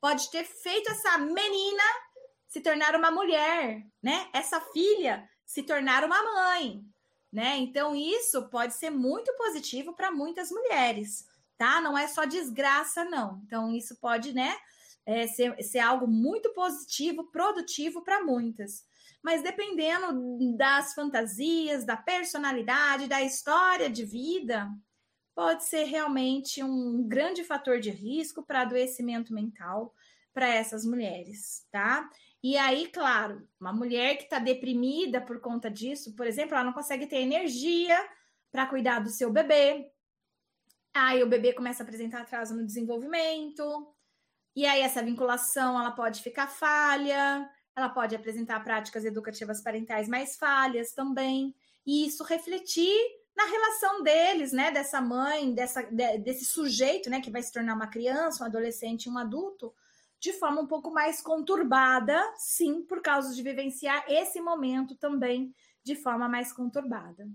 pode 0.00 0.28
ter 0.28 0.42
feito 0.42 0.90
essa 0.90 1.18
menina 1.18 1.84
se 2.48 2.60
tornar 2.60 2.96
uma 2.96 3.12
mulher, 3.12 3.86
né? 4.02 4.28
Essa 4.32 4.60
filha 4.60 5.30
se 5.46 5.62
tornar 5.62 6.02
uma 6.02 6.20
mãe, 6.20 6.84
né? 7.32 7.58
Então 7.58 7.94
isso 7.94 8.48
pode 8.48 8.74
ser 8.74 8.90
muito 8.90 9.32
positivo 9.36 9.94
para 9.94 10.10
muitas 10.10 10.50
mulheres, 10.50 11.28
tá? 11.56 11.80
Não 11.80 11.96
é 11.96 12.08
só 12.08 12.24
desgraça 12.24 13.04
não. 13.04 13.40
Então 13.46 13.72
isso 13.72 13.94
pode, 14.00 14.32
né, 14.32 14.58
é, 15.06 15.26
ser, 15.26 15.62
ser 15.62 15.80
algo 15.80 16.06
muito 16.06 16.52
positivo, 16.52 17.24
produtivo 17.30 18.02
para 18.02 18.24
muitas. 18.24 18.84
Mas 19.22 19.42
dependendo 19.42 20.56
das 20.56 20.94
fantasias, 20.94 21.84
da 21.84 21.96
personalidade, 21.96 23.08
da 23.08 23.22
história 23.22 23.88
de 23.88 24.04
vida, 24.04 24.68
pode 25.34 25.64
ser 25.64 25.84
realmente 25.84 26.62
um 26.62 27.06
grande 27.08 27.42
fator 27.42 27.80
de 27.80 27.90
risco 27.90 28.42
para 28.42 28.60
adoecimento 28.60 29.32
mental 29.32 29.94
para 30.32 30.48
essas 30.48 30.84
mulheres, 30.84 31.66
tá? 31.70 32.08
E 32.42 32.58
aí, 32.58 32.88
claro, 32.88 33.48
uma 33.58 33.72
mulher 33.72 34.16
que 34.16 34.24
está 34.24 34.38
deprimida 34.38 35.20
por 35.20 35.40
conta 35.40 35.70
disso, 35.70 36.14
por 36.14 36.26
exemplo, 36.26 36.54
ela 36.54 36.64
não 36.64 36.72
consegue 36.72 37.06
ter 37.06 37.20
energia 37.20 37.96
para 38.52 38.66
cuidar 38.66 38.98
do 38.98 39.08
seu 39.08 39.32
bebê. 39.32 39.90
Aí 40.92 41.22
o 41.22 41.28
bebê 41.28 41.52
começa 41.52 41.82
a 41.82 41.84
apresentar 41.84 42.20
atraso 42.20 42.54
no 42.54 42.66
desenvolvimento, 42.66 43.93
e 44.54 44.66
aí 44.66 44.80
essa 44.80 45.02
vinculação 45.02 45.78
ela 45.78 45.90
pode 45.90 46.22
ficar 46.22 46.46
falha, 46.46 47.48
ela 47.76 47.88
pode 47.88 48.14
apresentar 48.14 48.62
práticas 48.62 49.04
educativas 49.04 49.60
parentais 49.60 50.08
mais 50.08 50.36
falhas 50.36 50.92
também, 50.92 51.54
e 51.86 52.06
isso 52.06 52.24
refletir 52.24 52.94
na 53.36 53.46
relação 53.46 54.02
deles, 54.02 54.52
né, 54.52 54.70
dessa 54.70 55.00
mãe, 55.00 55.52
dessa, 55.52 55.82
desse 55.82 56.44
sujeito, 56.44 57.10
né, 57.10 57.20
que 57.20 57.30
vai 57.30 57.42
se 57.42 57.52
tornar 57.52 57.74
uma 57.74 57.88
criança, 57.88 58.44
um 58.44 58.46
adolescente, 58.46 59.08
um 59.08 59.18
adulto, 59.18 59.74
de 60.20 60.32
forma 60.32 60.60
um 60.62 60.66
pouco 60.66 60.90
mais 60.90 61.20
conturbada, 61.20 62.32
sim, 62.36 62.82
por 62.82 63.02
causa 63.02 63.34
de 63.34 63.42
vivenciar 63.42 64.04
esse 64.08 64.40
momento 64.40 64.94
também 64.96 65.52
de 65.82 65.96
forma 65.96 66.28
mais 66.28 66.52
conturbada. 66.52 67.28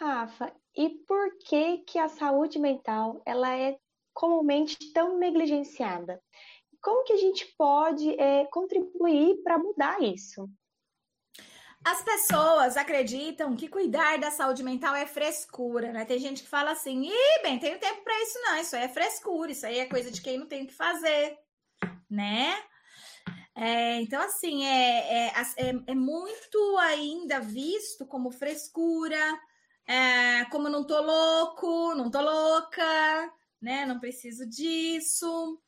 Rafa, 0.00 0.50
e 0.74 0.88
por 1.06 1.36
que 1.38 1.78
que 1.78 1.98
a 1.98 2.08
saúde 2.08 2.58
mental 2.58 3.20
ela 3.26 3.54
é 3.54 3.78
comumente 4.14 4.92
tão 4.94 5.18
negligenciada? 5.18 6.22
Como 6.80 7.04
que 7.04 7.12
a 7.12 7.18
gente 7.18 7.44
pode 7.58 8.18
é, 8.18 8.46
contribuir 8.46 9.42
para 9.42 9.58
mudar 9.58 10.00
isso? 10.02 10.48
As 11.84 12.02
pessoas 12.02 12.78
acreditam 12.78 13.54
que 13.54 13.68
cuidar 13.68 14.18
da 14.18 14.30
saúde 14.30 14.62
mental 14.62 14.94
é 14.94 15.06
frescura, 15.06 15.92
né? 15.92 16.06
Tem 16.06 16.18
gente 16.18 16.42
que 16.42 16.48
fala 16.48 16.70
assim: 16.70 17.04
ih, 17.04 17.42
bem, 17.42 17.58
tenho 17.58 17.78
tempo 17.78 18.02
para 18.02 18.22
isso, 18.22 18.38
não. 18.40 18.56
Isso 18.56 18.76
aí 18.76 18.84
é 18.84 18.88
frescura, 18.88 19.52
isso 19.52 19.66
aí 19.66 19.78
é 19.78 19.86
coisa 19.86 20.10
de 20.10 20.22
quem 20.22 20.38
não 20.38 20.46
tem 20.46 20.64
o 20.64 20.66
que 20.66 20.74
fazer, 20.74 21.38
né? 22.08 22.54
É, 23.54 24.00
então, 24.00 24.22
assim, 24.22 24.64
é, 24.64 25.28
é, 25.28 25.32
é, 25.56 25.68
é, 25.88 25.94
muito 25.94 26.78
ainda 26.78 27.40
visto 27.40 28.06
como 28.06 28.30
frescura, 28.30 29.18
é, 29.86 30.44
como 30.46 30.68
não 30.68 30.86
tô 30.86 31.00
louco, 31.00 31.94
não 31.94 32.10
tô 32.10 32.20
louca, 32.20 33.32
né? 33.60 33.84
Não 33.86 33.98
preciso 33.98 34.48
disso. 34.48 35.60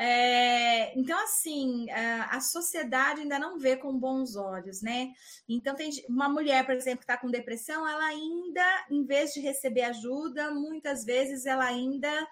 É, 0.00 0.96
então, 0.96 1.18
assim, 1.24 1.90
a, 1.90 2.36
a, 2.36 2.40
sociedade 2.40 3.20
ainda 3.22 3.36
não 3.36 3.58
vê 3.58 3.76
com 3.76 3.98
bons 3.98 4.36
olhos, 4.36 4.80
né? 4.80 5.12
Então, 5.48 5.74
tem 5.74 5.90
uma 6.08 6.28
mulher, 6.28 6.64
por 6.64 6.74
exemplo, 6.74 6.98
que 6.98 7.04
está 7.04 7.16
com 7.16 7.28
depressão, 7.28 7.86
ela 7.86 8.04
ainda, 8.04 8.86
em 8.88 9.04
vez 9.04 9.34
de 9.34 9.40
receber 9.40 9.82
ajuda, 9.82 10.52
muitas 10.52 11.04
vezes 11.04 11.46
ela 11.46 11.64
ainda 11.64 12.28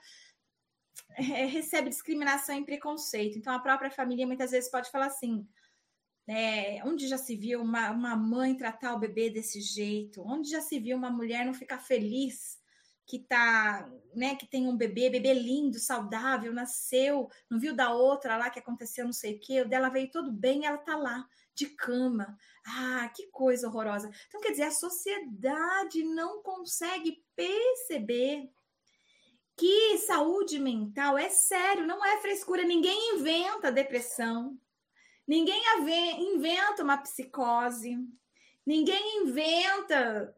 é, 1.17 1.47
recebe 1.47 1.89
discriminação 1.89 2.57
e 2.57 2.65
preconceito. 2.65 3.37
Então, 3.37 3.53
a 3.53 3.59
própria 3.59 3.91
família 3.91 4.27
muitas 4.27 4.53
vezes 4.53 4.71
pode 4.71 4.89
falar 4.91 5.07
assim: 5.07 5.45
é, 6.29 6.83
onde 6.85 7.07
já 7.07 7.19
se 7.19 7.37
viu 7.37 7.63
uma, 7.63 7.91
uma 7.91 8.17
mãe 8.17 8.57
tratar 8.57 8.95
o 8.95 8.99
bebê 8.99 9.31
desse 9.31 9.61
jeito? 9.61 10.23
Onde 10.23 10.51
já 10.51 10.61
se 10.61 10.79
viu 10.79 10.97
uma 10.97 11.11
mulher 11.11 11.45
não 11.45 11.55
ficar 11.55 11.79
feliz? 11.79 12.59
que 13.07 13.21
tá, 13.21 13.89
né, 14.15 14.35
que 14.35 14.47
tem 14.47 14.67
um 14.67 14.77
bebê, 14.77 15.09
bebê 15.09 15.33
lindo, 15.33 15.79
saudável, 15.79 16.53
nasceu, 16.53 17.31
não 17.49 17.59
viu 17.59 17.75
da 17.75 17.95
outra 17.95 18.37
lá 18.37 18.51
que 18.51 18.59
aconteceu 18.59 19.05
não 19.05 19.13
sei 19.13 19.37
o 19.37 19.41
quê, 19.41 19.63
o 19.63 19.69
dela 19.69 19.89
veio 19.89 20.11
tudo 20.11 20.33
bem, 20.33 20.67
ela 20.67 20.77
tá 20.77 20.97
lá 20.97 21.25
de 21.55 21.67
cama. 21.67 22.37
Ah, 22.67 23.09
que 23.15 23.29
coisa 23.29 23.69
horrorosa. 23.69 24.11
Então 24.27 24.41
quer 24.41 24.51
dizer, 24.51 24.65
a 24.65 24.73
sociedade 24.73 26.03
não 26.03 26.43
consegue 26.43 27.25
perceber 27.37 28.51
que 29.57 29.97
saúde 29.99 30.59
mental 30.59 31.17
é 31.17 31.31
sério, 31.31 31.87
não 31.87 32.05
é 32.05 32.21
frescura, 32.21 32.65
ninguém 32.65 33.15
inventa 33.15 33.71
depressão. 33.71 34.59
Ninguém 35.27 35.63
inventa 36.35 36.83
uma 36.83 36.99
psicose. 36.99 37.99
Ninguém 38.65 39.23
inventa 39.23 40.35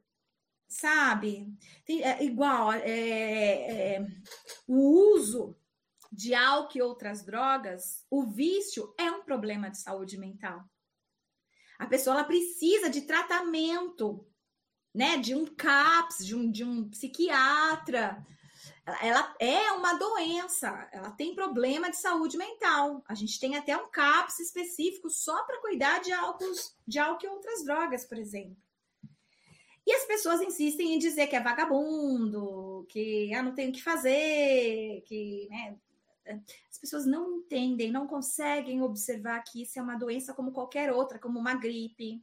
sabe? 0.68 1.50
É, 1.88 2.22
igual 2.22 2.72
é, 2.72 3.94
é, 3.94 4.06
o 4.66 5.14
uso 5.14 5.56
de 6.12 6.34
álcool 6.34 6.78
e 6.78 6.82
outras 6.82 7.24
drogas, 7.24 8.04
o 8.10 8.26
vício 8.26 8.94
é 8.98 9.10
um 9.10 9.22
problema 9.22 9.70
de 9.70 9.78
saúde 9.78 10.18
mental. 10.18 10.62
A 11.78 11.86
pessoa 11.86 12.16
ela 12.16 12.24
precisa 12.24 12.90
de 12.90 13.02
tratamento, 13.02 14.26
né? 14.94 15.16
De 15.16 15.34
um 15.34 15.46
CAPS, 15.46 16.26
de 16.26 16.34
um, 16.34 16.50
de 16.50 16.64
um 16.64 16.88
psiquiatra. 16.90 18.26
Ela 19.02 19.34
é 19.38 19.72
uma 19.72 19.94
doença, 19.94 20.88
ela 20.92 21.10
tem 21.10 21.34
problema 21.34 21.90
de 21.90 21.96
saúde 21.96 22.36
mental. 22.36 23.02
A 23.06 23.14
gente 23.14 23.38
tem 23.38 23.56
até 23.56 23.76
um 23.76 23.88
CAPS 23.90 24.40
específico 24.40 25.10
só 25.10 25.44
para 25.44 25.60
cuidar 25.60 26.00
de 26.00 26.12
álcool, 26.12 26.52
de 26.86 26.98
álcool 26.98 27.26
e 27.26 27.28
outras 27.28 27.64
drogas, 27.64 28.04
por 28.04 28.16
exemplo. 28.16 28.56
E 29.86 29.92
as 29.92 30.04
pessoas 30.04 30.40
insistem 30.40 30.94
em 30.94 30.98
dizer 30.98 31.26
que 31.26 31.36
é 31.36 31.40
vagabundo, 31.40 32.86
que 32.88 33.32
ah, 33.34 33.42
não 33.42 33.54
tem 33.54 33.70
o 33.70 33.72
que 33.72 33.82
fazer, 33.82 35.02
que 35.06 35.48
né, 35.50 35.76
as 36.70 36.78
pessoas 36.78 37.06
não 37.06 37.38
entendem, 37.38 37.90
não 37.90 38.06
conseguem 38.06 38.82
observar 38.82 39.42
que 39.42 39.62
isso 39.62 39.78
é 39.78 39.82
uma 39.82 39.96
doença 39.96 40.34
como 40.34 40.52
qualquer 40.52 40.92
outra, 40.92 41.18
como 41.18 41.38
uma 41.38 41.54
gripe, 41.54 42.22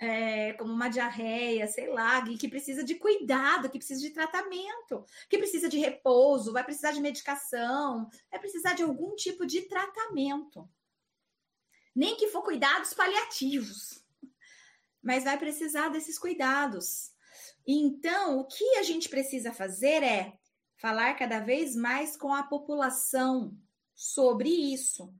é, 0.00 0.54
como 0.54 0.72
uma 0.72 0.88
diarreia, 0.88 1.68
sei 1.68 1.88
lá, 1.92 2.24
que 2.24 2.48
precisa 2.48 2.82
de 2.82 2.96
cuidado, 2.96 3.68
que 3.68 3.78
precisa 3.78 4.00
de 4.00 4.10
tratamento, 4.10 5.04
que 5.28 5.38
precisa 5.38 5.68
de 5.68 5.78
repouso, 5.78 6.52
vai 6.52 6.64
precisar 6.64 6.92
de 6.92 7.00
medicação, 7.00 8.08
vai 8.30 8.40
precisar 8.40 8.72
de 8.72 8.82
algum 8.82 9.14
tipo 9.14 9.46
de 9.46 9.62
tratamento. 9.62 10.68
Nem 11.94 12.16
que 12.16 12.28
for 12.28 12.42
cuidados 12.42 12.94
paliativos 12.94 14.00
mas 15.02 15.24
vai 15.24 15.38
precisar 15.38 15.88
desses 15.88 16.18
cuidados. 16.18 17.10
Então, 17.66 18.40
o 18.40 18.44
que 18.44 18.76
a 18.76 18.82
gente 18.82 19.08
precisa 19.08 19.52
fazer 19.52 20.02
é 20.02 20.38
falar 20.76 21.14
cada 21.14 21.40
vez 21.40 21.76
mais 21.76 22.16
com 22.16 22.32
a 22.32 22.42
população 22.42 23.56
sobre 23.94 24.48
isso. 24.48 25.12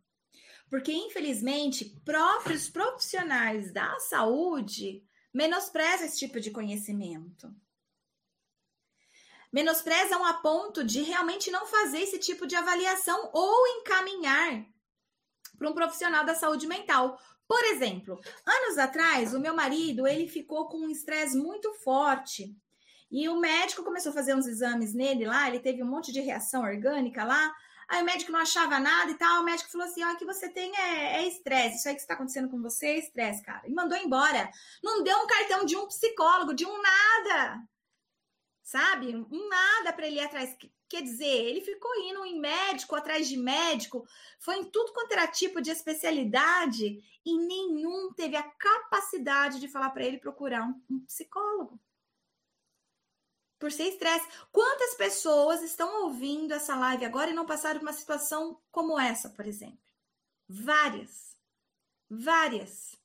Porque, 0.71 0.93
infelizmente, 0.93 1.85
próprios 2.05 2.71
profissionais 2.71 3.73
da 3.73 3.99
saúde 3.99 5.05
menosprezam 5.35 6.07
esse 6.07 6.19
tipo 6.19 6.41
de 6.41 6.53
conhecimento. 6.53 7.53
Menosprezam 9.53 10.25
a 10.25 10.35
ponto 10.35 10.85
de 10.85 11.03
realmente 11.03 11.51
não 11.51 11.67
fazer 11.67 12.03
esse 12.03 12.21
tipo 12.21 12.47
de 12.47 12.55
avaliação 12.55 13.31
ou 13.33 13.67
encaminhar 13.81 14.65
para 15.59 15.69
um 15.69 15.75
profissional 15.75 16.25
da 16.25 16.37
saúde 16.37 16.69
mental. 16.69 17.21
Por 17.49 17.65
exemplo, 17.65 18.21
anos 18.47 18.79
atrás, 18.79 19.35
o 19.35 19.41
meu 19.41 19.53
marido 19.53 20.07
ele 20.07 20.29
ficou 20.29 20.69
com 20.69 20.79
um 20.79 20.91
estresse 20.91 21.37
muito 21.37 21.75
forte 21.75 22.57
e 23.11 23.29
o 23.29 23.41
médico 23.41 23.83
começou 23.83 24.11
a 24.11 24.15
fazer 24.15 24.37
uns 24.37 24.47
exames 24.47 24.95
nele 24.95 25.27
lá, 25.27 25.49
ele 25.49 25.59
teve 25.59 25.83
um 25.83 25.91
monte 25.91 26.13
de 26.13 26.21
reação 26.21 26.63
orgânica 26.63 27.25
lá. 27.25 27.53
Aí 27.91 28.03
o 28.03 28.05
médico 28.05 28.31
não 28.31 28.39
achava 28.39 28.79
nada 28.79 29.11
e 29.11 29.17
tal. 29.17 29.43
O 29.43 29.45
médico 29.45 29.69
falou 29.69 29.87
assim: 29.87 30.05
ó, 30.05 30.15
que 30.15 30.25
você 30.25 30.49
tem 30.49 30.75
é 30.77 31.27
estresse. 31.27 31.75
É 31.75 31.77
isso 31.77 31.89
aí 31.89 31.95
que 31.97 32.01
está 32.01 32.15
acontecendo 32.15 32.49
com 32.49 32.63
você 32.63 32.87
é 32.87 32.99
estresse, 32.99 33.43
cara. 33.43 33.67
E 33.67 33.75
mandou 33.75 33.99
embora. 33.99 34.49
Não 34.81 35.03
deu 35.03 35.19
um 35.19 35.27
cartão 35.27 35.65
de 35.65 35.77
um 35.77 35.89
psicólogo, 35.89 36.55
de 36.55 36.65
um 36.65 36.81
nada. 36.81 37.61
Sabe? 38.63 39.17
Um 39.17 39.49
nada 39.49 39.93
para 39.93 40.07
ele 40.07 40.21
ir 40.21 40.25
atrás. 40.25 40.57
Quer 40.89 41.03
dizer, 41.03 41.25
ele 41.25 41.61
ficou 41.63 41.91
indo 41.97 42.25
em 42.25 42.39
médico 42.39 42.95
atrás 42.95 43.29
de 43.29 43.37
médico, 43.37 44.07
foi 44.39 44.57
em 44.57 44.65
tudo 44.65 44.93
quanto 44.93 45.13
era 45.13 45.27
tipo 45.27 45.61
de 45.61 45.71
especialidade 45.71 47.01
e 47.25 47.39
nenhum 47.39 48.13
teve 48.13 48.37
a 48.37 48.43
capacidade 48.43 49.61
de 49.61 49.69
falar 49.69 49.91
para 49.91 50.05
ele 50.05 50.19
procurar 50.19 50.65
um, 50.65 50.81
um 50.91 51.01
psicólogo. 51.05 51.81
Por 53.61 53.71
ser 53.71 53.85
estresse. 53.85 54.27
Quantas 54.51 54.95
pessoas 54.95 55.63
estão 55.63 56.05
ouvindo 56.05 56.53
essa 56.53 56.75
live 56.75 57.05
agora 57.05 57.31
e 57.31 57.35
não 57.35 57.47
passaram 57.47 57.79
por 57.79 57.87
uma 57.87 57.93
situação 57.93 58.61
como 58.73 58.99
essa, 58.99 59.29
por 59.29 59.47
exemplo? 59.47 59.79
Várias. 60.49 61.37
Várias. 62.11 62.97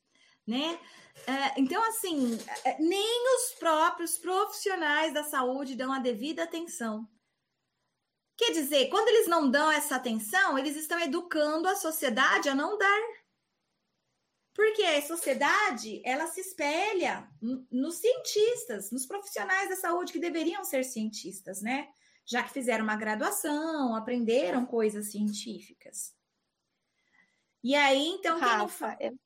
Né? 0.48 0.80
É, 1.28 1.60
então, 1.60 1.84
assim, 1.84 2.40
é, 2.64 2.82
nem 2.82 3.36
os 3.36 3.54
próprios 3.60 4.18
profissionais 4.18 5.14
da 5.14 5.24
saúde 5.24 5.76
dão 5.76 5.94
a 5.94 6.00
devida 6.00 6.44
atenção 6.44 7.08
Quer 8.38 8.52
dizer, 8.52 8.90
quando 8.90 9.08
eles 9.08 9.28
não 9.28 9.50
dão 9.50 9.72
essa 9.72 9.96
atenção, 9.96 10.58
eles 10.58 10.76
estão 10.76 11.00
educando 11.00 11.70
a 11.70 11.76
sociedade 11.76 12.50
a 12.50 12.56
não 12.56 12.78
dar. 12.78 13.02
Porque 14.56 14.82
a 14.84 15.02
sociedade, 15.02 16.02
ela 16.06 16.28
se 16.28 16.40
espelha 16.40 17.30
nos 17.70 17.96
cientistas, 17.96 18.90
nos 18.90 19.06
profissionais 19.06 19.70
da 19.70 19.76
saúde 19.76 20.14
que 20.14 20.20
deveriam 20.20 20.64
ser 20.64 20.86
cientistas, 20.86 21.62
né? 21.62 21.90
Já 22.26 22.42
que 22.42 22.54
fizeram 22.54 22.86
uma 22.86 22.96
graduação, 22.96 23.94
aprenderam 23.94 24.66
coisas 24.66 25.12
científicas. 25.12 26.16
E 27.62 27.76
aí, 27.76 28.08
então, 28.08 28.40
Rafa, 28.40 28.98
eu, 29.00 29.20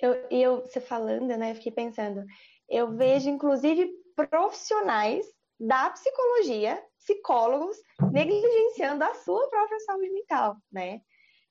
eu, 0.00 0.14
eu, 0.30 0.60
você 0.62 0.80
falando, 0.80 1.36
né, 1.36 1.54
fiquei 1.54 1.72
pensando, 1.72 2.24
eu 2.68 2.96
vejo, 2.96 3.28
inclusive, 3.28 3.92
profissionais 4.14 5.26
da 5.60 5.90
psicologia 5.90 6.82
psicólogos 6.98 7.76
negligenciando 8.12 9.04
a 9.04 9.14
sua 9.14 9.48
própria 9.48 9.80
saúde 9.80 10.10
mental, 10.10 10.56
né? 10.70 11.02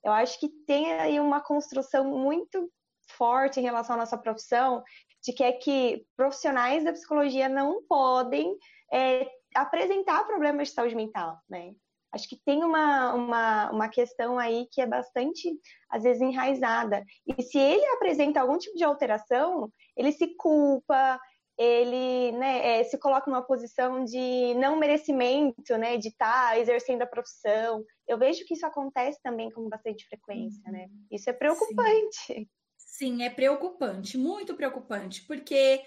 Eu 0.04 0.12
acho 0.12 0.40
que 0.40 0.50
tem 0.66 0.94
aí 0.94 1.20
uma 1.20 1.42
construção 1.42 2.06
muito 2.06 2.72
forte 3.10 3.60
em 3.60 3.64
relação 3.64 3.96
à 3.96 4.00
nossa 4.00 4.18
profissão, 4.18 4.84
de 5.24 5.34
que 5.34 5.44
é 5.44 5.52
que 5.52 6.06
profissionais 6.16 6.84
da 6.84 6.92
psicologia 6.92 7.50
não 7.50 7.84
podem 7.84 8.56
é, 8.94 9.30
apresentar 9.56 10.26
problemas 10.26 10.70
de 10.70 10.74
saúde 10.74 10.96
mental, 10.96 11.40
né? 11.50 11.74
Acho 12.12 12.30
que 12.30 12.38
tem 12.46 12.64
uma, 12.64 13.14
uma, 13.14 13.72
uma 13.72 13.90
questão 13.90 14.40
aí 14.40 14.68
que 14.72 14.82
é 14.82 14.88
bastante, 14.88 15.54
às 15.90 16.04
vezes, 16.04 16.22
enraizada. 16.22 17.04
E 17.28 17.44
se 17.44 17.58
ele 17.60 17.86
apresenta 17.88 18.40
algum 18.40 18.58
tipo 18.58 18.78
de 18.78 18.84
alteração, 18.84 19.72
ele 19.96 20.12
se 20.14 20.36
culpa, 20.38 21.20
ele 21.58 22.32
né, 22.34 22.80
é, 22.80 22.84
se 22.84 22.98
coloca 22.98 23.30
numa 23.30 23.42
posição 23.42 24.06
de 24.06 24.54
não 24.56 24.78
merecimento, 24.78 25.76
né, 25.78 25.98
de 25.98 26.10
estar 26.10 26.50
tá 26.50 26.60
exercendo 26.60 27.02
a 27.02 27.08
profissão. 27.08 27.84
Eu 28.08 28.18
vejo 28.18 28.46
que 28.46 28.54
isso 28.54 28.66
acontece 28.66 29.20
também 29.24 29.50
com 29.50 29.68
bastante 29.68 30.06
frequência, 30.08 30.62
né? 30.72 30.88
Uhum. 30.90 31.08
Isso 31.12 31.30
é 31.30 31.34
preocupante. 31.34 32.18
Sim, 32.28 32.48
Sim 32.78 33.24
é 33.24 33.30
preocupante, 33.30 34.18
muito 34.18 34.56
preocupante, 34.56 35.26
porque 35.26 35.84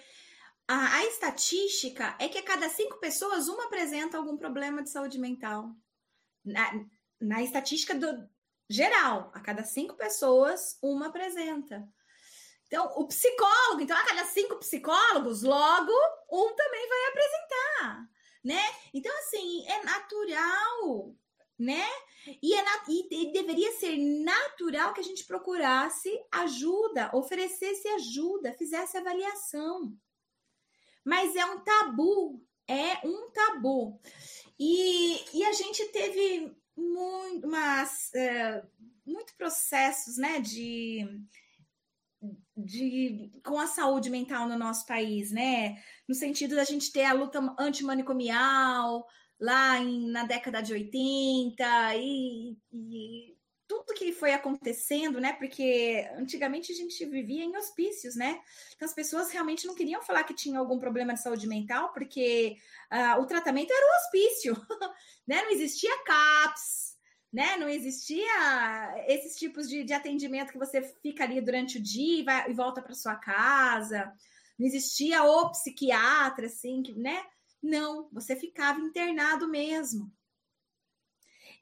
a, 0.66 0.96
a, 0.96 1.04
estatística 1.06 2.16
é 2.18 2.28
que 2.28 2.38
a 2.38 2.44
cada 2.44 2.68
cinco 2.68 2.98
pessoas, 2.98 3.48
uma 3.48 3.66
apresenta 3.66 4.18
algum 4.18 4.36
problema 4.36 4.82
de 4.82 4.90
saúde 4.90 5.18
mental. 5.18 5.70
Na, 6.44 6.84
na 7.20 7.42
estatística 7.42 7.94
do 7.94 8.28
geral, 8.68 9.30
a 9.34 9.40
cada 9.40 9.62
cinco 9.62 9.94
pessoas, 9.94 10.78
uma 10.82 11.08
apresenta. 11.08 11.86
Então, 12.70 12.86
o 12.94 13.04
psicólogo, 13.08 13.80
então, 13.80 13.96
a 13.96 14.04
cada 14.04 14.24
cinco 14.26 14.54
psicólogos, 14.54 15.42
logo 15.42 15.90
um 16.30 16.54
também 16.54 16.88
vai 16.88 17.06
apresentar, 17.08 18.08
né? 18.44 18.62
Então, 18.94 19.12
assim, 19.18 19.66
é 19.66 19.82
natural, 19.82 21.12
né? 21.58 21.84
E, 22.40 22.54
é 22.54 22.64
e, 22.86 23.08
e 23.10 23.32
deveria 23.32 23.72
ser 23.72 23.96
natural 23.96 24.94
que 24.94 25.00
a 25.00 25.04
gente 25.04 25.24
procurasse 25.24 26.16
ajuda, 26.30 27.10
oferecesse 27.12 27.88
ajuda, 27.88 28.52
fizesse 28.52 28.96
avaliação. 28.96 29.92
Mas 31.04 31.34
é 31.34 31.44
um 31.44 31.58
tabu, 31.64 32.40
é 32.68 33.04
um 33.04 33.32
tabu. 33.32 34.00
E, 34.56 35.38
e 35.38 35.44
a 35.44 35.52
gente 35.52 35.86
teve 35.86 36.56
muito, 36.76 37.48
umas, 37.48 38.14
é, 38.14 38.62
muito 39.04 39.34
processos, 39.34 40.16
né, 40.16 40.38
de, 40.38 41.04
de 42.56 43.32
com 43.44 43.58
a 43.58 43.66
saúde 43.66 44.10
mental 44.10 44.48
no 44.48 44.58
nosso 44.58 44.86
país, 44.86 45.30
né? 45.30 45.76
No 46.08 46.14
sentido 46.14 46.56
da 46.56 46.64
gente 46.64 46.92
ter 46.92 47.04
a 47.04 47.12
luta 47.12 47.40
antimanicomial 47.58 49.06
lá 49.40 49.78
em, 49.78 50.10
na 50.10 50.24
década 50.24 50.60
de 50.60 50.72
80 50.72 51.96
e, 51.96 52.56
e 52.72 53.36
tudo 53.66 53.94
que 53.94 54.12
foi 54.12 54.32
acontecendo, 54.32 55.20
né? 55.20 55.32
Porque 55.34 56.06
antigamente 56.16 56.72
a 56.72 56.74
gente 56.74 57.04
vivia 57.06 57.44
em 57.44 57.56
hospícios, 57.56 58.16
né? 58.16 58.40
Então 58.74 58.86
as 58.86 58.94
pessoas 58.94 59.30
realmente 59.30 59.66
não 59.66 59.74
queriam 59.74 60.02
falar 60.02 60.24
que 60.24 60.34
tinha 60.34 60.58
algum 60.58 60.78
problema 60.78 61.14
de 61.14 61.22
saúde 61.22 61.46
mental, 61.46 61.92
porque 61.92 62.56
uh, 62.92 63.20
o 63.20 63.26
tratamento 63.26 63.72
era 63.72 63.86
o 63.86 63.96
hospício, 63.96 64.54
né? 65.26 65.42
Não 65.42 65.50
existia 65.52 66.04
CAPS, 66.04 66.89
né? 67.32 67.56
Não 67.56 67.68
existia 67.68 69.04
esses 69.06 69.36
tipos 69.36 69.68
de, 69.68 69.84
de 69.84 69.92
atendimento 69.92 70.52
que 70.52 70.58
você 70.58 70.82
fica 71.02 71.24
ali 71.24 71.40
durante 71.40 71.78
o 71.78 71.82
dia 71.82 72.20
e, 72.20 72.24
vai, 72.24 72.50
e 72.50 72.54
volta 72.54 72.82
para 72.82 72.94
sua 72.94 73.16
casa. 73.16 74.12
Não 74.58 74.66
existia 74.66 75.22
o 75.22 75.50
psiquiatra, 75.50 76.46
assim, 76.46 76.82
que, 76.82 76.92
né? 76.92 77.24
Não, 77.62 78.08
você 78.12 78.34
ficava 78.34 78.80
internado 78.80 79.48
mesmo. 79.48 80.12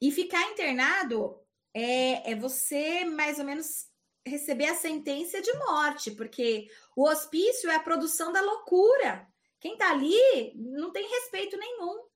E 0.01 0.11
ficar 0.11 0.43
internado 0.51 1.41
é, 1.75 2.33
é 2.33 2.35
você 2.35 3.05
mais 3.05 3.39
ou 3.39 3.45
menos 3.45 3.89
receber 4.27 4.67
a 4.67 4.75
sentença 4.75 5.41
de 5.41 5.53
morte, 5.55 6.11
porque 6.13 6.69
o 6.97 7.09
hospício 7.09 7.71
é 7.71 7.75
a 7.75 7.81
produção 7.81 8.33
da 8.33 8.41
loucura. 8.41 9.27
Quem 9.61 9.77
tá 9.77 9.91
ali 9.91 10.53
não 10.55 10.93
tem 10.93 11.09
respeito 11.09 11.57
nenhum. 11.57 12.08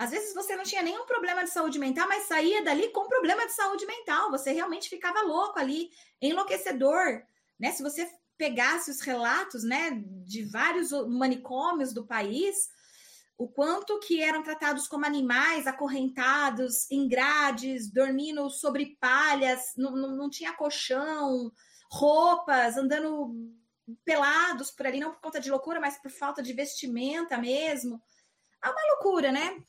Às 0.00 0.12
vezes 0.12 0.32
você 0.34 0.56
não 0.56 0.64
tinha 0.64 0.80
nenhum 0.80 1.04
problema 1.04 1.44
de 1.44 1.50
saúde 1.50 1.78
mental, 1.78 2.08
mas 2.08 2.22
saía 2.22 2.64
dali 2.64 2.88
com 2.88 3.06
problema 3.06 3.44
de 3.44 3.52
saúde 3.52 3.84
mental. 3.84 4.30
Você 4.30 4.50
realmente 4.50 4.88
ficava 4.88 5.20
louco 5.20 5.58
ali, 5.58 5.90
enlouquecedor, 6.22 7.22
né? 7.58 7.70
Se 7.70 7.82
você 7.82 8.10
pegasse 8.38 8.90
os 8.90 9.02
relatos, 9.02 9.62
né, 9.62 10.02
de 10.24 10.42
vários 10.44 10.90
manicômios 11.06 11.92
do 11.92 12.06
país, 12.06 12.70
o 13.36 13.46
quanto 13.46 14.00
que 14.00 14.22
eram 14.22 14.42
tratados 14.42 14.88
como 14.88 15.04
animais, 15.04 15.66
acorrentados 15.66 16.90
em 16.90 17.06
grades, 17.06 17.92
dormindo 17.92 18.48
sobre 18.48 18.96
palhas, 18.98 19.74
não, 19.76 19.90
não, 19.90 20.16
não 20.16 20.30
tinha 20.30 20.54
colchão, 20.54 21.52
roupas, 21.90 22.78
andando 22.78 23.34
pelados 24.02 24.70
por 24.70 24.86
ali, 24.86 24.98
não 24.98 25.10
por 25.10 25.20
conta 25.20 25.40
de 25.40 25.50
loucura, 25.50 25.78
mas 25.78 25.98
por 25.98 26.10
falta 26.10 26.42
de 26.42 26.54
vestimenta 26.54 27.36
mesmo. 27.36 28.00
É 28.62 28.68
uma 28.68 28.80
loucura, 28.92 29.32
né? 29.32 29.62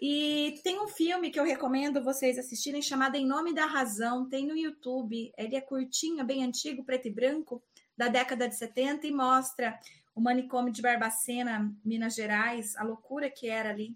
E 0.00 0.58
tem 0.64 0.80
um 0.80 0.88
filme 0.88 1.30
que 1.30 1.38
eu 1.38 1.44
recomendo 1.44 2.02
vocês 2.02 2.38
assistirem 2.38 2.80
chamado 2.80 3.16
Em 3.16 3.26
Nome 3.26 3.52
da 3.52 3.66
Razão, 3.66 4.26
tem 4.26 4.46
no 4.46 4.56
YouTube. 4.56 5.30
Ele 5.36 5.56
é 5.56 5.60
curtinho, 5.60 6.24
bem 6.24 6.42
antigo, 6.42 6.82
preto 6.82 7.08
e 7.08 7.10
branco, 7.10 7.62
da 7.94 8.08
década 8.08 8.48
de 8.48 8.56
70 8.56 9.06
e 9.06 9.12
mostra 9.12 9.78
o 10.14 10.20
manicômio 10.22 10.72
de 10.72 10.80
Barbacena, 10.80 11.70
Minas 11.84 12.14
Gerais, 12.14 12.74
a 12.76 12.82
loucura 12.82 13.28
que 13.28 13.46
era 13.46 13.68
ali. 13.68 13.94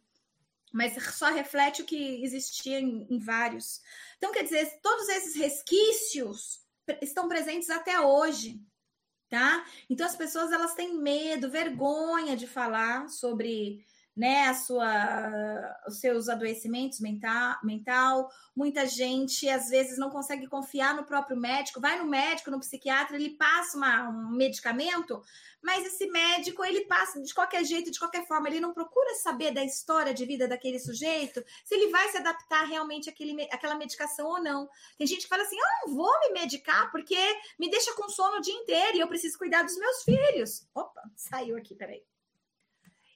Mas 0.71 1.03
só 1.15 1.31
reflete 1.31 1.81
o 1.81 1.87
que 1.87 2.23
existia 2.23 2.79
em, 2.79 3.07
em 3.09 3.19
vários. 3.19 3.81
Então, 4.19 4.31
quer 4.31 4.43
dizer, 4.43 4.79
todos 4.83 5.09
esses 5.09 5.35
resquícios 5.35 6.67
estão 7.01 7.29
presentes 7.29 7.71
até 7.71 7.99
hoje, 7.99 8.61
tá? 9.31 9.65
Então, 9.89 10.07
as 10.07 10.17
pessoas 10.17 10.53
elas 10.53 10.75
têm 10.75 10.99
medo, 10.99 11.51
vergonha 11.51 12.37
de 12.37 12.47
falar 12.47 13.09
sobre 13.09 13.83
né, 14.17 14.47
a 14.47 14.55
sua, 14.55 15.77
os 15.89 15.99
seus 15.99 16.29
adoecimentos 16.29 17.01
mental, 17.01 17.57
mental. 17.63 18.31
Muita 18.55 18.87
gente 18.87 19.49
às 19.49 19.69
vezes 19.69 19.99
não 19.99 20.11
consegue 20.11 20.47
confiar 20.47 20.95
no 20.95 21.05
próprio 21.05 21.37
médico, 21.37 21.81
vai 21.81 21.99
no 21.99 22.07
médico, 22.07 22.51
no 22.51 22.61
psiquiatra, 22.61 23.17
ele 23.17 23.31
passa 23.31 23.77
uma, 23.77 24.09
um 24.09 24.31
medicamento, 24.31 25.21
mas 25.63 25.85
esse 25.85 26.07
médico 26.07 26.65
ele 26.65 26.83
passa 26.83 27.21
de 27.21 27.35
qualquer 27.35 27.65
jeito, 27.65 27.91
de 27.91 27.99
qualquer 27.99 28.27
forma, 28.27 28.49
ele 28.49 28.61
não 28.61 28.73
procura 28.73 29.15
saber 29.17 29.53
da 29.53 29.65
história 29.65 30.15
de 30.15 30.25
vida 30.25 30.47
daquele 30.47 30.79
sujeito, 30.79 31.43
se 31.65 31.75
ele 31.75 31.91
vai 31.91 32.09
se 32.11 32.19
adaptar 32.19 32.65
realmente 32.67 33.11
àquele, 33.11 33.43
àquela 33.51 33.75
medicação 33.75 34.27
ou 34.29 34.43
não. 34.43 34.69
Tem 34.97 35.07
gente 35.07 35.23
que 35.23 35.29
fala 35.29 35.43
assim: 35.43 35.57
eu 35.57 35.89
não 35.89 35.97
vou 35.97 36.21
me 36.21 36.31
medicar 36.31 36.91
porque 36.93 37.17
me 37.59 37.69
deixa 37.69 37.95
com 37.95 38.09
sono 38.09 38.37
o 38.37 38.41
dia 38.41 38.55
inteiro 38.55 38.97
e 38.97 39.01
eu 39.01 39.09
preciso 39.09 39.39
cuidar 39.39 39.63
dos 39.63 39.77
meus 39.77 40.03
filhos. 40.05 40.69
Opa, 40.75 41.03
saiu 41.17 41.57
aqui, 41.57 41.75
peraí. 41.75 42.14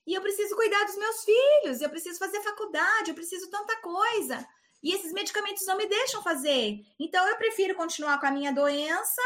E 0.09 0.15
eu 0.15 0.23
preciso 0.23 0.57
cuidar 0.57 0.85
dos 0.85 0.97
meus 0.97 1.23
filhos, 1.23 1.83
eu 1.83 1.91
preciso 1.91 2.19
fazer 2.19 2.41
faculdade, 2.41 3.11
eu 3.11 3.15
preciso 3.15 3.51
tanta 3.51 3.77
coisa. 3.83 4.49
E 4.83 4.95
esses 4.95 5.13
medicamentos 5.13 5.67
não 5.67 5.77
me 5.77 5.87
deixam 5.87 6.23
fazer. 6.23 6.81
Então 6.99 7.29
eu 7.29 7.37
prefiro 7.37 7.75
continuar 7.75 8.19
com 8.19 8.25
a 8.25 8.31
minha 8.31 8.51
doença 8.51 9.21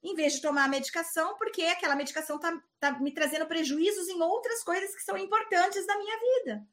em 0.00 0.14
vez 0.14 0.34
de 0.34 0.40
tomar 0.40 0.66
a 0.66 0.68
medicação, 0.68 1.36
porque 1.36 1.62
aquela 1.62 1.96
medicação 1.96 2.36
está 2.36 2.62
tá 2.78 3.00
me 3.00 3.12
trazendo 3.12 3.44
prejuízos 3.44 4.06
em 4.06 4.22
outras 4.22 4.62
coisas 4.62 4.94
que 4.94 5.02
são 5.02 5.18
importantes 5.18 5.84
da 5.84 5.98
minha 5.98 6.16
vida. 6.20 6.64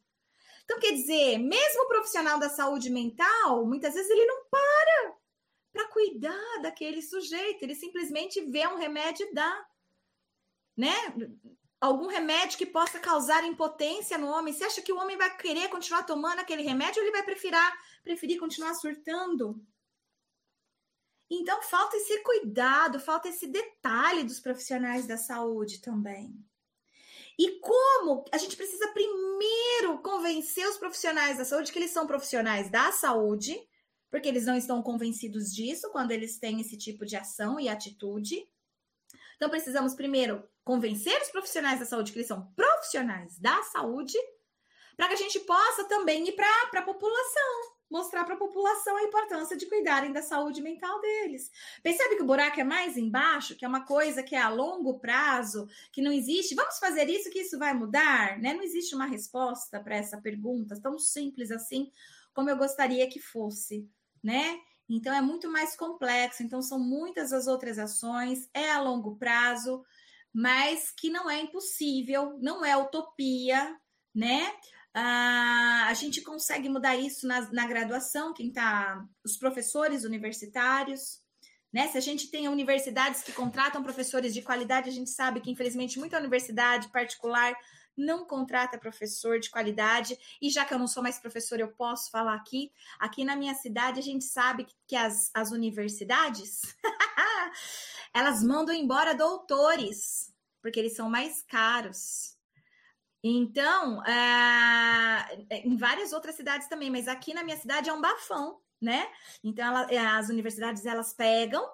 Então, 0.64 0.80
quer 0.80 0.92
dizer, 0.92 1.40
mesmo 1.40 1.82
o 1.82 1.88
profissional 1.88 2.38
da 2.38 2.50
saúde 2.50 2.92
mental, 2.92 3.66
muitas 3.66 3.96
vezes 3.96 4.12
ele 4.12 4.26
não 4.28 4.46
para 4.52 5.18
para 5.74 5.88
cuidar 5.90 6.62
daquele 6.62 7.02
sujeito, 7.02 7.64
ele 7.64 7.74
simplesmente 7.74 8.40
vê 8.42 8.68
um 8.68 8.78
remédio 8.78 9.28
e 9.28 9.34
dá. 9.34 9.66
Né? 10.76 10.94
Algum 11.80 12.08
remédio 12.08 12.58
que 12.58 12.66
possa 12.66 13.00
causar 13.00 13.44
impotência 13.44 14.18
no 14.18 14.28
homem? 14.28 14.54
Você 14.54 14.64
acha 14.64 14.82
que 14.82 14.92
o 14.92 14.98
homem 14.98 15.18
vai 15.18 15.36
querer 15.38 15.70
continuar 15.70 16.04
tomando 16.04 16.40
aquele 16.40 16.64
remédio 16.64 17.02
ou 17.02 17.06
ele 17.06 17.16
vai 17.16 17.24
preferir, 17.24 17.60
preferir 18.04 18.40
continuar 18.40 18.74
surtando? 18.74 19.62
Então, 21.30 21.62
falta 21.62 21.98
esse 21.98 22.24
cuidado, 22.24 23.00
falta 23.00 23.28
esse 23.28 23.48
detalhe 23.48 24.24
dos 24.24 24.40
profissionais 24.40 25.06
da 25.06 25.18
saúde 25.18 25.82
também. 25.82 26.34
E 27.38 27.60
como 27.60 28.26
a 28.32 28.38
gente 28.38 28.56
precisa 28.56 28.88
primeiro 28.94 30.00
convencer 30.02 30.68
os 30.68 30.78
profissionais 30.78 31.38
da 31.38 31.46
saúde 31.46 31.72
que 31.72 31.78
eles 31.78 31.92
são 31.92 32.08
profissionais 32.08 32.72
da 32.72 32.92
saúde, 32.92 33.56
porque 34.10 34.28
eles 34.28 34.46
não 34.46 34.56
estão 34.56 34.82
convencidos 34.82 35.54
disso 35.54 35.92
quando 35.92 36.12
eles 36.12 36.40
têm 36.40 36.62
esse 36.62 36.78
tipo 36.78 37.06
de 37.06 37.16
ação 37.16 37.60
e 37.60 37.68
atitude. 37.70 38.42
Então, 39.36 39.50
precisamos 39.50 39.94
primeiro 39.94 40.48
convencer 40.68 41.22
os 41.22 41.30
profissionais 41.30 41.80
da 41.80 41.86
saúde 41.86 42.12
que 42.12 42.18
eles 42.18 42.28
são 42.28 42.52
profissionais 42.54 43.40
da 43.40 43.64
saúde, 43.64 44.18
para 44.98 45.08
que 45.08 45.14
a 45.14 45.18
gente 45.18 45.40
possa 45.40 45.86
também 45.86 46.28
ir 46.28 46.34
para 46.34 46.82
a 46.82 46.82
população, 46.82 47.78
mostrar 47.90 48.26
para 48.26 48.36
a 48.36 48.38
população 48.38 48.98
a 48.98 49.04
importância 49.04 49.56
de 49.56 49.66
cuidarem 49.66 50.12
da 50.12 50.22
saúde 50.22 50.62
mental 50.62 51.00
deles. 51.00 51.50
Percebe 51.82 52.18
que 52.18 52.24
o 52.24 52.26
buraco 52.26 52.60
é 52.60 52.66
mais 52.66 52.98
embaixo, 52.98 53.56
que 53.56 53.64
é 53.64 53.68
uma 53.68 53.86
coisa 53.86 54.22
que 54.22 54.36
é 54.36 54.42
a 54.42 54.50
longo 54.50 55.00
prazo, 55.00 55.70
que 55.90 56.02
não 56.02 56.12
existe. 56.12 56.54
Vamos 56.54 56.80
fazer 56.80 57.08
isso 57.10 57.30
que 57.30 57.40
isso 57.40 57.58
vai 57.58 57.74
mudar, 57.74 58.38
né? 58.38 58.54
Não 58.54 58.62
existe 58.62 58.94
uma 58.94 59.06
resposta 59.06 59.80
para 59.80 59.96
essa 59.96 60.20
pergunta 60.20 60.78
tão 60.82 61.00
simples 61.00 61.50
assim 61.50 61.90
como 62.34 62.50
eu 62.50 62.58
gostaria 62.58 63.10
que 63.10 63.22
fosse, 63.22 63.90
né? 64.22 64.60
Então 64.90 65.14
é 65.14 65.22
muito 65.22 65.50
mais 65.50 65.78
complexo. 65.78 66.44
Então 66.44 66.62
são 66.62 66.78
muitas 66.78 67.32
as 67.32 67.48
outras 67.48 67.80
ações, 67.80 68.50
é 68.54 68.70
a 68.70 68.82
longo 68.82 69.16
prazo 69.16 69.82
mas 70.38 70.92
que 70.96 71.10
não 71.10 71.28
é 71.28 71.42
impossível, 71.42 72.38
não 72.40 72.64
é 72.64 72.78
utopia, 72.78 73.76
né? 74.14 74.54
Ah, 74.94 75.88
a 75.88 75.94
gente 75.96 76.22
consegue 76.22 76.70
mudar 76.70 76.96
isso 76.96 77.26
na, 77.26 77.52
na 77.52 77.66
graduação, 77.66 78.36
quem 78.36 78.52
tá, 78.52 79.04
os 79.26 79.36
professores 79.36 80.04
universitários, 80.04 81.24
né? 81.74 81.88
Se 81.88 81.98
a 81.98 82.02
gente 82.02 82.30
tem 82.30 82.48
universidades 82.48 83.24
que 83.24 83.32
contratam 83.32 83.82
professores 83.82 84.32
de 84.32 84.44
qualidade, 84.44 84.90
a 84.90 84.94
gente 84.94 85.10
sabe 85.10 85.42
que, 85.42 85.50
infelizmente, 85.50 85.98
muita 85.98 86.20
universidade 86.20 86.92
particular 86.92 87.56
não 87.98 88.26
contrata 88.26 88.78
professor 88.78 89.40
de 89.40 89.50
qualidade. 89.50 90.18
E 90.42 90.50
já 90.50 90.64
que 90.64 90.74
eu 90.74 90.80
não 90.80 90.88
sou 90.88 91.02
mais 91.02 91.20
professor, 91.20 91.60
eu 91.60 91.70
posso 91.70 92.12
falar 92.12 92.36
aqui. 92.36 92.72
Aqui 93.00 93.26
na 93.26 93.36
minha 93.36 93.56
cidade, 93.56 94.00
a 94.00 94.04
gente 94.04 94.24
sabe 94.24 94.68
que, 94.86 94.96
as, 94.96 95.32
as 95.34 95.52
universidades 95.52 96.62
elas 98.14 98.44
mandam 98.44 98.76
embora 98.76 99.16
doutores, 99.16 100.34
porque 100.62 100.80
eles 100.80 100.96
são 100.96 101.10
mais 101.10 101.42
caros. 101.42 102.38
Então, 103.24 104.06
é, 104.06 105.66
em 105.66 105.76
várias 105.76 106.14
outras 106.14 106.36
cidades 106.36 106.68
também, 106.68 106.90
mas 106.90 107.08
aqui 107.08 107.34
na 107.34 107.44
minha 107.44 107.58
cidade 107.58 107.90
é 107.90 107.94
um 107.94 108.00
bafão, 108.00 108.62
né? 108.80 109.12
Então, 109.44 109.66
ela, 109.66 110.18
as 110.18 110.30
universidades 110.30 110.86
elas 110.86 111.14
pegam 111.14 111.68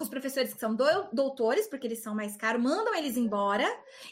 os 0.00 0.08
professores 0.08 0.52
que 0.52 0.60
são 0.60 0.76
doutores, 1.12 1.68
porque 1.68 1.86
eles 1.86 2.02
são 2.02 2.14
mais 2.14 2.36
caros, 2.36 2.62
mandam 2.62 2.94
eles 2.94 3.16
embora 3.16 3.66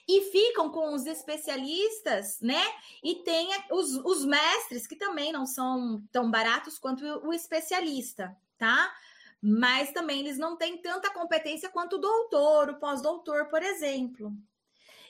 e 0.08 0.22
ficam 0.30 0.70
com 0.70 0.94
os 0.94 1.06
especialistas, 1.06 2.40
né? 2.40 2.62
E 3.02 3.16
tem 3.16 3.48
os, 3.70 3.96
os 4.04 4.24
mestres, 4.24 4.86
que 4.86 4.96
também 4.96 5.32
não 5.32 5.46
são 5.46 6.02
tão 6.12 6.30
baratos 6.30 6.78
quanto 6.78 7.04
o 7.04 7.32
especialista, 7.32 8.36
tá? 8.56 8.92
Mas 9.40 9.92
também 9.92 10.20
eles 10.20 10.38
não 10.38 10.56
têm 10.56 10.78
tanta 10.78 11.10
competência 11.10 11.68
quanto 11.68 11.96
o 11.96 12.00
doutor, 12.00 12.70
o 12.70 12.78
pós-doutor, 12.78 13.48
por 13.48 13.62
exemplo. 13.62 14.32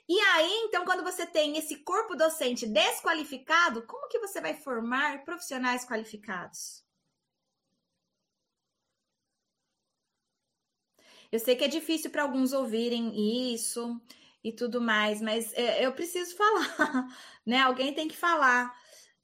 E 0.09 0.19
aí, 0.19 0.53
então, 0.65 0.85
quando 0.85 1.05
você 1.05 1.27
tem 1.27 1.57
esse 1.57 1.77
corpo 1.77 2.17
docente 2.17 2.67
desqualificado, 2.67 3.83
como 3.83 4.09
que 4.09 4.19
você 4.19 4.41
vai 4.41 4.55
formar 4.55 5.25
profissionais 5.25 5.85
qualificados? 5.85 6.83
Eu 11.33 11.39
sei 11.39 11.57
que 11.57 11.65
é 11.65 11.69
difícil 11.69 12.11
para 12.11 12.23
alguns 12.23 12.53
ouvirem 12.53 13.55
isso 13.55 13.99
e 14.45 14.53
tudo 14.53 14.83
mais, 14.83 15.23
mas 15.23 15.51
é, 15.55 15.85
eu 15.87 15.93
preciso 15.93 16.37
falar, 16.37 17.09
né? 17.47 17.61
Alguém 17.61 17.95
tem 17.95 18.07
que 18.07 18.17
falar. 18.17 18.71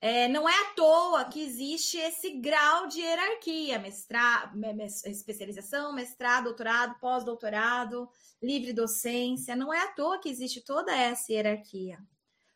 É, 0.01 0.27
não 0.29 0.49
é 0.49 0.55
à 0.55 0.65
toa 0.75 1.25
que 1.27 1.41
existe 1.43 1.99
esse 1.99 2.31
grau 2.41 2.87
de 2.87 3.01
hierarquia, 3.01 3.79
mestrado, 3.79 4.57
especialização, 5.05 5.93
mestrado, 5.93 6.45
doutorado, 6.45 6.99
pós-doutorado, 6.99 8.09
livre 8.43 8.73
docência. 8.73 9.55
Não 9.55 9.75
é 9.75 9.83
à 9.83 9.89
toa 9.89 10.19
que 10.19 10.31
existe 10.31 10.63
toda 10.63 10.97
essa 10.97 11.31
hierarquia. 11.31 11.99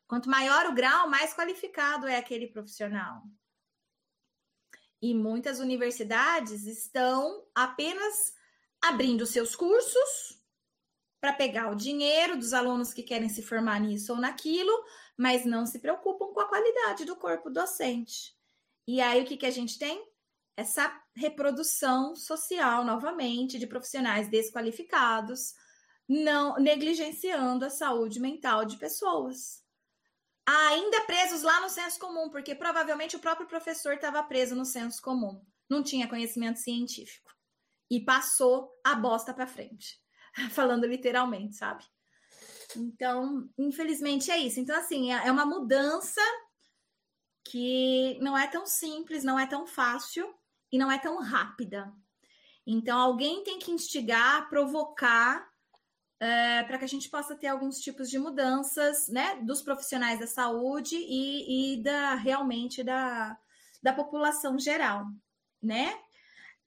Quanto 0.07 0.31
maior 0.31 0.67
o 0.67 0.75
grau, 0.75 1.11
mais 1.11 1.35
qualificado 1.35 2.07
é 2.07 2.17
aquele 2.17 2.47
profissional. 2.47 3.23
E 5.01 5.13
muitas 5.15 5.59
universidades 5.59 6.65
estão 6.65 7.45
apenas 7.55 8.33
abrindo 8.83 9.25
seus 9.25 9.55
cursos 9.55 10.43
para 11.21 11.33
pegar 11.33 11.71
o 11.71 11.77
dinheiro 11.77 12.37
dos 12.37 12.53
alunos 12.53 12.93
que 12.93 13.05
querem 13.05 13.29
se 13.29 13.43
formar 13.43 13.81
nisso 13.81 14.13
ou 14.13 14.19
naquilo, 14.19 14.73
mas 15.17 15.45
não 15.45 15.65
se 15.65 15.79
preocupam 15.79 16.33
com 16.33 16.41
a 16.41 16.49
qualidade 16.49 17.05
do 17.05 17.15
corpo 17.15 17.49
docente. 17.49 18.37
E 18.89 19.01
aí 19.01 19.23
o 19.23 19.25
que, 19.25 19.37
que 19.37 19.47
a 19.47 19.51
gente 19.51 19.79
tem? 19.79 20.05
Essa 20.57 20.93
reprodução 21.15 22.17
social 22.17 22.85
novamente 22.85 23.57
de 23.57 23.69
profissionais 23.69 24.29
desqualificados, 24.29 25.55
não 26.09 26.57
negligenciando 26.57 27.65
a 27.65 27.71
saúde 27.71 28.19
mental 28.19 28.65
de 28.65 28.77
pessoas. 28.77 29.63
Ainda 30.45 31.03
presos 31.03 31.43
lá 31.43 31.61
no 31.61 31.71
senso 31.71 32.01
comum, 32.01 32.31
porque 32.31 32.53
provavelmente 32.53 33.15
o 33.15 33.21
próprio 33.21 33.47
professor 33.47 33.95
estava 33.95 34.21
preso 34.25 34.57
no 34.57 34.65
senso 34.65 35.01
comum, 35.01 35.41
não 35.71 35.85
tinha 35.85 36.09
conhecimento 36.09 36.59
científico 36.59 37.33
e 37.93 38.01
passou 38.01 38.73
a 38.83 38.95
bosta 38.95 39.35
para 39.35 39.47
frente. 39.47 40.01
Falando 40.53 40.87
literalmente, 40.87 41.57
sabe? 41.57 41.85
Então, 42.75 43.51
infelizmente 43.59 44.31
é 44.31 44.39
isso. 44.39 44.59
Então, 44.59 44.75
assim, 44.75 45.13
é, 45.13 45.27
é 45.27 45.31
uma 45.31 45.45
mudança 45.45 46.23
que 47.45 48.19
não 48.23 48.37
é 48.37 48.47
tão 48.47 48.65
simples, 48.65 49.23
não 49.23 49.39
é 49.39 49.47
tão 49.47 49.67
fácil 49.67 50.27
e 50.73 50.79
não 50.79 50.91
é 50.91 50.99
tão 50.99 51.21
rápida. 51.21 51.93
Então, 52.67 52.99
alguém 52.99 53.45
tem 53.45 53.59
que 53.59 53.71
instigar, 53.71 54.49
provocar, 54.49 55.47
é, 56.19 56.63
para 56.63 56.79
que 56.79 56.87
a 56.87 56.89
gente 56.89 57.11
possa 57.11 57.37
ter 57.37 57.49
alguns 57.49 57.79
tipos 57.79 58.09
de 58.09 58.19
mudanças, 58.19 59.09
né, 59.09 59.37
dos 59.43 59.61
profissionais 59.61 60.19
da 60.19 60.27
saúde 60.27 60.97
e, 60.97 61.75
e 61.75 61.83
da 61.83 62.15
realmente 62.15 62.83
da, 62.83 63.37
da 63.83 63.93
população 63.93 64.59
geral, 64.59 65.05
né? 65.61 66.01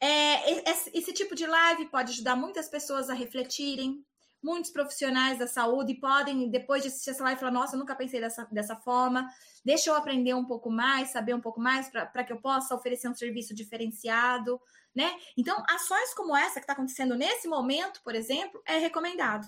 É, 0.02 0.70
esse 0.94 1.14
tipo 1.14 1.36
de 1.36 1.46
live 1.46 1.88
pode 1.88 2.12
ajudar 2.12 2.36
muitas 2.36 2.68
pessoas 2.68 3.10
a 3.10 3.14
refletirem. 3.14 4.06
Muitos 4.44 4.70
profissionais 4.70 5.40
da 5.40 5.48
saúde 5.48 5.96
podem, 5.96 6.52
depois 6.52 6.84
de 6.84 6.90
assistir 6.90 7.10
essa 7.10 7.24
live, 7.24 7.40
falar: 7.40 7.52
Nossa, 7.52 7.76
eu 7.76 7.80
nunca 7.80 7.96
pensei 7.96 8.20
dessa, 8.20 8.46
dessa 8.52 8.76
forma. 8.76 9.28
Deixa 9.64 9.90
eu 9.90 9.96
aprender 9.96 10.36
um 10.36 10.46
pouco 10.46 10.70
mais, 10.70 11.10
saber 11.10 11.34
um 11.34 11.42
pouco 11.42 11.60
mais, 11.60 11.90
para 11.90 12.24
que 12.24 12.32
eu 12.32 12.40
possa 12.40 12.76
oferecer 12.76 13.10
um 13.10 13.16
serviço 13.16 13.56
diferenciado, 13.56 14.62
né? 14.94 15.18
Então, 15.36 15.64
ações 15.68 16.14
como 16.14 16.36
essa 16.38 16.56
que 16.56 16.60
está 16.60 16.74
acontecendo 16.74 17.16
nesse 17.16 17.48
momento, 17.48 18.02
por 18.04 18.14
exemplo, 18.14 18.62
é 18.68 18.78
recomendado. 18.78 19.48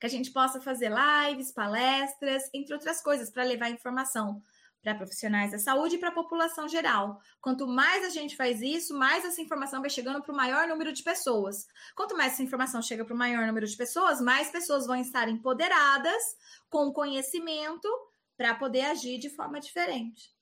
Que 0.00 0.06
a 0.06 0.10
gente 0.10 0.32
possa 0.32 0.60
fazer 0.60 0.90
lives, 0.90 1.52
palestras, 1.52 2.50
entre 2.52 2.74
outras 2.74 3.00
coisas, 3.00 3.30
para 3.30 3.44
levar 3.44 3.70
informação 3.70 4.42
para 4.84 4.94
profissionais 4.94 5.50
da 5.50 5.58
saúde 5.58 5.96
e 5.96 5.98
para 5.98 6.10
a 6.10 6.14
população 6.14 6.68
geral. 6.68 7.18
Quanto 7.40 7.66
mais 7.66 8.04
a 8.04 8.10
gente 8.10 8.36
faz 8.36 8.60
isso, 8.60 8.96
mais 8.96 9.24
essa 9.24 9.40
informação 9.40 9.80
vai 9.80 9.88
chegando 9.88 10.22
para 10.22 10.32
o 10.32 10.36
maior 10.36 10.68
número 10.68 10.92
de 10.92 11.02
pessoas. 11.02 11.66
Quanto 11.96 12.14
mais 12.14 12.34
essa 12.34 12.42
informação 12.42 12.82
chega 12.82 13.04
para 13.04 13.14
o 13.14 13.18
maior 13.18 13.46
número 13.46 13.66
de 13.66 13.76
pessoas, 13.76 14.20
mais 14.20 14.50
pessoas 14.50 14.86
vão 14.86 14.96
estar 14.96 15.26
empoderadas 15.28 16.22
com 16.68 16.92
conhecimento 16.92 17.88
para 18.36 18.54
poder 18.54 18.82
agir 18.82 19.18
de 19.18 19.30
forma 19.30 19.58
diferente. 19.58 20.34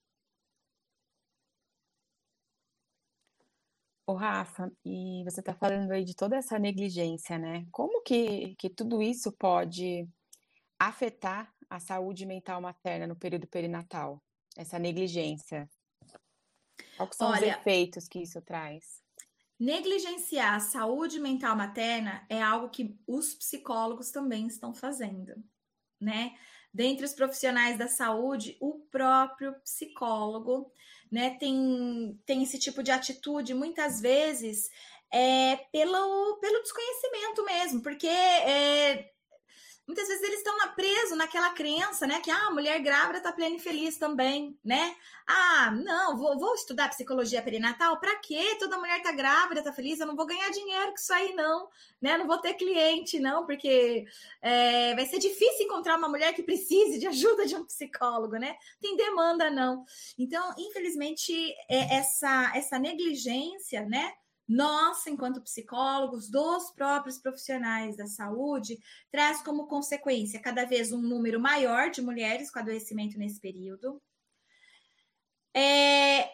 Ô, 4.04 4.14
Rafa, 4.14 4.70
e 4.84 5.22
você 5.22 5.38
está 5.38 5.54
falando 5.54 5.92
aí 5.92 6.04
de 6.04 6.16
toda 6.16 6.36
essa 6.36 6.58
negligência, 6.58 7.38
né? 7.38 7.64
Como 7.70 8.02
que, 8.02 8.56
que 8.56 8.68
tudo 8.68 9.00
isso 9.00 9.30
pode 9.30 10.08
afetar 10.78 11.54
a 11.70 11.78
saúde 11.78 12.26
mental 12.26 12.60
materna 12.60 13.06
no 13.06 13.14
período 13.14 13.46
perinatal? 13.46 14.20
Essa 14.56 14.78
negligência? 14.78 15.68
Quais 16.96 17.16
são 17.16 17.30
Olha, 17.30 17.52
os 17.52 17.60
efeitos 17.60 18.08
que 18.08 18.20
isso 18.20 18.40
traz? 18.42 19.02
Negligenciar 19.58 20.54
a 20.54 20.60
saúde 20.60 21.20
mental 21.20 21.56
materna 21.56 22.26
é 22.28 22.42
algo 22.42 22.68
que 22.68 22.98
os 23.06 23.34
psicólogos 23.34 24.10
também 24.10 24.46
estão 24.46 24.74
fazendo, 24.74 25.34
né? 26.00 26.36
Dentre 26.74 27.04
os 27.04 27.12
profissionais 27.12 27.76
da 27.76 27.86
saúde, 27.86 28.56
o 28.60 28.80
próprio 28.90 29.54
psicólogo, 29.60 30.72
né, 31.10 31.36
tem, 31.38 32.18
tem 32.24 32.42
esse 32.42 32.58
tipo 32.58 32.82
de 32.82 32.90
atitude 32.90 33.52
muitas 33.52 34.00
vezes 34.00 34.70
é 35.12 35.56
pelo, 35.70 36.38
pelo 36.40 36.62
desconhecimento 36.62 37.44
mesmo, 37.44 37.82
porque 37.82 38.06
é, 38.08 39.12
muitas 39.86 40.08
vezes 40.08 40.22
eles 40.22 40.38
estão 40.38 40.52
presos 40.74 41.16
naquela 41.16 41.50
crença, 41.50 42.06
né? 42.06 42.20
Que 42.20 42.30
ah, 42.30 42.46
a 42.46 42.50
mulher 42.50 42.78
grávida 42.80 43.20
tá 43.20 43.32
plena 43.32 43.56
e 43.56 43.58
feliz 43.58 43.96
também, 43.96 44.58
né? 44.64 44.94
Ah, 45.26 45.70
não, 45.70 46.16
vou, 46.16 46.38
vou 46.38 46.54
estudar 46.54 46.88
psicologia 46.88 47.42
perinatal? 47.42 47.98
Para 48.00 48.16
quê? 48.16 48.56
Toda 48.58 48.78
mulher 48.78 49.02
tá 49.02 49.12
grávida, 49.12 49.62
tá 49.62 49.72
feliz, 49.72 50.00
eu 50.00 50.06
não 50.06 50.16
vou 50.16 50.26
ganhar 50.26 50.50
dinheiro 50.50 50.88
com 50.88 50.94
isso 50.94 51.12
aí, 51.12 51.34
não, 51.34 51.68
né? 52.00 52.16
Não 52.18 52.26
vou 52.26 52.38
ter 52.38 52.54
cliente, 52.54 53.20
não, 53.20 53.46
porque 53.46 54.04
é, 54.40 54.94
vai 54.94 55.06
ser 55.06 55.18
difícil 55.18 55.66
encontrar 55.66 55.96
uma 55.96 56.08
mulher 56.08 56.32
que 56.34 56.42
precise 56.42 56.98
de 56.98 57.06
ajuda 57.06 57.46
de 57.46 57.54
um 57.54 57.64
psicólogo, 57.64 58.36
né? 58.36 58.56
Tem 58.80 58.96
demanda, 58.96 59.50
não. 59.50 59.84
Então, 60.18 60.54
infelizmente, 60.58 61.32
é 61.68 61.96
essa, 61.96 62.52
essa 62.54 62.78
negligência, 62.78 63.84
né? 63.84 64.12
Nós, 64.48 65.06
enquanto 65.06 65.42
psicólogos, 65.42 66.28
dos 66.30 66.70
próprios 66.72 67.18
profissionais 67.18 67.96
da 67.96 68.06
saúde, 68.06 68.78
traz 69.10 69.42
como 69.42 69.66
consequência 69.66 70.40
cada 70.40 70.64
vez 70.64 70.92
um 70.92 71.00
número 71.00 71.40
maior 71.40 71.90
de 71.90 72.02
mulheres 72.02 72.50
com 72.50 72.58
adoecimento 72.58 73.18
nesse 73.18 73.40
período. 73.40 74.00
É... 75.54 76.30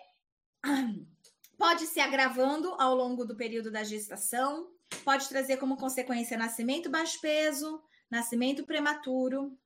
Pode 1.58 1.86
se 1.86 1.98
agravando 1.98 2.74
ao 2.78 2.94
longo 2.94 3.24
do 3.24 3.36
período 3.36 3.68
da 3.68 3.82
gestação, 3.82 4.70
pode 5.04 5.28
trazer 5.28 5.56
como 5.56 5.76
consequência 5.76 6.38
nascimento 6.38 6.88
baixo 6.88 7.20
peso, 7.20 7.82
nascimento 8.08 8.64
prematuro, 8.64 9.58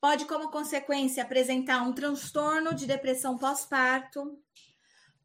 pode, 0.00 0.26
como 0.26 0.50
consequência, 0.50 1.22
apresentar 1.22 1.82
um 1.82 1.92
transtorno 1.92 2.72
de 2.72 2.86
depressão 2.86 3.36
pós-parto, 3.36 4.38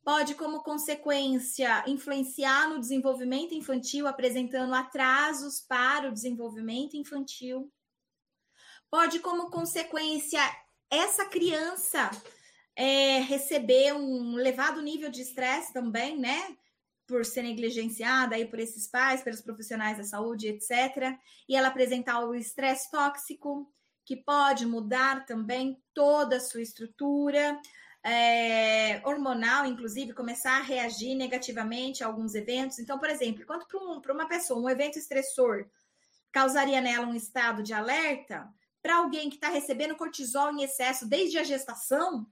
pode, 0.07 0.35
como 0.35 0.63
consequência, 0.63 1.83
influenciar 1.85 2.69
no 2.69 2.79
desenvolvimento 2.79 3.53
infantil, 3.53 4.07
apresentando 4.07 4.73
atrasos 4.73 5.59
para 5.59 6.07
o 6.07 6.13
desenvolvimento 6.13 6.95
infantil. 6.95 7.69
Pode, 8.89 9.19
como 9.19 9.51
consequência, 9.51 10.39
essa 10.89 11.25
criança 11.25 12.09
é, 12.73 13.19
receber 13.19 13.95
um 13.95 14.39
elevado 14.39 14.81
nível 14.81 15.11
de 15.11 15.23
estresse 15.23 15.73
também, 15.73 16.17
né? 16.17 16.55
Por 17.05 17.25
ser 17.25 17.41
negligenciada 17.41 18.37
aí 18.37 18.45
por 18.45 18.59
esses 18.59 18.87
pais, 18.87 19.21
pelos 19.21 19.41
profissionais 19.41 19.97
da 19.97 20.05
saúde, 20.05 20.47
etc. 20.47 21.19
E 21.49 21.53
ela 21.53 21.67
apresentar 21.67 22.23
o 22.23 22.33
estresse 22.33 22.89
tóxico, 22.89 23.69
que 24.05 24.15
pode 24.15 24.65
mudar 24.65 25.25
também 25.25 25.83
toda 25.93 26.37
a 26.37 26.39
sua 26.39 26.61
estrutura, 26.61 27.59
é, 28.07 29.01
hormonal, 29.03 29.65
inclusive, 29.65 30.13
começar 30.13 30.57
a 30.57 30.61
reagir 30.61 31.13
negativamente 31.13 32.01
a 32.01 32.07
alguns 32.07 32.35
eventos. 32.35 32.79
Então, 32.79 32.97
por 32.97 33.09
exemplo, 33.09 33.45
quanto 33.45 33.67
para 33.67 33.77
um, 33.77 34.01
uma 34.15 34.29
pessoa 34.29 34.61
um 34.61 34.69
evento 34.69 34.97
estressor 34.97 35.65
causaria 36.31 36.79
nela 36.79 37.05
um 37.05 37.15
estado 37.15 37.61
de 37.61 37.73
alerta, 37.73 38.47
para 38.81 38.95
alguém 38.95 39.29
que 39.29 39.35
está 39.35 39.49
recebendo 39.49 39.97
cortisol 39.97 40.51
em 40.51 40.63
excesso 40.63 41.05
desde 41.05 41.37
a 41.37 41.43
gestação, 41.43 42.25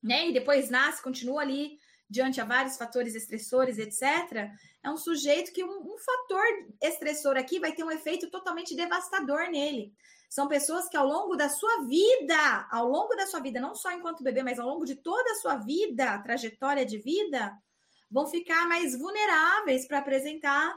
né, 0.00 0.28
e 0.28 0.32
depois 0.32 0.70
nasce, 0.70 1.02
continua 1.02 1.42
ali 1.42 1.78
diante 2.08 2.40
a 2.40 2.44
vários 2.44 2.76
fatores 2.76 3.16
estressores, 3.16 3.78
etc., 3.78 4.50
é 4.84 4.90
um 4.90 4.96
sujeito 4.96 5.52
que 5.52 5.64
um, 5.64 5.94
um 5.94 5.98
fator 5.98 6.44
estressor 6.80 7.36
aqui 7.36 7.58
vai 7.58 7.72
ter 7.72 7.82
um 7.82 7.90
efeito 7.90 8.30
totalmente 8.30 8.76
devastador 8.76 9.50
nele. 9.50 9.92
São 10.32 10.48
pessoas 10.48 10.88
que 10.88 10.96
ao 10.96 11.06
longo 11.06 11.36
da 11.36 11.50
sua 11.50 11.84
vida, 11.84 12.66
ao 12.70 12.88
longo 12.88 13.14
da 13.14 13.26
sua 13.26 13.38
vida, 13.38 13.60
não 13.60 13.74
só 13.74 13.92
enquanto 13.92 14.24
bebê, 14.24 14.42
mas 14.42 14.58
ao 14.58 14.66
longo 14.66 14.86
de 14.86 14.94
toda 14.94 15.30
a 15.30 15.34
sua 15.34 15.56
vida, 15.56 16.18
trajetória 16.20 16.86
de 16.86 16.96
vida, 16.96 17.54
vão 18.10 18.26
ficar 18.26 18.66
mais 18.66 18.98
vulneráveis 18.98 19.86
para 19.86 19.98
apresentar 19.98 20.74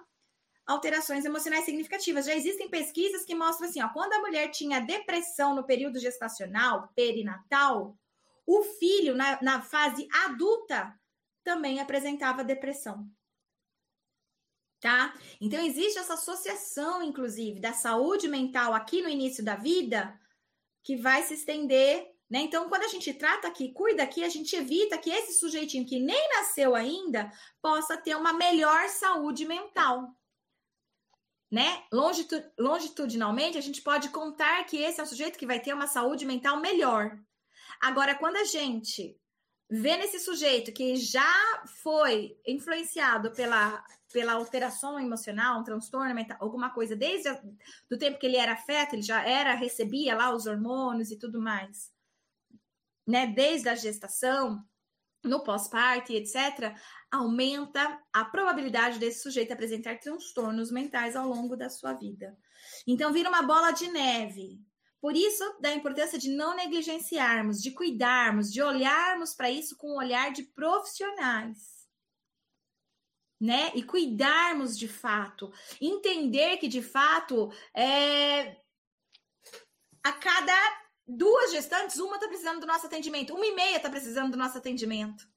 alterações 0.68 1.24
emocionais 1.24 1.64
significativas. 1.64 2.26
Já 2.26 2.36
existem 2.36 2.70
pesquisas 2.70 3.24
que 3.24 3.34
mostram 3.34 3.70
assim, 3.70 3.82
ó, 3.82 3.88
quando 3.88 4.12
a 4.12 4.20
mulher 4.20 4.49
tinha 4.49 4.82
depressão 4.82 5.56
no 5.56 5.64
período 5.64 5.99
gestacional, 5.99 6.89
perinatal, 6.93 7.97
o 8.45 8.62
filho 8.62 9.16
na, 9.16 9.41
na 9.41 9.62
fase 9.62 10.06
adulta 10.26 10.93
também 11.45 11.80
apresentava 11.80 12.43
depressão 12.43 13.10
tá? 14.80 15.14
Então 15.42 15.64
existe 15.64 15.98
essa 15.98 16.14
associação, 16.14 17.02
inclusive, 17.02 17.60
da 17.60 17.74
saúde 17.74 18.28
mental 18.28 18.74
aqui 18.74 19.02
no 19.02 19.10
início 19.10 19.44
da 19.44 19.56
vida, 19.56 20.20
que 20.84 20.96
vai 20.96 21.24
se 21.24 21.34
estender, 21.34 22.16
né? 22.30 22.40
Então, 22.40 22.68
quando 22.70 22.84
a 22.84 22.88
gente 22.88 23.14
trata 23.14 23.48
aqui, 23.48 23.72
cuida 23.72 24.04
aqui, 24.04 24.24
a 24.24 24.30
gente 24.30 24.56
evita 24.56 24.98
que 24.98 25.12
esse 25.12 25.34
sujeitinho 25.34 25.86
que 25.86 26.00
nem 26.00 26.30
nasceu 26.30 26.76
ainda 26.76 27.32
possa 27.62 27.98
ter 27.98 28.16
uma 28.16 28.34
melhor 28.34 28.90
saúde 28.90 29.46
mental. 29.46 30.16
Né? 31.52 31.84
longitudinalmente, 32.60 33.58
a 33.58 33.62
gente 33.62 33.82
pode 33.82 34.10
contar 34.10 34.66
que 34.66 34.78
esse 34.78 35.00
é 35.00 35.04
o 35.04 35.08
sujeito 35.08 35.38
que 35.38 35.46
vai 35.46 35.60
ter 35.60 35.74
uma 35.74 35.88
saúde 35.88 36.26
mental 36.26 36.60
melhor. 36.60 37.18
Agora, 37.80 38.16
quando 38.16 38.36
a 38.38 38.44
gente 38.44 39.18
vê 39.70 39.96
nesse 39.96 40.20
sujeito 40.20 40.74
que 40.74 40.96
já 40.96 41.64
foi 41.82 42.38
influenciado 42.46 43.32
pela, 43.32 43.84
pela 44.16 44.32
alteração 44.32 44.97
emocional, 44.97 45.59
um 45.59 45.63
transtorno 45.66 46.16
mental, 46.16 46.38
alguma 46.39 46.70
coisa, 46.70 46.95
desde 46.95 47.30
o 47.30 47.38
do 47.89 47.97
tempo 47.97 48.18
que 48.18 48.26
ele 48.26 48.38
era 48.38 48.55
feto, 48.55 48.95
ele 48.95 49.01
já 49.01 49.22
era, 49.28 49.53
recebia 49.53 50.16
lá 50.16 50.34
os 50.34 50.45
hormônios 50.45 51.11
e 51.11 51.20
tudo 51.20 51.41
mais, 51.41 51.91
né? 53.05 53.28
Desde 53.28 53.68
a 53.68 53.76
gestação, 53.76 54.63
no 55.22 55.43
pós-parto 55.43 56.13
etc., 56.13 56.74
aumenta 57.11 58.01
a 58.13 58.24
probabilidade 58.24 58.99
desse 58.99 59.22
sujeito 59.22 59.51
apresentar 59.51 59.99
transtornos 59.99 60.72
mentais 60.72 61.18
ao 61.18 61.28
longo 61.28 61.57
da 61.57 61.70
sua 61.70 61.91
vida. 61.91 62.38
Então, 62.88 63.11
vira 63.11 63.28
uma 63.28 63.41
bola 63.41 63.72
de 63.72 63.89
neve. 63.89 64.61
Por 65.01 65.13
isso, 65.13 65.43
da 65.59 65.74
importância 65.74 66.18
de 66.18 66.30
não 66.30 66.55
negligenciarmos, 66.55 67.61
de 67.61 67.72
cuidarmos, 67.72 68.49
de 68.49 68.61
olharmos 68.61 69.34
para 69.34 69.51
isso 69.51 69.76
com 69.76 69.91
um 69.91 69.97
olhar 69.97 70.32
de 70.32 70.43
profissionais. 70.43 71.75
Né? 73.40 73.72
E 73.76 73.84
cuidarmos 73.84 74.78
de 74.78 74.88
fato, 74.88 75.52
entender 75.82 76.58
que 76.58 76.68
de 76.68 76.82
fato 76.82 77.52
é... 77.74 78.58
a 80.04 80.14
cada 80.14 80.54
duas 81.08 81.52
gestantes, 81.52 81.98
uma 82.00 82.16
está 82.16 82.28
precisando 82.28 82.62
do 82.62 82.68
nosso 82.68 82.88
atendimento, 82.88 83.34
uma 83.34 83.46
e 83.46 83.54
meia 83.54 83.78
está 83.78 83.90
precisando 83.90 84.32
do 84.32 84.38
nosso 84.38 84.58
atendimento. 84.58 85.28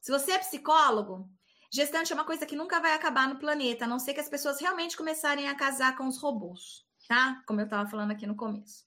Se 0.00 0.10
você 0.10 0.32
é 0.32 0.38
psicólogo, 0.38 1.28
gestante 1.70 2.12
é 2.12 2.14
uma 2.14 2.24
coisa 2.24 2.46
que 2.46 2.56
nunca 2.56 2.80
vai 2.80 2.92
acabar 2.94 3.28
no 3.28 3.38
planeta, 3.38 3.84
a 3.84 3.88
não 3.88 3.98
ser 3.98 4.14
que 4.14 4.20
as 4.20 4.28
pessoas 4.28 4.60
realmente 4.60 4.96
começarem 4.96 5.48
a 5.48 5.54
casar 5.54 5.96
com 5.96 6.06
os 6.06 6.18
robôs, 6.18 6.86
tá? 7.06 7.42
Como 7.46 7.60
eu 7.60 7.64
estava 7.64 7.88
falando 7.88 8.10
aqui 8.10 8.26
no 8.26 8.36
começo. 8.36 8.84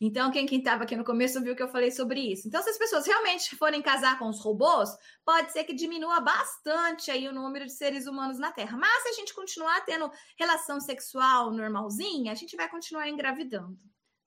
Então, 0.00 0.30
quem 0.30 0.46
estava 0.46 0.84
aqui 0.84 0.96
no 0.96 1.04
começo 1.04 1.40
viu 1.40 1.54
que 1.54 1.62
eu 1.62 1.68
falei 1.68 1.90
sobre 1.90 2.20
isso. 2.20 2.48
Então, 2.48 2.62
se 2.62 2.70
as 2.70 2.78
pessoas 2.78 3.06
realmente 3.06 3.56
forem 3.56 3.80
casar 3.80 4.18
com 4.18 4.28
os 4.28 4.40
robôs, 4.40 4.90
pode 5.24 5.52
ser 5.52 5.64
que 5.64 5.74
diminua 5.74 6.20
bastante 6.20 7.10
aí 7.10 7.28
o 7.28 7.32
número 7.32 7.64
de 7.64 7.72
seres 7.72 8.06
humanos 8.06 8.38
na 8.38 8.52
Terra. 8.52 8.76
Mas 8.76 9.02
se 9.02 9.08
a 9.10 9.12
gente 9.12 9.34
continuar 9.34 9.84
tendo 9.84 10.10
relação 10.38 10.80
sexual 10.80 11.52
normalzinha, 11.52 12.32
a 12.32 12.34
gente 12.34 12.56
vai 12.56 12.68
continuar 12.68 13.08
engravidando, 13.08 13.78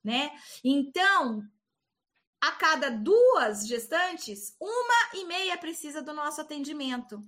né? 0.04 0.32
Então, 0.64 1.44
a 2.40 2.52
cada 2.52 2.90
duas 2.90 3.68
gestantes, 3.68 4.56
uma 4.60 5.10
e 5.20 5.26
meia 5.26 5.58
precisa 5.58 6.02
do 6.02 6.14
nosso 6.14 6.40
atendimento. 6.40 7.24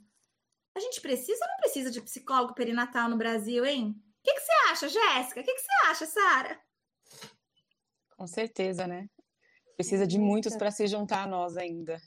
A 0.75 0.79
gente 0.79 1.01
precisa 1.01 1.43
ou 1.43 1.51
não 1.51 1.57
precisa 1.57 1.91
de 1.91 2.01
psicólogo 2.01 2.53
perinatal 2.53 3.09
no 3.09 3.17
Brasil, 3.17 3.65
hein? 3.65 4.01
O 4.19 4.23
que, 4.23 4.33
que 4.33 4.39
você 4.41 4.51
acha, 4.69 4.89
Jéssica? 4.89 5.41
O 5.41 5.43
que, 5.43 5.53
que 5.53 5.61
você 5.61 5.87
acha, 5.87 6.05
Sara? 6.05 6.61
Com 8.17 8.27
certeza, 8.27 8.85
né? 8.85 9.09
Precisa 9.75 10.05
de 10.05 10.19
muitos 10.19 10.57
para 10.57 10.71
se 10.71 10.87
juntar 10.87 11.23
a 11.23 11.27
nós 11.27 11.55
ainda. 11.55 12.01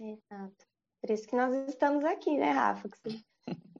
Exato. 0.00 0.66
Por 1.00 1.10
isso 1.10 1.26
que 1.26 1.36
nós 1.36 1.52
estamos 1.68 2.04
aqui, 2.04 2.36
né, 2.36 2.50
Rafa? 2.50 2.88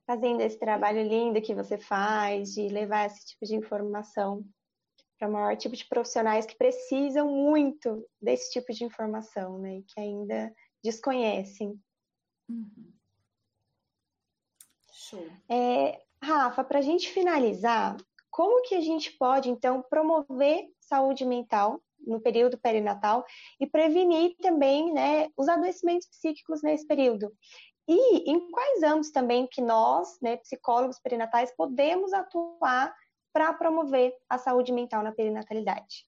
Fazendo 0.06 0.40
esse 0.42 0.58
trabalho 0.58 1.02
lindo 1.02 1.40
que 1.40 1.54
você 1.54 1.78
faz, 1.78 2.52
de 2.52 2.68
levar 2.68 3.06
esse 3.06 3.24
tipo 3.24 3.46
de 3.46 3.54
informação 3.54 4.44
para 5.18 5.28
o 5.28 5.32
maior 5.32 5.56
tipo 5.56 5.74
de 5.74 5.86
profissionais 5.86 6.44
que 6.44 6.56
precisam 6.56 7.28
muito 7.28 8.06
desse 8.20 8.50
tipo 8.50 8.72
de 8.72 8.84
informação, 8.84 9.58
né? 9.58 9.78
E 9.78 9.82
que 9.84 10.00
ainda 10.00 10.52
desconhecem. 10.82 11.80
Uhum. 12.48 12.92
Show. 14.92 15.26
É, 15.48 16.04
Rafa, 16.24 16.64
para 16.64 16.78
a 16.78 16.82
gente 16.82 17.10
finalizar, 17.10 17.96
como 18.30 18.62
que 18.62 18.74
a 18.74 18.80
gente 18.80 19.12
pode, 19.12 19.50
então, 19.50 19.82
promover 19.82 20.64
saúde 20.80 21.24
mental 21.24 21.80
no 22.04 22.20
período 22.20 22.58
perinatal 22.58 23.24
e 23.60 23.66
prevenir 23.66 24.34
também 24.42 24.92
né, 24.92 25.28
os 25.36 25.48
adoecimentos 25.48 26.08
psíquicos 26.08 26.62
nesse 26.62 26.86
período? 26.86 27.30
E 27.86 28.30
em 28.30 28.50
quais 28.50 28.82
âmbitos 28.82 29.10
também 29.10 29.46
que 29.46 29.60
nós, 29.60 30.18
né, 30.20 30.38
psicólogos 30.38 30.98
perinatais, 30.98 31.54
podemos 31.54 32.12
atuar 32.12 32.94
para 33.32 33.52
promover 33.52 34.14
a 34.28 34.38
saúde 34.38 34.72
mental 34.72 35.02
na 35.02 35.12
perinatalidade? 35.12 36.06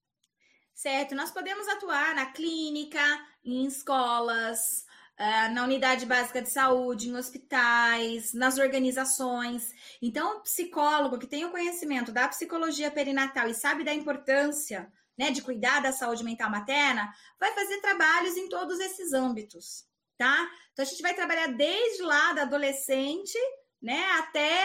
Certo, 0.75 1.15
nós 1.15 1.31
podemos 1.31 1.69
atuar 1.69 2.15
na 2.15 2.27
clínica, 2.27 3.01
em 3.45 3.67
escolas, 3.67 4.85
na 5.19 5.65
unidade 5.65 6.05
básica 6.05 6.43
de 6.43 6.51
saúde, 6.51 7.09
em 7.09 7.17
hospitais, 7.17 8.35
nas 8.35 8.59
organizações. 8.59 9.73
Então, 10.01 10.37
o 10.37 10.41
psicólogo 10.41 11.19
que 11.19 11.27
tem 11.27 11.45
o 11.45 11.51
conhecimento 11.51 12.13
da 12.13 12.29
psicologia 12.29 12.91
perinatal 12.91 13.49
e 13.49 13.55
sabe 13.55 13.83
da 13.83 13.95
importância 13.95 14.93
né, 15.17 15.31
de 15.31 15.43
cuidar 15.43 15.81
da 15.81 15.93
saúde 15.93 16.23
mental 16.23 16.51
materna, 16.51 17.13
vai 17.41 17.53
fazer 17.53 17.81
trabalhos 17.81 18.37
em 18.37 18.49
todos 18.49 18.79
esses 18.79 19.13
âmbitos, 19.13 19.87
tá? 20.19 20.49
Então, 20.73 20.85
a 20.85 20.89
gente 20.89 21.01
vai 21.01 21.15
trabalhar 21.15 21.49
desde 21.49 22.03
lá 22.03 22.35
da 22.35 22.43
adolescente, 22.43 23.39
né, 23.81 24.05
até 24.19 24.63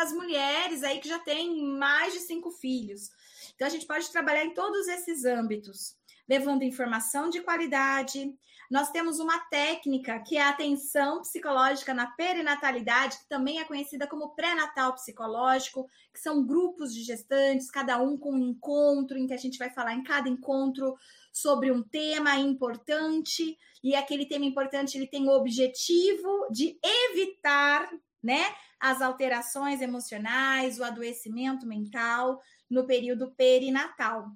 as 0.00 0.12
mulheres 0.12 0.84
aí 0.84 1.00
que 1.00 1.08
já 1.08 1.18
têm 1.18 1.64
mais 1.76 2.12
de 2.12 2.20
cinco 2.20 2.50
filhos. 2.52 3.10
Então, 3.54 3.66
a 3.66 3.70
gente 3.70 3.86
pode 3.86 4.08
trabalhar 4.10 4.44
em 4.44 4.54
todos 4.54 4.86
esses 4.86 5.24
âmbitos, 5.24 5.96
levando 6.28 6.62
informação 6.62 7.30
de 7.30 7.40
qualidade, 7.40 8.34
nós 8.70 8.90
temos 8.90 9.18
uma 9.18 9.38
técnica 9.48 10.20
que 10.20 10.36
é 10.36 10.42
a 10.42 10.50
atenção 10.50 11.22
psicológica 11.22 11.94
na 11.94 12.06
perinatalidade, 12.06 13.18
que 13.18 13.28
também 13.28 13.58
é 13.58 13.64
conhecida 13.64 14.06
como 14.06 14.34
pré-natal 14.34 14.92
psicológico, 14.94 15.88
que 16.12 16.20
são 16.20 16.46
grupos 16.46 16.92
de 16.92 17.02
gestantes, 17.02 17.70
cada 17.70 18.00
um 18.00 18.18
com 18.18 18.32
um 18.32 18.50
encontro, 18.50 19.16
em 19.16 19.26
que 19.26 19.32
a 19.32 19.38
gente 19.38 19.56
vai 19.56 19.70
falar 19.70 19.94
em 19.94 20.02
cada 20.02 20.28
encontro 20.28 20.94
sobre 21.32 21.72
um 21.72 21.82
tema 21.82 22.36
importante, 22.36 23.56
e 23.82 23.94
aquele 23.94 24.26
tema 24.26 24.44
importante 24.44 24.98
ele 24.98 25.06
tem 25.06 25.26
o 25.26 25.32
objetivo 25.32 26.48
de 26.50 26.78
evitar, 27.10 27.88
né, 28.22 28.54
as 28.78 29.00
alterações 29.00 29.80
emocionais, 29.80 30.78
o 30.78 30.84
adoecimento 30.84 31.66
mental 31.66 32.38
no 32.68 32.86
período 32.86 33.32
perinatal. 33.34 34.26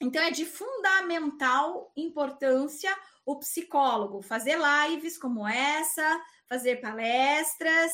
Então, 0.00 0.22
é 0.22 0.30
de 0.30 0.46
fundamental 0.46 1.92
importância 1.96 2.90
o 3.26 3.38
psicólogo 3.38 4.22
fazer 4.22 4.58
lives 4.58 5.18
como 5.18 5.46
essa, 5.46 6.20
fazer 6.48 6.80
palestras 6.80 7.92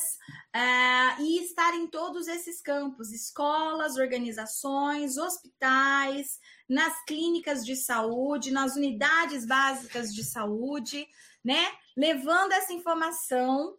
uh, 0.55 1.21
e 1.21 1.43
estar 1.43 1.75
em 1.75 1.85
todos 1.85 2.27
esses 2.27 2.61
campos 2.61 3.11
escolas, 3.11 3.97
organizações, 3.97 5.17
hospitais, 5.17 6.39
nas 6.67 7.03
clínicas 7.05 7.63
de 7.63 7.75
saúde, 7.75 8.51
nas 8.51 8.75
unidades 8.75 9.45
básicas 9.45 10.13
de 10.13 10.23
saúde, 10.23 11.07
né? 11.43 11.71
Levando 11.95 12.51
essa 12.53 12.73
informação 12.73 13.77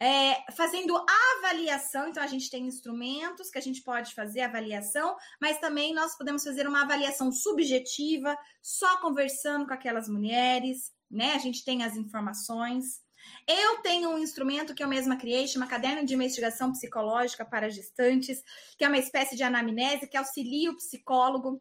é, 0.00 0.52
fazendo 0.52 0.96
avaliação, 1.38 2.08
então 2.08 2.22
a 2.22 2.26
gente 2.26 2.48
tem 2.48 2.66
instrumentos 2.66 3.50
que 3.50 3.58
a 3.58 3.60
gente 3.60 3.82
pode 3.82 4.14
fazer 4.14 4.42
avaliação, 4.42 5.16
mas 5.40 5.58
também 5.58 5.92
nós 5.92 6.16
podemos 6.16 6.44
fazer 6.44 6.68
uma 6.68 6.82
avaliação 6.82 7.32
subjetiva, 7.32 8.36
só 8.62 9.00
conversando 9.00 9.66
com 9.66 9.74
aquelas 9.74 10.08
mulheres, 10.08 10.92
né? 11.10 11.32
A 11.32 11.38
gente 11.38 11.64
tem 11.64 11.82
as 11.82 11.96
informações. 11.96 13.00
Eu 13.46 13.78
tenho 13.82 14.10
um 14.10 14.18
instrumento 14.18 14.74
que 14.74 14.82
eu 14.82 14.88
mesma 14.88 15.16
criei, 15.16 15.48
chama 15.48 15.66
Caderno 15.66 16.06
de 16.06 16.14
Investigação 16.14 16.70
Psicológica 16.72 17.44
para 17.44 17.68
Gestantes, 17.68 18.42
que 18.76 18.84
é 18.84 18.88
uma 18.88 18.98
espécie 18.98 19.36
de 19.36 19.42
anamnese 19.42 20.08
que 20.08 20.16
auxilia 20.16 20.70
o 20.70 20.76
psicólogo 20.76 21.60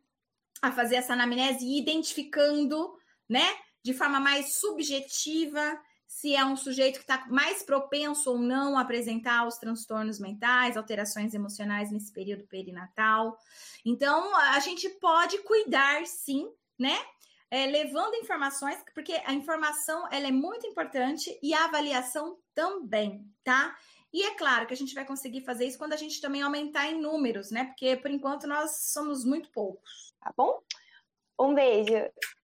a 0.61 0.71
fazer 0.71 0.95
essa 0.95 1.13
anamnese 1.13 1.65
identificando, 1.65 2.93
né, 3.27 3.47
de 3.83 3.93
forma 3.93 4.19
mais 4.19 4.57
subjetiva 4.57 5.79
se 6.08 6.36
é 6.36 6.43
um 6.45 6.55
sujeito 6.55 6.95
que 6.95 7.03
está 7.03 7.28
mais 7.28 7.62
propenso 7.62 8.32
ou 8.32 8.39
não 8.39 8.78
a 8.78 8.82
apresentar 8.82 9.45
os 9.45 9.58
transtornos 9.58 10.20
mentais, 10.20 10.78
alterações 10.78 11.34
emocionais 11.34 11.91
nesse 11.91 12.12
período 12.12 12.47
perinatal. 12.47 13.38
Então, 13.86 14.36
a 14.36 14.60
gente 14.60 14.89
pode 15.01 15.38
cuidar, 15.39 16.05
sim, 16.08 16.49
né? 16.80 16.97
É, 17.49 17.66
levando 17.66 18.16
informações, 18.16 18.78
porque 18.93 19.14
a 19.26 19.34
informação 19.34 20.08
ela 20.12 20.28
é 20.28 20.32
muito 20.32 20.66
importante 20.68 21.38
e 21.41 21.53
a 21.53 21.66
avaliação 21.66 22.38
também, 22.53 23.26
tá? 23.43 23.78
E 24.12 24.24
é 24.24 24.36
claro 24.36 24.66
que 24.66 24.74
a 24.74 24.78
gente 24.78 24.95
vai 24.95 25.05
conseguir 25.05 25.41
fazer 25.41 25.66
isso 25.66 25.78
quando 25.78 25.93
a 25.93 25.97
gente 25.97 26.20
também 26.20 26.41
aumentar 26.41 26.88
em 26.88 26.99
números, 26.99 27.51
né? 27.51 27.66
Porque 27.66 27.95
por 27.97 28.10
enquanto 28.10 28.47
nós 28.47 28.91
somos 28.91 29.24
muito 29.24 29.49
poucos. 29.51 30.14
Tá 30.20 30.34
bom? 30.36 30.62
Um 31.39 31.53
beijo. 31.53 31.93